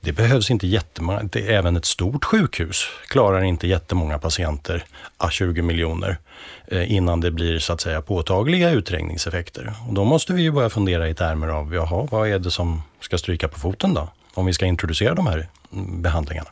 Det 0.00 0.12
behövs 0.12 0.50
inte 0.50 0.66
jättemånga, 0.66 1.22
det, 1.22 1.54
även 1.54 1.76
ett 1.76 1.84
stort 1.84 2.24
sjukhus 2.24 2.86
klarar 3.06 3.42
inte 3.42 3.68
jättemånga 3.68 4.18
patienter 4.18 4.84
ah, 5.16 5.26
a 5.26 5.30
20 5.30 5.62
miljoner 5.62 6.18
eh, 6.66 6.92
innan 6.92 7.20
det 7.20 7.30
blir 7.30 7.58
så 7.58 7.72
att 7.72 7.80
säga 7.80 8.02
påtagliga 8.02 8.70
utträngningseffekter. 8.70 9.74
Och 9.88 9.94
då 9.94 10.04
måste 10.04 10.32
vi 10.32 10.42
ju 10.42 10.50
börja 10.50 10.70
fundera 10.70 11.08
i 11.08 11.14
termer 11.14 11.48
av, 11.48 11.74
jaha, 11.74 12.08
vad 12.10 12.28
är 12.28 12.38
det 12.38 12.50
som 12.50 12.82
ska 13.00 13.18
stryka 13.18 13.48
på 13.48 13.58
foten 13.58 13.94
då? 13.94 14.08
Om 14.34 14.46
vi 14.46 14.52
ska 14.52 14.66
introducera 14.66 15.14
de 15.14 15.26
här 15.26 15.48
mm, 15.72 16.02
behandlingarna. 16.02 16.50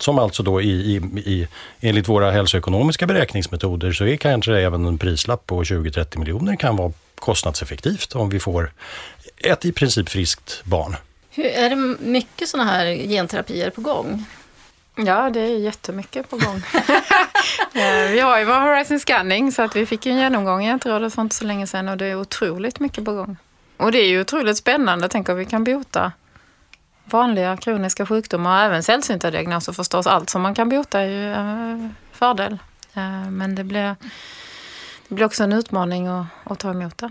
Som 0.00 0.18
alltså 0.18 0.42
då 0.42 0.60
i, 0.60 0.70
i, 0.70 0.96
i, 1.16 1.48
enligt 1.80 2.08
våra 2.08 2.30
hälsoekonomiska 2.30 3.06
beräkningsmetoder 3.06 3.92
så 3.92 4.04
är 4.04 4.16
kanske 4.16 4.60
även 4.60 4.86
en 4.86 4.98
prislapp 4.98 5.46
på 5.46 5.62
20-30 5.62 6.18
miljoner 6.18 6.56
kan 6.56 6.76
vara 6.76 6.92
kostnadseffektivt 7.14 8.14
om 8.14 8.28
vi 8.28 8.40
får 8.40 8.72
ett 9.36 9.64
i 9.64 9.72
princip 9.72 10.08
friskt 10.08 10.64
barn. 10.64 10.96
Hur, 11.30 11.46
är 11.46 11.70
det 11.70 11.76
mycket 12.00 12.48
sådana 12.48 12.70
här 12.70 12.86
genterapier 12.94 13.70
på 13.70 13.80
gång? 13.80 14.24
Ja, 14.96 15.30
det 15.30 15.40
är 15.40 15.58
jättemycket 15.58 16.30
på 16.30 16.36
gång. 16.36 16.62
Eh, 17.74 18.10
vi 18.10 18.20
har 18.20 18.38
ju 18.38 18.44
vår 18.44 18.60
Horizon 18.60 19.00
Scanning 19.00 19.52
så 19.52 19.62
att 19.62 19.76
vi 19.76 19.86
fick 19.86 20.06
en 20.06 20.16
genomgång 20.16 20.64
i 20.64 20.66
Genterådet 20.66 21.14
för 21.14 21.22
inte 21.22 21.34
så 21.34 21.44
länge 21.44 21.66
sedan 21.66 21.88
och 21.88 21.96
det 21.96 22.06
är 22.06 22.14
otroligt 22.14 22.80
mycket 22.80 23.04
på 23.04 23.12
gång. 23.12 23.36
Och 23.76 23.92
det 23.92 23.98
är 23.98 24.08
ju 24.08 24.20
otroligt 24.20 24.56
spännande. 24.56 25.08
Tänk 25.08 25.28
om 25.28 25.36
vi 25.36 25.44
kan 25.44 25.64
bota 25.64 26.12
vanliga 27.10 27.56
kroniska 27.56 28.06
sjukdomar 28.06 28.58
och 28.58 28.64
även 28.64 28.82
sällsynta 28.82 29.30
diagnoser 29.30 29.72
förstås. 29.72 30.06
Allt 30.06 30.30
som 30.30 30.42
man 30.42 30.54
kan 30.54 30.68
bota 30.68 31.00
är 31.00 31.06
ju 31.06 31.34
en 31.34 31.94
fördel. 32.12 32.58
Eh, 32.94 33.30
men 33.30 33.54
det 33.54 33.64
blir, 33.64 33.96
det 35.08 35.14
blir 35.14 35.26
också 35.26 35.44
en 35.44 35.52
utmaning 35.52 36.06
att, 36.06 36.26
att 36.44 36.58
ta 36.58 36.70
emot 36.70 36.98
det. 36.98 37.10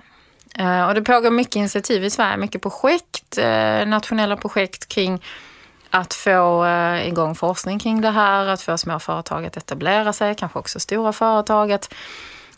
Eh, 0.55 0.87
och 0.87 0.93
det 0.93 1.01
pågår 1.01 1.31
mycket 1.31 1.55
initiativ 1.55 2.03
i 2.03 2.09
Sverige, 2.09 2.37
mycket 2.37 2.61
projekt, 2.61 3.37
nationella 3.85 4.37
projekt 4.37 4.87
kring 4.87 5.23
att 5.89 6.13
få 6.13 6.67
igång 7.05 7.35
forskning 7.35 7.79
kring 7.79 8.01
det 8.01 8.09
här, 8.09 8.45
att 8.45 8.61
få 8.61 8.77
små 8.77 8.99
företag 8.99 9.45
att 9.45 9.57
etablera 9.57 10.13
sig, 10.13 10.35
kanske 10.35 10.59
också 10.59 10.79
stora 10.79 11.13
företag. 11.13 11.71
Att, 11.71 11.93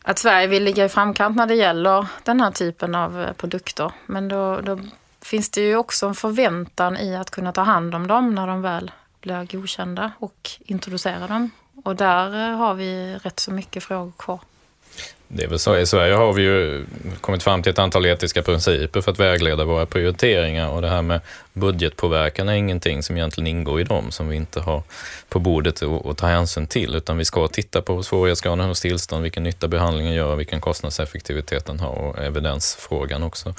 att 0.03 0.19
Sverige 0.19 0.47
vill 0.47 0.63
ligga 0.63 0.85
i 0.85 0.89
framkant 0.89 1.35
när 1.35 1.45
det 1.45 1.55
gäller 1.55 2.07
den 2.23 2.41
här 2.41 2.51
typen 2.51 2.95
av 2.95 3.33
produkter. 3.37 3.91
Men 4.05 4.27
då, 4.27 4.61
då 4.61 4.79
finns 5.21 5.49
det 5.49 5.61
ju 5.61 5.75
också 5.75 6.07
en 6.07 6.15
förväntan 6.15 6.97
i 6.97 7.15
att 7.15 7.31
kunna 7.31 7.51
ta 7.51 7.61
hand 7.61 7.95
om 7.95 8.07
dem 8.07 8.35
när 8.35 8.47
de 8.47 8.61
väl 8.61 8.91
blir 9.21 9.47
godkända 9.51 10.11
och 10.19 10.49
introducera 10.59 11.27
dem. 11.27 11.51
Och 11.83 11.95
där 11.95 12.49
eh, 12.51 12.57
har 12.57 12.73
vi 12.73 13.15
rätt 13.15 13.39
så 13.39 13.51
mycket 13.51 13.83
frågor 13.83 14.11
kvar. 14.17 14.39
Det 15.31 15.43
är 15.43 15.47
väl 15.47 15.59
så. 15.59 15.77
I 15.77 15.85
Sverige 15.85 16.13
har 16.13 16.33
vi 16.33 16.41
ju 16.41 16.85
kommit 17.21 17.43
fram 17.43 17.63
till 17.63 17.69
ett 17.69 17.79
antal 17.79 18.05
etiska 18.05 18.41
principer 18.41 19.01
för 19.01 19.11
att 19.11 19.19
vägleda 19.19 19.65
våra 19.65 19.85
prioriteringar 19.85 20.69
och 20.69 20.81
det 20.81 20.89
här 20.89 21.01
med 21.01 21.21
budgetpåverkan 21.53 22.49
är 22.49 22.53
ingenting 22.53 23.03
som 23.03 23.17
egentligen 23.17 23.47
ingår 23.47 23.81
i 23.81 23.83
dem 23.83 24.11
som 24.11 24.29
vi 24.29 24.35
inte 24.35 24.59
har 24.59 24.83
på 25.29 25.39
bordet 25.39 25.83
att 25.83 26.17
ta 26.17 26.27
hänsyn 26.27 26.67
till 26.67 26.95
utan 26.95 27.17
vi 27.17 27.25
ska 27.25 27.47
titta 27.47 27.81
på 27.81 28.03
svårighetsgraden 28.03 28.67
hos 28.67 28.81
tillstånd, 28.81 29.23
vilken 29.23 29.43
nytta 29.43 29.67
behandlingen 29.67 30.13
gör, 30.13 30.35
vilken 30.35 30.61
kostnadseffektivitet 30.61 31.65
den 31.65 31.79
har 31.79 31.91
och 31.91 32.19
evidensfrågan 32.19 33.23
också. 33.23 33.53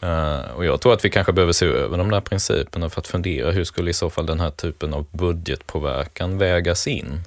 Eh, 0.00 0.40
och 0.56 0.64
jag 0.64 0.80
tror 0.80 0.92
att 0.92 1.04
vi 1.04 1.10
kanske 1.10 1.32
behöver 1.32 1.52
se 1.52 1.66
över 1.66 1.98
de 1.98 2.10
där 2.10 2.20
principerna 2.20 2.90
för 2.90 3.00
att 3.00 3.06
fundera 3.06 3.50
hur 3.50 3.64
skulle 3.64 3.90
i 3.90 3.94
så 3.94 4.10
fall 4.10 4.26
den 4.26 4.40
här 4.40 4.50
typen 4.50 4.94
av 4.94 5.06
budgetpåverkan 5.10 6.38
vägas 6.38 6.86
in? 6.86 7.20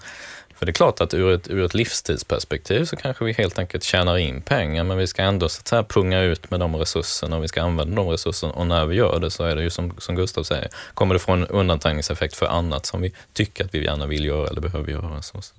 För 0.62 0.65
det 0.65 0.69
är 0.69 0.74
klart 0.74 1.02
att 1.02 1.13
ur 1.13 1.32
ett, 1.32 1.50
ur 1.50 1.65
ett 1.65 1.74
livstidsperspektiv 1.74 2.86
så 2.86 2.95
kanske 2.95 3.26
vi 3.26 3.34
helt 3.34 3.60
enkelt 3.60 3.84
tjänar 3.84 4.17
in 4.17 4.41
pengar, 4.41 4.84
men 4.84 4.97
vi 4.97 5.08
ska 5.08 5.21
ändå 5.21 5.50
så 5.50 5.60
att 5.60 5.67
säga 5.67 5.84
punga 5.84 6.21
ut 6.21 6.52
med 6.52 6.60
de 6.60 6.76
resurserna 6.76 7.38
och 7.38 7.43
vi 7.43 7.47
ska 7.47 7.62
använda 7.62 7.95
de 7.95 8.10
resurserna. 8.10 8.54
Och 8.54 8.67
när 8.67 8.86
vi 8.86 8.95
gör 8.95 9.19
det 9.19 9.32
så 9.32 9.43
är 9.43 9.56
det 9.56 9.63
ju 9.63 9.69
som, 9.69 9.93
som 9.97 10.15
Gustav 10.15 10.43
säger, 10.43 10.69
kommer 10.93 11.15
det 11.15 11.19
få 11.19 11.32
en 11.32 11.47
undanträngningseffekt 11.47 12.36
för 12.36 12.45
annat 12.45 12.86
som 12.86 13.02
vi 13.02 13.13
tycker 13.34 13.65
att 13.65 13.76
vi 13.76 13.84
gärna 13.84 14.06
vill 14.06 14.26
göra 14.26 14.47
eller 14.47 14.62
behöver 14.62 14.91
göra. 14.91 15.21
Så, 15.21 15.41
så 15.41 15.54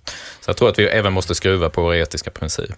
jag 0.46 0.56
tror 0.56 0.68
att 0.68 0.78
vi 0.78 0.86
även 0.86 1.12
måste 1.12 1.34
skruva 1.34 1.70
på 1.70 1.82
våra 1.82 1.98
etiska 1.98 2.30
principer. 2.30 2.76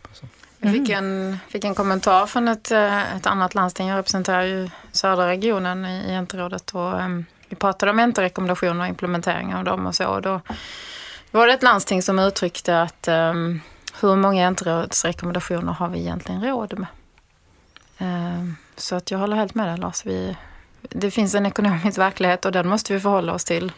Jag 0.58 0.72
fick 0.72 0.88
en, 0.88 1.38
fick 1.48 1.64
en 1.64 1.74
kommentar 1.74 2.26
från 2.26 2.48
ett, 2.48 2.70
eh, 2.70 3.16
ett 3.16 3.26
annat 3.26 3.54
landsting. 3.54 3.88
Jag 3.88 3.98
representerar 3.98 4.42
ju 4.42 4.70
södra 4.92 5.28
regionen 5.28 5.86
i 5.86 6.20
NT-rådet 6.20 6.70
och 6.74 7.00
um, 7.00 7.24
vi 7.48 7.56
pratade 7.56 7.92
om 7.92 8.00
NT-rekommendationer 8.00 8.80
och 8.80 8.88
implementering 8.88 9.54
av 9.54 9.64
dem 9.64 9.86
och 9.86 9.94
så. 9.94 10.06
Och 10.06 10.22
då 10.22 10.40
var 11.38 11.46
det 11.46 11.52
ett 11.52 11.62
landsting 11.62 12.02
som 12.02 12.18
uttryckte 12.18 12.82
att 12.82 13.08
um, 13.08 13.60
hur 14.00 14.16
många 14.16 14.52
rekommendationer 15.04 15.72
har 15.72 15.88
vi 15.88 15.98
egentligen 15.98 16.44
råd 16.44 16.78
med? 16.78 16.88
Um, 17.98 18.56
så 18.76 18.94
att 18.94 19.10
jag 19.10 19.18
håller 19.18 19.36
helt 19.36 19.54
med 19.54 19.68
dig 19.68 19.78
Lars. 19.78 20.06
Vi, 20.06 20.36
det 20.80 21.10
finns 21.10 21.34
en 21.34 21.46
ekonomisk 21.46 21.98
verklighet 21.98 22.44
och 22.44 22.52
den 22.52 22.68
måste 22.68 22.92
vi 22.92 23.00
förhålla 23.00 23.32
oss 23.32 23.44
till. 23.44 23.72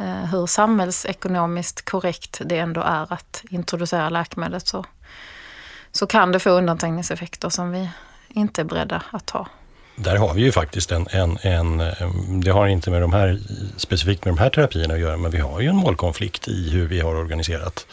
Uh, 0.00 0.24
hur 0.24 0.46
samhällsekonomiskt 0.46 1.84
korrekt 1.84 2.40
det 2.44 2.58
ändå 2.58 2.80
är 2.80 3.12
att 3.12 3.44
introducera 3.50 4.10
läkemedlet 4.10 4.66
så, 4.66 4.84
så 5.92 6.06
kan 6.06 6.32
det 6.32 6.38
få 6.38 6.50
undanträngningseffekter 6.50 7.48
som 7.48 7.70
vi 7.70 7.90
inte 8.28 8.60
är 8.60 8.64
beredda 8.64 9.02
att 9.10 9.26
ta. 9.26 9.46
Där 9.98 10.16
har 10.16 10.34
vi 10.34 10.42
ju 10.42 10.52
faktiskt 10.52 10.92
en, 10.92 11.06
en, 11.10 11.38
en, 11.42 11.80
eh, 11.80 12.10
det 12.28 12.50
har 12.50 12.66
inte 12.66 12.90
med 12.90 13.00
de 13.00 13.12
här, 13.12 13.38
specifikt 13.76 14.24
med 14.24 14.34
de 14.34 14.38
här 14.38 14.50
terapierna 14.50 14.94
att 14.94 15.00
göra, 15.00 15.16
men 15.16 15.30
vi 15.30 15.38
har 15.38 15.60
ju 15.60 15.68
en 15.68 15.76
målkonflikt 15.76 16.48
i 16.48 16.70
hur 16.70 16.86
vi 16.86 17.00
har 17.00 17.14
organiserat, 17.14 17.86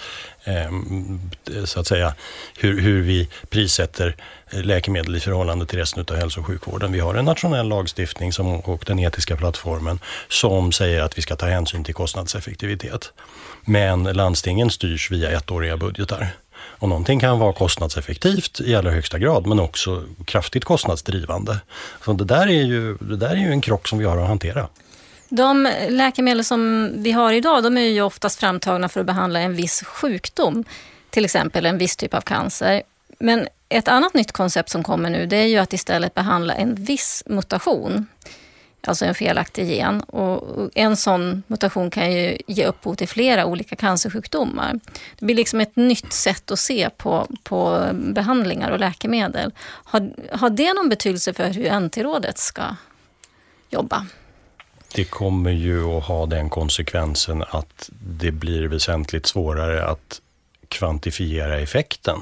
ehm, 0.43 1.19
så 1.65 1.79
att 1.79 1.87
säga, 1.87 2.15
hur, 2.57 2.81
hur 2.81 3.01
vi 3.01 3.29
prissätter 3.49 4.15
eh, 4.51 4.63
läkemedel 4.63 5.15
i 5.15 5.19
förhållande 5.19 5.65
till 5.65 5.79
resten 5.79 6.05
av 6.09 6.15
hälso 6.15 6.39
och 6.39 6.45
sjukvården. 6.45 6.91
Vi 6.91 6.99
har 6.99 7.15
en 7.15 7.25
nationell 7.25 7.67
lagstiftning 7.67 8.33
som, 8.33 8.59
och 8.59 8.83
den 8.87 8.99
etiska 8.99 9.35
plattformen 9.35 9.99
som 10.27 10.71
säger 10.71 11.01
att 11.01 11.17
vi 11.17 11.21
ska 11.21 11.35
ta 11.35 11.45
hänsyn 11.45 11.83
till 11.83 11.93
kostnadseffektivitet. 11.93 13.13
Men 13.65 14.03
landstingen 14.03 14.69
styrs 14.69 15.11
via 15.11 15.31
ettåriga 15.31 15.77
budgetar. 15.77 16.33
Och 16.63 16.89
någonting 16.89 17.19
kan 17.19 17.39
vara 17.39 17.53
kostnadseffektivt 17.53 18.61
i 18.61 18.75
allra 18.75 18.91
högsta 18.91 19.19
grad 19.19 19.47
men 19.47 19.59
också 19.59 20.03
kraftigt 20.25 20.65
kostnadsdrivande. 20.65 21.57
Så 22.05 22.13
det 22.13 22.25
där 22.25 22.47
är 22.47 22.63
ju, 22.63 22.97
det 22.97 23.17
där 23.17 23.29
är 23.29 23.35
ju 23.35 23.51
en 23.51 23.61
krock 23.61 23.87
som 23.87 23.99
vi 23.99 24.05
har 24.05 24.17
att 24.17 24.27
hantera. 24.27 24.67
De 25.29 25.69
läkemedel 25.89 26.43
som 26.43 26.91
vi 26.95 27.11
har 27.11 27.33
idag 27.33 27.63
de 27.63 27.77
är 27.77 27.81
ju 27.81 28.01
oftast 28.01 28.39
framtagna 28.39 28.89
för 28.89 28.99
att 28.99 29.05
behandla 29.05 29.39
en 29.39 29.55
viss 29.55 29.83
sjukdom. 29.83 30.63
Till 31.09 31.25
exempel 31.25 31.65
en 31.65 31.77
viss 31.77 31.97
typ 31.97 32.13
av 32.13 32.21
cancer. 32.21 32.83
Men 33.19 33.47
ett 33.69 33.87
annat 33.87 34.13
nytt 34.13 34.31
koncept 34.31 34.69
som 34.69 34.83
kommer 34.83 35.09
nu 35.09 35.25
det 35.25 35.37
är 35.37 35.47
ju 35.47 35.57
att 35.57 35.73
istället 35.73 36.13
behandla 36.13 36.53
en 36.53 36.75
viss 36.75 37.23
mutation 37.25 38.07
alltså 38.87 39.05
en 39.05 39.15
felaktig 39.15 39.69
gen. 39.69 40.01
Och 40.01 40.69
en 40.75 40.97
sån 40.97 41.43
mutation 41.47 41.89
kan 41.89 42.11
ju 42.11 42.37
ge 42.47 42.65
upphov 42.65 42.95
till 42.95 43.07
flera 43.07 43.45
olika 43.45 43.75
cancersjukdomar. 43.75 44.79
Det 45.19 45.25
blir 45.25 45.35
liksom 45.35 45.61
ett 45.61 45.75
nytt 45.75 46.13
sätt 46.13 46.51
att 46.51 46.59
se 46.59 46.89
på, 46.97 47.27
på 47.43 47.89
behandlingar 47.93 48.71
och 48.71 48.79
läkemedel. 48.79 49.51
Har, 49.59 50.09
har 50.31 50.49
det 50.49 50.73
någon 50.73 50.89
betydelse 50.89 51.33
för 51.33 51.49
hur 51.49 51.79
NT-rådet 51.79 52.37
ska 52.37 52.63
jobba? 53.69 54.05
Det 54.95 55.05
kommer 55.05 55.51
ju 55.51 55.85
att 55.85 56.03
ha 56.03 56.25
den 56.25 56.49
konsekvensen 56.49 57.43
att 57.49 57.89
det 58.19 58.31
blir 58.31 58.67
väsentligt 58.67 59.25
svårare 59.25 59.85
att 59.85 60.21
kvantifiera 60.67 61.59
effekten 61.59 62.19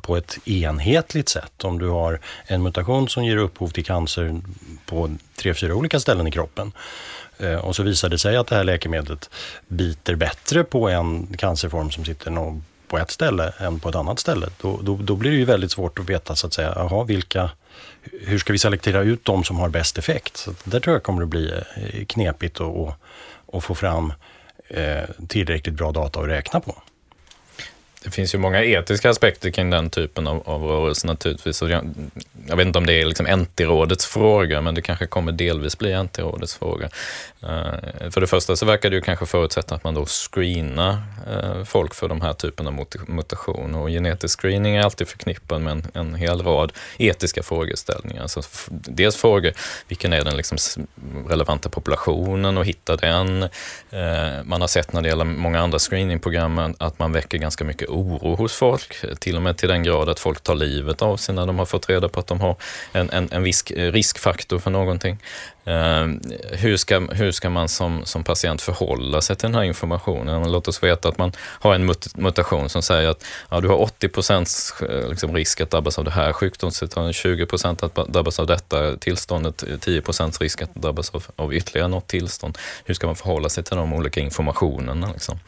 på 0.00 0.16
ett 0.16 0.48
enhetligt 0.48 1.28
sätt. 1.28 1.64
Om 1.64 1.78
du 1.78 1.88
har 1.88 2.20
en 2.46 2.62
mutation 2.62 3.08
som 3.08 3.24
ger 3.24 3.36
upphov 3.36 3.68
till 3.68 3.84
cancer 3.84 4.40
på 4.86 5.10
tre, 5.36 5.54
fyra 5.54 5.74
olika 5.74 6.00
ställen 6.00 6.26
i 6.26 6.30
kroppen 6.30 6.72
eh, 7.38 7.54
och 7.54 7.76
så 7.76 7.82
visar 7.82 8.08
det 8.08 8.18
sig 8.18 8.36
att 8.36 8.46
det 8.46 8.56
här 8.56 8.64
läkemedlet 8.64 9.30
biter 9.68 10.14
bättre 10.14 10.64
på 10.64 10.88
en 10.88 11.26
cancerform 11.36 11.90
som 11.90 12.04
sitter 12.04 12.30
på 12.88 12.98
ett 12.98 13.10
ställe 13.10 13.52
än 13.58 13.80
på 13.80 13.88
ett 13.88 13.94
annat 13.94 14.18
ställe. 14.18 14.46
Då, 14.60 14.80
då, 14.82 14.96
då 14.96 15.16
blir 15.16 15.30
det 15.30 15.36
ju 15.36 15.44
väldigt 15.44 15.70
svårt 15.70 15.98
att 15.98 16.08
veta 16.08 16.36
så 16.36 16.46
att 16.46 16.52
säga, 16.52 16.72
aha, 16.72 17.02
vilka, 17.02 17.50
hur 18.02 18.38
ska 18.38 18.52
vi 18.52 18.58
selektera 18.58 19.00
ut 19.00 19.24
de 19.24 19.44
som 19.44 19.58
har 19.58 19.68
bäst 19.68 19.98
effekt? 19.98 20.36
Så 20.36 20.54
där 20.64 20.80
tror 20.80 20.94
jag 20.94 21.02
kommer 21.02 21.20
det 21.20 21.26
bli 21.26 21.52
eh, 21.76 22.04
knepigt 22.04 22.60
att 23.52 23.64
få 23.64 23.74
fram 23.74 24.12
eh, 24.68 25.04
tillräckligt 25.28 25.74
bra 25.74 25.92
data 25.92 26.20
att 26.20 26.28
räkna 26.28 26.60
på. 26.60 26.82
Det 28.04 28.10
finns 28.10 28.34
ju 28.34 28.38
många 28.38 28.64
etiska 28.64 29.10
aspekter 29.10 29.50
kring 29.50 29.70
den 29.70 29.90
typen 29.90 30.26
av, 30.26 30.42
av 30.48 30.62
rörelse 30.62 31.06
naturligtvis. 31.06 31.62
Jag, 31.62 31.94
jag, 32.46 32.56
vet 32.56 32.66
inte 32.66 32.78
om 32.78 32.86
det 32.86 32.92
är 32.92 33.06
liksom 33.06 33.26
NT-rådets 33.26 34.06
fråga, 34.06 34.60
men 34.60 34.74
det 34.74 34.82
kanske 34.82 35.06
kommer 35.06 35.32
delvis 35.32 35.78
bli 35.78 36.02
NT-rådets 36.02 36.58
fråga. 36.58 36.88
Uh, 37.44 38.10
för 38.10 38.20
det 38.20 38.26
första 38.26 38.56
så 38.56 38.66
verkar 38.66 38.90
det 38.90 38.96
ju 38.96 39.02
kanske 39.02 39.26
förutsätta 39.26 39.74
att 39.74 39.84
man 39.84 39.94
då 39.94 40.06
screenar 40.06 40.92
uh, 41.30 41.64
folk 41.64 41.94
för 41.94 42.08
de 42.08 42.20
här 42.20 42.32
typen 42.32 42.66
av 42.66 42.86
mutationer. 43.06 43.78
Och 43.78 43.88
genetisk 43.88 44.40
screening 44.40 44.76
är 44.76 44.82
alltid 44.82 45.08
förknippad 45.08 45.60
med 45.60 45.72
en, 45.72 45.86
en 45.94 46.14
hel 46.14 46.42
rad 46.42 46.72
etiska 46.98 47.42
frågeställningar. 47.42 48.22
Alltså, 48.22 48.42
dels 48.70 49.16
frågor, 49.16 49.52
vilken 49.88 50.12
är 50.12 50.24
den 50.24 50.36
liksom 50.36 50.58
relevanta 51.28 51.68
populationen 51.68 52.58
och 52.58 52.64
hitta 52.64 52.96
den. 52.96 53.42
Uh, 53.42 53.48
man 54.44 54.60
har 54.60 54.68
sett 54.68 54.92
när 54.92 55.02
det 55.02 55.08
gäller 55.08 55.24
många 55.24 55.60
andra 55.60 55.78
screeningprogram 55.78 56.74
att 56.78 56.98
man 56.98 57.12
väcker 57.12 57.38
ganska 57.38 57.64
mycket 57.64 57.88
oro 57.92 58.36
hos 58.36 58.52
folk, 58.52 59.18
till 59.20 59.36
och 59.36 59.42
med 59.42 59.56
till 59.56 59.68
den 59.68 59.82
grad 59.82 60.08
att 60.08 60.20
folk 60.20 60.40
tar 60.40 60.54
livet 60.54 61.02
av 61.02 61.16
sig 61.16 61.34
när 61.34 61.46
de 61.46 61.58
har 61.58 61.66
fått 61.66 61.88
reda 61.88 62.08
på 62.08 62.20
att 62.20 62.26
de 62.26 62.40
har 62.40 62.56
en, 62.92 63.10
en, 63.10 63.28
en 63.32 63.42
viss 63.42 63.70
riskfaktor 63.70 64.58
för 64.58 64.70
någonting. 64.70 65.18
Eh, 65.64 66.06
hur, 66.50 66.76
ska, 66.76 67.00
hur 67.00 67.32
ska 67.32 67.50
man 67.50 67.68
som, 67.68 68.04
som 68.04 68.24
patient 68.24 68.62
förhålla 68.62 69.20
sig 69.20 69.36
till 69.36 69.46
den 69.48 69.54
här 69.54 69.62
informationen? 69.62 70.52
Låt 70.52 70.68
oss 70.68 70.82
veta 70.82 71.08
att 71.08 71.18
man 71.18 71.32
har 71.38 71.74
en 71.74 71.84
mut 71.86 72.16
mutation 72.16 72.68
som 72.68 72.82
säger 72.82 73.08
att 73.08 73.24
ja, 73.50 73.60
du 73.60 73.68
har 73.68 73.80
80 73.80 74.08
procents 74.08 74.74
eh, 74.82 75.08
liksom, 75.08 75.34
risk 75.34 75.60
att 75.60 75.70
drabbas 75.70 75.98
av 75.98 76.04
det 76.04 76.10
här 76.10 76.32
sjukdomstillståndet, 76.32 77.16
20 77.16 77.46
procent 77.46 77.82
att 77.82 77.94
drabbas 77.94 78.40
av 78.40 78.46
detta 78.46 78.96
tillståndet, 78.96 79.64
10 79.80 80.00
procents 80.00 80.40
risk 80.40 80.62
att 80.62 80.74
drabbas 80.74 81.10
av, 81.10 81.26
av 81.36 81.54
ytterligare 81.54 81.88
något 81.88 82.06
tillstånd. 82.06 82.58
Hur 82.84 82.94
ska 82.94 83.06
man 83.06 83.16
förhålla 83.16 83.48
sig 83.48 83.64
till 83.64 83.76
de 83.76 83.92
olika 83.92 84.20
informationerna? 84.20 85.12
Liksom? 85.12 85.38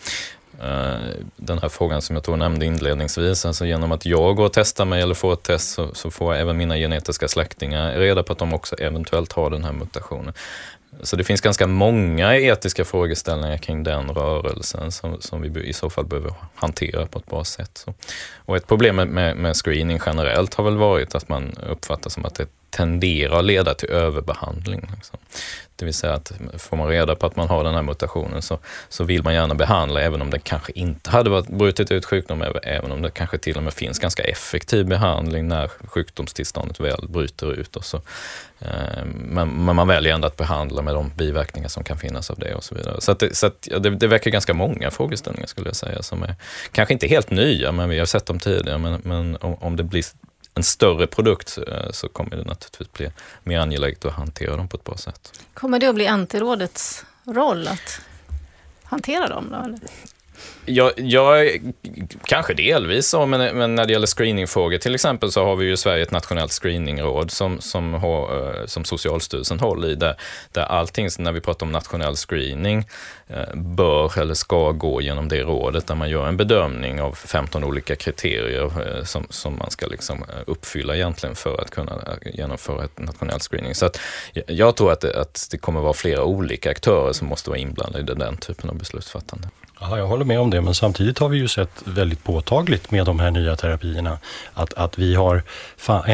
Eh, 0.64 0.98
den 1.36 1.58
här 1.58 1.68
frågan 1.68 2.02
som 2.02 2.16
jag 2.16 2.24
tror 2.24 2.32
jag 2.32 2.38
nämnde 2.38 2.66
inledningsvis. 2.66 3.46
Alltså 3.46 3.66
genom 3.66 3.92
att 3.92 4.06
jag 4.06 4.36
går 4.36 4.44
och 4.44 4.52
testar 4.52 4.84
mig 4.84 5.02
eller 5.02 5.14
får 5.14 5.32
ett 5.32 5.42
test 5.42 5.70
så, 5.70 5.94
så 5.94 6.10
får 6.10 6.34
även 6.34 6.56
mina 6.56 6.76
genetiska 6.76 7.28
släktingar 7.28 7.98
reda 7.98 8.22
på 8.22 8.32
att 8.32 8.38
de 8.38 8.54
också 8.54 8.76
eventuellt 8.76 9.32
har 9.32 9.50
den 9.50 9.64
här 9.64 9.72
mutationen. 9.72 10.34
Så 11.02 11.16
det 11.16 11.24
finns 11.24 11.40
ganska 11.40 11.66
många 11.66 12.36
etiska 12.36 12.84
frågeställningar 12.84 13.56
kring 13.56 13.82
den 13.82 14.10
rörelsen 14.10 14.92
som, 14.92 15.20
som 15.20 15.42
vi 15.42 15.60
i 15.60 15.72
så 15.72 15.90
fall 15.90 16.06
behöver 16.06 16.34
hantera 16.54 17.06
på 17.06 17.18
ett 17.18 17.26
bra 17.26 17.44
sätt. 17.44 17.70
Så. 17.74 17.94
Och 18.36 18.56
ett 18.56 18.66
problem 18.66 18.96
med, 18.96 19.36
med 19.36 19.56
screening 19.56 20.00
generellt 20.06 20.54
har 20.54 20.64
väl 20.64 20.76
varit 20.76 21.14
att 21.14 21.28
man 21.28 21.54
uppfattar 21.68 22.10
som 22.10 22.24
att 22.24 22.34
det 22.34 22.48
tenderar 22.70 23.38
att 23.38 23.44
leda 23.44 23.74
till 23.74 23.90
överbehandling. 23.90 24.88
Liksom. 24.94 25.18
Det 25.76 25.84
vill 25.84 25.94
säga 25.94 26.12
att 26.12 26.32
får 26.58 26.76
man 26.76 26.88
reda 26.88 27.14
på 27.14 27.26
att 27.26 27.36
man 27.36 27.48
har 27.48 27.64
den 27.64 27.74
här 27.74 27.82
mutationen 27.82 28.42
så, 28.42 28.58
så 28.88 29.04
vill 29.04 29.22
man 29.22 29.34
gärna 29.34 29.54
behandla 29.54 30.00
även 30.00 30.22
om 30.22 30.30
det 30.30 30.38
kanske 30.38 30.72
inte 30.72 31.10
hade 31.10 31.30
varit 31.30 31.48
brutit 31.48 31.90
ut 31.90 32.04
sjukdom, 32.04 32.44
även 32.62 32.92
om 32.92 33.02
det 33.02 33.10
kanske 33.10 33.38
till 33.38 33.56
och 33.56 33.62
med 33.62 33.74
finns 33.74 33.98
ganska 33.98 34.22
effektiv 34.22 34.86
behandling 34.86 35.48
när 35.48 35.68
sjukdomstillståndet 35.68 36.80
väl 36.80 37.08
bryter 37.08 37.52
ut. 37.52 37.76
Och 37.76 37.84
så. 37.84 38.00
Ehm, 38.60 39.08
men, 39.08 39.64
men, 39.64 39.76
man 39.76 39.88
väljer 39.88 40.14
ändå 40.14 40.26
att 40.26 40.36
behandla 40.36 40.82
med 40.82 40.94
de 40.94 41.12
biverkningar 41.16 41.68
som 41.68 41.84
kan 41.84 41.98
finnas 41.98 42.30
av 42.30 42.38
det 42.38 42.54
och 42.54 42.64
så 42.64 42.74
vidare. 42.74 43.00
Så, 43.00 43.12
att 43.12 43.18
det, 43.18 43.36
så 43.36 43.46
att, 43.46 43.68
ja, 43.70 43.78
det, 43.78 43.90
det 43.90 44.06
väcker 44.06 44.30
ganska 44.30 44.54
många 44.54 44.90
frågeställningar 44.90 45.46
skulle 45.46 45.68
jag 45.68 45.76
säga 45.76 46.02
som 46.02 46.22
är 46.22 46.34
kanske 46.72 46.94
inte 46.94 47.06
helt 47.06 47.30
nya, 47.30 47.72
men 47.72 47.88
vi 47.88 47.98
har 47.98 48.06
sett 48.06 48.26
dem 48.26 48.38
tidigare. 48.38 48.78
Men, 48.78 49.00
men 49.04 49.36
om, 49.40 49.54
om 49.54 49.76
det 49.76 49.82
blir 49.82 50.04
en 50.54 50.62
större 50.62 51.06
produkt 51.06 51.58
eh, 51.68 51.90
så 51.90 52.08
kommer 52.08 52.30
det 52.30 52.44
naturligtvis 52.44 52.92
bli 52.92 53.10
mer 53.42 53.58
angeläget 53.58 54.04
att 54.04 54.12
hantera 54.12 54.56
dem 54.56 54.68
på 54.68 54.76
ett 54.76 54.84
bra 54.84 54.96
sätt. 54.96 55.40
Kommer 55.54 55.78
det 55.78 55.86
att 55.86 55.94
bli 55.94 56.06
antirådets 56.06 57.04
roll 57.24 57.68
att 57.68 58.00
hantera 58.82 59.28
dem? 59.28 59.46
Då, 59.50 59.56
eller? 59.56 59.80
Ja, 60.66 60.92
jag, 60.96 61.60
kanske 62.24 62.54
delvis 62.54 63.08
så, 63.08 63.26
men, 63.26 63.56
men 63.58 63.74
när 63.74 63.86
det 63.86 63.92
gäller 63.92 64.06
screeningfrågor 64.06 64.78
till 64.78 64.94
exempel 64.94 65.32
så 65.32 65.44
har 65.44 65.56
vi 65.56 65.66
ju 65.66 65.72
i 65.72 65.76
Sverige 65.76 66.02
ett 66.02 66.10
nationellt 66.10 66.52
screeningråd 66.52 67.30
som, 67.30 67.60
som, 67.60 67.94
har, 67.94 68.50
eh, 68.60 68.66
som 68.66 68.84
Socialstyrelsen 68.84 69.60
håller 69.60 69.88
i, 69.88 69.94
där, 69.94 70.16
där 70.52 70.62
allting, 70.62 71.08
när 71.18 71.32
vi 71.32 71.40
pratar 71.40 71.66
om 71.66 71.72
nationell 71.72 72.16
screening, 72.16 72.88
eh, 73.26 73.54
bör 73.54 74.18
eller 74.18 74.34
ska 74.34 74.72
gå 74.72 75.00
genom 75.00 75.28
det 75.28 75.42
rådet, 75.42 75.86
där 75.86 75.94
man 75.94 76.10
gör 76.10 76.28
en 76.28 76.36
bedömning 76.36 77.00
av 77.00 77.12
15 77.14 77.64
olika 77.64 77.96
kriterier 77.96 78.98
eh, 78.98 79.04
som, 79.04 79.26
som 79.30 79.58
man 79.58 79.70
ska 79.70 79.86
liksom 79.86 80.24
uppfylla 80.46 80.96
egentligen 80.96 81.34
för 81.34 81.60
att 81.60 81.70
kunna 81.70 81.98
genomföra 82.22 82.84
ett 82.84 82.98
nationellt 82.98 83.42
screening. 83.42 83.74
Så 83.74 83.86
att 83.86 84.00
jag 84.46 84.76
tror 84.76 84.92
att 84.92 85.00
det, 85.00 85.20
att 85.20 85.48
det 85.50 85.58
kommer 85.58 85.80
vara 85.80 85.94
flera 85.94 86.24
olika 86.24 86.70
aktörer 86.70 87.12
som 87.12 87.28
måste 87.28 87.50
vara 87.50 87.58
inblandade 87.58 88.12
i 88.12 88.14
den 88.14 88.36
typen 88.36 88.70
av 88.70 88.76
beslutsfattande. 88.76 89.48
Ja, 89.80 89.98
jag 89.98 90.06
håller 90.06 90.24
med 90.24 90.40
om 90.40 90.50
det, 90.50 90.60
men 90.60 90.74
samtidigt 90.74 91.18
har 91.18 91.28
vi 91.28 91.38
ju 91.38 91.48
sett 91.48 91.82
väldigt 91.84 92.24
påtagligt 92.24 92.90
med 92.90 93.06
de 93.06 93.18
här 93.18 93.30
nya 93.30 93.56
terapierna 93.56 94.18
att, 94.54 94.74
att 94.74 94.98
vi 94.98 95.14
har, 95.14 95.42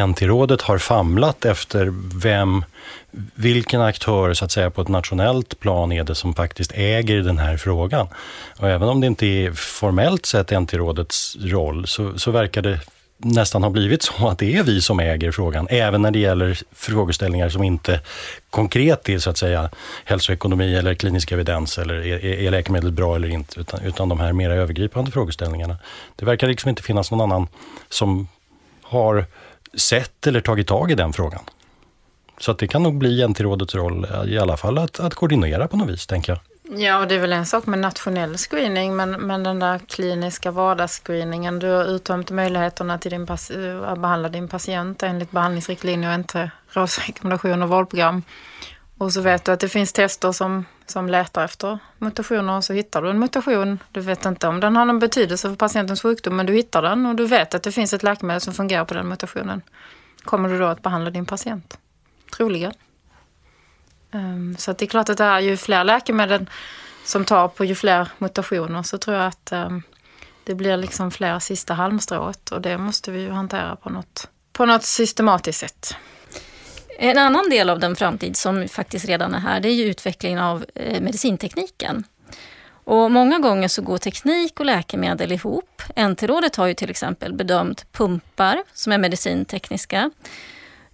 NT-rådet 0.06 0.62
har 0.62 0.78
famlat 0.78 1.44
efter 1.44 1.92
vem, 2.20 2.64
vilken 3.34 3.80
aktör 3.80 4.34
så 4.34 4.44
att 4.44 4.52
säga 4.52 4.70
på 4.70 4.82
ett 4.82 4.88
nationellt 4.88 5.60
plan 5.60 5.92
är 5.92 6.04
det 6.04 6.14
som 6.14 6.34
faktiskt 6.34 6.72
äger 6.74 7.20
den 7.20 7.38
här 7.38 7.56
frågan. 7.56 8.08
Och 8.58 8.68
även 8.68 8.88
om 8.88 9.00
det 9.00 9.06
inte 9.06 9.26
är 9.26 9.52
formellt 9.52 10.26
sett 10.26 10.50
NT-rådets 10.50 11.36
roll 11.40 11.86
så, 11.86 12.18
så 12.18 12.30
verkar 12.30 12.62
det 12.62 12.80
nästan 13.22 13.62
har 13.62 13.70
blivit 13.70 14.02
så 14.02 14.28
att 14.28 14.38
det 14.38 14.56
är 14.56 14.62
vi 14.62 14.80
som 14.80 15.00
äger 15.00 15.30
frågan, 15.30 15.66
även 15.70 16.02
när 16.02 16.10
det 16.10 16.18
gäller 16.18 16.58
frågeställningar 16.72 17.48
som 17.48 17.62
inte 17.62 18.00
konkret 18.50 19.08
är 19.08 19.18
så 19.18 19.30
att 19.30 19.38
säga 19.38 19.70
hälsoekonomi 20.04 20.74
eller 20.74 20.94
klinisk 20.94 21.32
evidens 21.32 21.78
eller 21.78 21.94
är, 21.94 22.24
är 22.24 22.50
läkemedlet 22.50 22.92
bra 22.92 23.16
eller 23.16 23.28
inte, 23.28 23.60
utan, 23.60 23.80
utan 23.80 24.08
de 24.08 24.20
här 24.20 24.32
mera 24.32 24.54
övergripande 24.54 25.10
frågeställningarna. 25.10 25.76
Det 26.16 26.24
verkar 26.24 26.48
liksom 26.48 26.68
inte 26.68 26.82
finnas 26.82 27.10
någon 27.10 27.20
annan 27.20 27.48
som 27.88 28.28
har 28.82 29.26
sett 29.74 30.26
eller 30.26 30.40
tagit 30.40 30.66
tag 30.66 30.90
i 30.90 30.94
den 30.94 31.12
frågan. 31.12 31.42
Så 32.38 32.50
att 32.50 32.58
det 32.58 32.66
kan 32.66 32.82
nog 32.82 32.98
bli 32.98 33.28
NT-rådets 33.28 33.74
roll 33.74 34.06
i 34.26 34.38
alla 34.38 34.56
fall 34.56 34.78
att, 34.78 35.00
att 35.00 35.14
koordinera 35.14 35.68
på 35.68 35.76
något 35.76 35.88
vis, 35.88 36.06
tänker 36.06 36.32
jag. 36.32 36.40
Ja, 36.76 37.06
det 37.06 37.14
är 37.14 37.18
väl 37.18 37.32
en 37.32 37.46
sak 37.46 37.66
med 37.66 37.78
nationell 37.78 38.38
screening, 38.38 38.96
men, 38.96 39.10
men 39.10 39.42
den 39.42 39.58
där 39.58 39.78
kliniska 39.78 40.50
vardagsscreeningen, 40.50 41.58
du 41.58 41.66
har 41.66 41.84
uttömt 41.84 42.30
möjligheterna 42.30 42.98
till 42.98 43.10
din 43.10 43.30
att 43.84 43.98
behandla 43.98 44.28
din 44.28 44.48
patient 44.48 45.02
enligt 45.02 45.30
behandlingsriktlinjer 45.30 46.08
och 46.08 46.14
inte 46.14 46.50
rådsrekommendationer 46.68 47.62
och 47.62 47.68
vårdprogram. 47.68 48.22
Och 48.98 49.12
så 49.12 49.20
vet 49.20 49.44
du 49.44 49.52
att 49.52 49.60
det 49.60 49.68
finns 49.68 49.92
tester 49.92 50.32
som, 50.32 50.64
som 50.86 51.08
letar 51.08 51.44
efter 51.44 51.78
mutationer 51.98 52.56
och 52.56 52.64
så 52.64 52.72
hittar 52.72 53.02
du 53.02 53.10
en 53.10 53.18
mutation. 53.18 53.78
Du 53.92 54.00
vet 54.00 54.24
inte 54.24 54.48
om 54.48 54.60
den 54.60 54.76
har 54.76 54.84
någon 54.84 54.98
betydelse 54.98 55.48
för 55.48 55.56
patientens 55.56 56.02
sjukdom, 56.02 56.36
men 56.36 56.46
du 56.46 56.52
hittar 56.52 56.82
den 56.82 57.06
och 57.06 57.14
du 57.14 57.26
vet 57.26 57.54
att 57.54 57.62
det 57.62 57.72
finns 57.72 57.92
ett 57.92 58.02
läkemedel 58.02 58.40
som 58.40 58.54
fungerar 58.54 58.84
på 58.84 58.94
den 58.94 59.08
mutationen. 59.08 59.62
Kommer 60.22 60.48
du 60.48 60.58
då 60.58 60.66
att 60.66 60.82
behandla 60.82 61.10
din 61.10 61.26
patient? 61.26 61.78
Troligen. 62.36 62.72
Um, 64.12 64.56
så 64.58 64.72
det 64.72 64.84
är 64.84 64.86
klart 64.86 65.08
att 65.08 65.18
det 65.18 65.24
är 65.24 65.40
ju 65.40 65.56
fler 65.56 65.84
läkemedel 65.84 66.46
som 67.04 67.24
tar 67.24 67.48
på 67.48 67.64
ju 67.64 67.74
fler 67.74 68.08
mutationer 68.18 68.82
så 68.82 68.98
tror 68.98 69.16
jag 69.16 69.26
att 69.26 69.52
um, 69.52 69.82
det 70.44 70.54
blir 70.54 70.76
liksom 70.76 71.10
fler 71.10 71.38
sista 71.38 71.74
halmstrået 71.74 72.50
och 72.50 72.60
det 72.60 72.78
måste 72.78 73.10
vi 73.10 73.20
ju 73.20 73.30
hantera 73.30 73.76
på 73.76 73.90
något, 73.90 74.28
på 74.52 74.66
något 74.66 74.84
systematiskt 74.84 75.60
sätt. 75.60 75.96
En 76.98 77.18
annan 77.18 77.50
del 77.50 77.70
av 77.70 77.78
den 77.78 77.96
framtid 77.96 78.36
som 78.36 78.68
faktiskt 78.68 79.06
redan 79.06 79.34
är 79.34 79.38
här, 79.38 79.60
det 79.60 79.68
är 79.68 79.74
ju 79.74 79.84
utvecklingen 79.84 80.38
av 80.38 80.64
eh, 80.74 81.00
medicintekniken. 81.00 82.04
Och 82.84 83.10
många 83.10 83.38
gånger 83.38 83.68
så 83.68 83.82
går 83.82 83.98
teknik 83.98 84.60
och 84.60 84.66
läkemedel 84.66 85.32
ihop. 85.32 85.82
NT-rådet 85.96 86.56
har 86.56 86.66
ju 86.66 86.74
till 86.74 86.90
exempel 86.90 87.32
bedömt 87.32 87.92
pumpar 87.92 88.62
som 88.72 88.92
är 88.92 88.98
medicintekniska. 88.98 90.10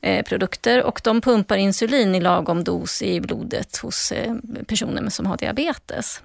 Eh, 0.06 0.22
produkter 0.22 0.82
och 0.82 1.00
de 1.04 1.20
pumpar 1.20 1.56
insulin 1.56 2.14
i 2.14 2.20
lagom 2.20 2.64
dos 2.64 3.02
i 3.02 3.20
blodet 3.20 3.76
hos 3.76 4.12
eh, 4.12 4.34
personer 4.66 5.10
som 5.10 5.26
har 5.26 5.36
diabetes. 5.36 6.22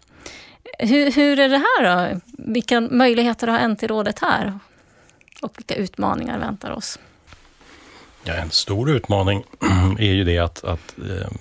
Hur, 0.79 1.11
hur 1.11 1.39
är 1.39 1.49
det 1.49 1.57
här 1.57 2.09
då? 2.11 2.19
Vilka 2.37 2.81
möjligheter 2.81 3.47
har 3.47 3.67
NT-rådet 3.67 4.19
här? 4.19 4.59
Och 5.41 5.53
vilka 5.57 5.75
utmaningar 5.75 6.39
väntar 6.39 6.71
oss? 6.71 6.99
Ja, 8.23 8.33
en 8.33 8.51
stor 8.51 8.91
utmaning 8.91 9.43
är 9.99 10.13
ju 10.13 10.23
det 10.23 10.37
att, 10.37 10.63
att 10.63 10.93
eh, 10.97 11.31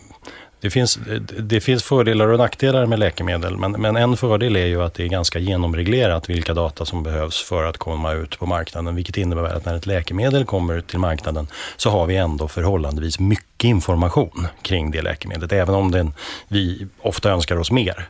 det 0.61 0.71
finns, 0.71 0.99
det 1.39 1.61
finns 1.61 1.83
fördelar 1.83 2.29
och 2.29 2.39
nackdelar 2.39 2.87
med 2.87 2.99
läkemedel, 2.99 3.57
men, 3.57 3.73
men 3.73 3.97
en 3.97 4.17
fördel 4.17 4.57
är 4.57 4.67
ju 4.67 4.83
att 4.83 4.95
det 4.95 5.03
är 5.03 5.09
ganska 5.09 5.39
genomreglerat 5.39 6.31
vilka 6.31 6.55
data 6.55 6.85
som 6.85 7.03
behövs 7.03 7.43
för 7.43 7.65
att 7.65 7.79
komma 7.79 8.13
ut 8.13 8.39
på 8.39 8.47
marknaden, 8.47 8.95
vilket 8.95 9.17
innebär 9.17 9.45
att 9.45 9.65
när 9.65 9.75
ett 9.75 9.87
läkemedel 9.87 10.45
kommer 10.45 10.81
till 10.81 10.99
marknaden 10.99 11.47
så 11.77 11.91
har 11.91 12.07
vi 12.07 12.17
ändå 12.17 12.49
förhållandevis 12.49 13.19
mycket 13.19 13.65
information 13.65 14.47
kring 14.63 14.91
det 14.91 15.03
läkemedlet, 15.03 15.53
även 15.53 15.75
om 15.75 15.91
den, 15.91 16.13
vi 16.49 16.87
ofta 17.01 17.31
önskar 17.31 17.57
oss 17.57 17.71
mer. 17.71 18.09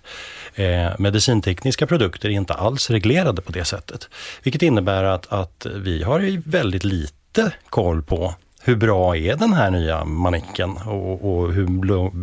Eh, 0.55 0.91
medicintekniska 0.99 1.87
produkter 1.87 2.29
är 2.29 2.33
inte 2.33 2.55
alls 2.55 2.91
reglerade 2.91 3.43
på 3.43 3.53
det 3.53 3.65
sättet, 3.65 4.09
vilket 4.43 4.63
innebär 4.63 5.05
att, 5.05 5.33
att 5.33 5.67
vi 5.75 6.03
har 6.03 6.43
väldigt 6.51 6.85
lite 6.85 7.53
koll 7.71 8.03
på 8.03 8.35
hur 8.63 8.77
bra 8.77 9.17
är 9.17 9.37
den 9.37 9.53
här 9.53 9.71
nya 9.71 10.05
manicken 10.05 10.77
och, 10.77 11.39
och, 11.39 11.53
hur 11.53 11.67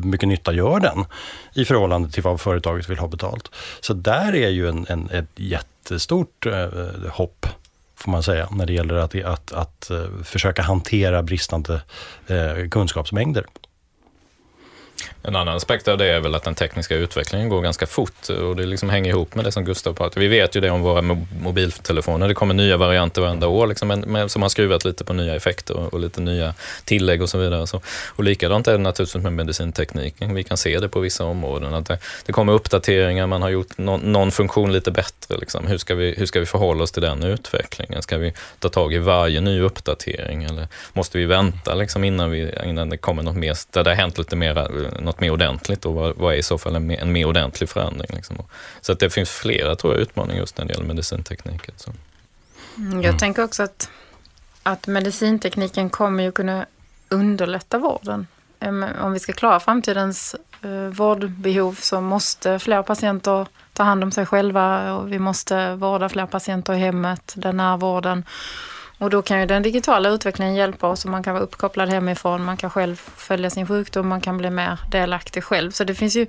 mycket 0.05 0.29
nytta 0.29 0.53
gör 0.53 0.79
den 0.79 1.05
i 1.55 1.65
förhållande 1.65 2.11
till 2.11 2.23
vad 2.23 2.41
företaget 2.41 2.89
vill 2.89 2.97
ha 2.97 3.07
betalt. 3.07 3.51
Så 3.79 3.93
där 3.93 4.35
är 4.35 4.49
ju 4.49 4.69
en, 4.69 4.85
en 4.89 5.09
ett 5.09 5.29
jättestort 5.35 6.45
eh, 6.45 7.11
hopp 7.11 7.45
får 7.97 8.11
man 8.11 8.23
säga, 8.23 8.47
när 8.51 8.65
det 8.65 8.73
gäller 8.73 8.95
att, 8.95 9.15
att, 9.15 9.51
att 9.51 9.89
eh, 9.89 10.05
försöka 10.23 10.61
hantera 10.61 11.23
bristande 11.23 11.81
eh, 12.27 12.69
kunskapsmängder. 12.71 13.45
En 15.23 15.35
annan 15.35 15.55
aspekt 15.55 15.87
av 15.87 15.97
det 15.97 16.05
är 16.05 16.19
väl 16.19 16.35
att 16.35 16.43
den 16.43 16.55
tekniska 16.55 16.95
utvecklingen 16.95 17.49
går 17.49 17.61
ganska 17.61 17.85
fort 17.85 18.29
och 18.29 18.55
det 18.55 18.65
liksom 18.65 18.89
hänger 18.89 19.09
ihop 19.09 19.35
med 19.35 19.45
det 19.45 19.51
som 19.51 19.65
Gustav 19.65 19.93
pratade 19.93 20.19
Vi 20.19 20.27
vet 20.27 20.55
ju 20.55 20.61
det 20.61 20.69
om 20.69 20.81
våra 20.81 21.01
mobiltelefoner. 21.41 22.27
Det 22.27 22.33
kommer 22.33 22.53
nya 22.53 22.77
varianter 22.77 23.21
varenda 23.21 23.47
år 23.47 23.67
liksom, 23.67 23.87
men, 23.87 24.29
som 24.29 24.41
har 24.41 24.49
skruvat 24.49 24.85
lite 24.85 25.03
på 25.03 25.13
nya 25.13 25.35
effekter 25.35 25.77
och, 25.77 25.93
och, 25.93 25.99
lite 25.99 26.21
nya 26.21 26.53
tillägg 26.85 27.21
och 27.21 27.29
så 27.29 27.37
vidare. 27.37 27.67
Så, 27.67 27.81
och 28.15 28.23
likadant 28.23 28.67
är 28.67 28.71
det 28.71 28.77
naturligtvis 28.77 29.23
med 29.23 29.33
medicintekniken. 29.33 30.35
Vi 30.35 30.43
kan 30.43 30.57
se 30.57 30.79
det 30.79 30.89
på 30.89 30.99
vissa 30.99 31.23
områden. 31.23 31.73
Att 31.73 31.85
det, 31.85 31.99
det 32.25 32.33
kommer 32.33 32.53
uppdateringar, 32.53 33.27
man 33.27 33.41
har 33.41 33.49
gjort 33.49 33.77
no, 33.77 33.99
någon 34.03 34.31
funktion 34.31 34.73
lite 34.73 34.91
bättre. 34.91 35.37
Liksom. 35.37 35.67
Hur, 35.67 35.77
ska 35.77 35.95
vi, 35.95 36.15
hur 36.17 36.25
ska 36.25 36.39
vi 36.39 36.45
förhålla 36.45 36.83
oss 36.83 36.91
till 36.91 37.03
den 37.03 37.23
utvecklingen? 37.23 38.01
Ska 38.01 38.17
vi 38.17 38.33
ta 38.59 38.69
tag 38.69 38.93
i 38.93 38.97
varje 38.97 39.41
ny 39.41 39.61
uppdatering 39.61 40.43
eller 40.43 40.67
måste 40.93 41.17
vi 41.17 41.25
vänta 41.25 41.75
liksom, 41.75 42.03
innan, 42.03 42.31
vi, 42.31 42.51
innan 42.65 42.89
det 42.89 42.97
kommer 42.97 43.23
något 43.23 43.35
mer, 43.35 43.57
där 43.71 43.83
det 43.83 43.89
har 43.89 43.95
hänt 43.95 44.17
lite 44.17 44.35
mer, 44.35 44.67
något 44.99 45.19
mer 45.19 45.31
ordentligt 45.31 45.85
och 45.85 45.93
vad, 45.93 46.15
vad 46.15 46.33
är 46.33 46.37
i 46.37 46.43
så 46.43 46.57
fall 46.57 46.75
en, 46.75 46.91
en 46.91 47.11
mer 47.11 47.25
ordentlig 47.25 47.69
förändring? 47.69 48.09
Liksom. 48.13 48.37
Så 48.81 48.91
att 48.91 48.99
det 48.99 49.09
finns 49.09 49.29
flera 49.29 49.75
tror 49.75 49.93
jag, 49.93 50.01
utmaningar 50.01 50.39
just 50.39 50.57
när 50.57 50.65
det 50.65 50.73
gäller 50.73 50.85
medicintekniken. 50.85 51.73
Så. 51.77 51.91
Mm, 52.77 53.01
jag 53.01 53.19
tänker 53.19 53.43
också 53.43 53.63
att, 53.63 53.89
att 54.63 54.87
medicintekniken 54.87 55.89
kommer 55.89 56.23
ju 56.23 56.31
kunna 56.31 56.65
underlätta 57.09 57.77
vården. 57.77 58.27
Om 59.01 59.13
vi 59.13 59.19
ska 59.19 59.33
klara 59.33 59.59
framtidens 59.59 60.35
eh, 60.61 60.69
vårdbehov 60.71 61.77
så 61.81 62.01
måste 62.01 62.59
fler 62.59 62.83
patienter 62.83 63.47
ta 63.73 63.83
hand 63.83 64.03
om 64.03 64.11
sig 64.11 64.25
själva 64.25 64.93
och 64.93 65.11
vi 65.11 65.19
måste 65.19 65.75
vårda 65.75 66.09
fler 66.09 66.25
patienter 66.25 66.73
i 66.73 66.77
hemmet, 66.77 67.33
den 67.37 67.57
nära 67.57 67.77
vården. 67.77 68.23
Och 68.97 69.09
då 69.09 69.21
kan 69.21 69.39
ju 69.39 69.45
den 69.45 69.63
digitala 69.63 70.09
utvecklingen 70.09 70.55
hjälpa 70.55 70.87
oss 70.87 71.05
och 71.05 71.11
man 71.11 71.23
kan 71.23 71.33
vara 71.33 71.43
uppkopplad 71.43 71.89
hemifrån, 71.89 72.43
man 72.43 72.57
kan 72.57 72.69
själv 72.69 72.95
följa 72.95 73.49
sin 73.49 73.67
sjukdom, 73.67 74.07
man 74.07 74.21
kan 74.21 74.37
bli 74.37 74.49
mer 74.49 74.79
delaktig 74.91 75.43
själv. 75.43 75.71
Så 75.71 75.83
det 75.83 75.95
finns 75.95 76.15
ju 76.15 76.27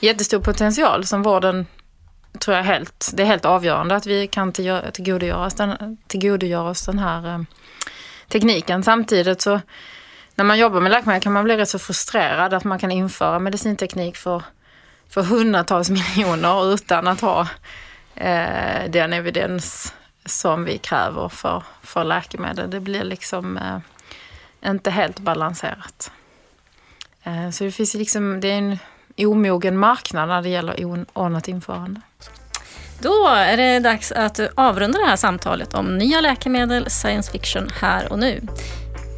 jättestor 0.00 0.40
potential 0.40 1.06
som 1.06 1.22
vården 1.22 1.66
tror 2.38 2.56
jag 2.56 2.64
helt, 2.64 3.10
det 3.14 3.22
är 3.22 3.26
helt 3.26 3.44
avgörande 3.44 3.96
att 3.96 4.06
vi 4.06 4.26
kan 4.26 4.52
tillgodogöra 4.52 5.46
oss 5.46 5.54
den, 5.54 5.96
tillgodogöra 6.06 6.70
oss 6.70 6.86
den 6.86 6.98
här 6.98 7.34
eh, 7.34 7.40
tekniken. 8.28 8.82
Samtidigt 8.82 9.40
så 9.40 9.60
när 10.34 10.44
man 10.44 10.58
jobbar 10.58 10.80
med 10.80 10.90
läkemedel 10.90 11.22
kan 11.22 11.32
man 11.32 11.44
bli 11.44 11.56
rätt 11.56 11.68
så 11.68 11.78
frustrerad 11.78 12.54
att 12.54 12.64
man 12.64 12.78
kan 12.78 12.90
införa 12.90 13.38
medicinteknik 13.38 14.16
för, 14.16 14.42
för 15.08 15.22
hundratals 15.22 15.90
miljoner 16.16 16.74
utan 16.74 17.08
att 17.08 17.20
ha 17.20 17.48
eh, 18.14 18.90
den 18.90 19.12
evidens 19.12 19.94
som 20.28 20.64
vi 20.64 20.78
kräver 20.78 21.28
för, 21.28 21.62
för 21.82 22.04
läkemedel. 22.04 22.70
Det 22.70 22.80
blir 22.80 23.04
liksom 23.04 23.56
eh, 23.56 23.78
inte 24.70 24.90
helt 24.90 25.18
balanserat. 25.18 26.10
Eh, 27.22 27.50
så 27.50 27.64
det 27.64 27.70
finns 27.70 27.94
liksom, 27.94 28.40
det 28.40 28.48
är 28.48 28.58
en 28.58 28.78
omogen 29.16 29.78
marknad 29.78 30.28
när 30.28 30.42
det 30.42 30.48
gäller 30.48 31.04
ordnat 31.12 31.48
införande. 31.48 32.00
Då 33.00 33.28
är 33.28 33.56
det 33.56 33.80
dags 33.80 34.12
att 34.12 34.40
avrunda 34.54 34.98
det 34.98 35.06
här 35.06 35.16
samtalet 35.16 35.74
om 35.74 35.98
nya 35.98 36.20
läkemedel, 36.20 36.90
science 36.90 37.32
fiction 37.32 37.70
här 37.80 38.12
och 38.12 38.18
nu. 38.18 38.42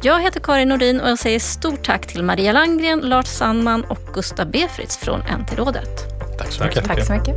Jag 0.03 0.21
heter 0.21 0.39
Karin 0.39 0.69
Nordin 0.69 1.01
och 1.01 1.09
jag 1.09 1.19
säger 1.19 1.39
stort 1.39 1.83
tack 1.83 2.07
till 2.07 2.23
Maria 2.23 2.51
Langgren, 2.51 2.99
Lars 2.99 3.27
Sandman 3.27 3.83
och 3.83 4.13
Gustav 4.13 4.51
Befritz 4.51 4.97
från 4.97 5.19
NT-rådet. 5.19 6.11
Tack 6.37 6.51
så 6.51 6.63
mycket. 6.63 6.85
Tack 6.85 7.05
så 7.05 7.13
mycket. 7.13 7.35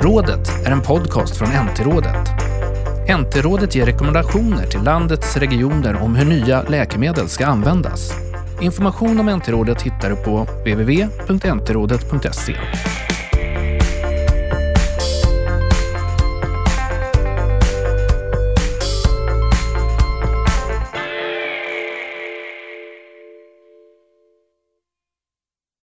Rådet 0.00 0.66
är 0.66 0.70
en 0.70 0.82
podcast 0.82 1.36
från 1.36 1.48
NT-rådet. 1.48 2.28
NT-rådet 3.20 3.74
ger 3.74 3.86
rekommendationer 3.86 4.66
till 4.66 4.82
landets 4.82 5.36
regioner 5.36 6.02
om 6.02 6.14
hur 6.16 6.24
nya 6.24 6.62
läkemedel 6.62 7.28
ska 7.28 7.46
användas. 7.46 8.12
Information 8.60 9.20
om 9.20 9.26
NT-rådet 9.26 9.82
hittar 9.82 10.10
du 10.10 10.16
på 10.16 10.46
www.ntrådet.se. 10.64 12.56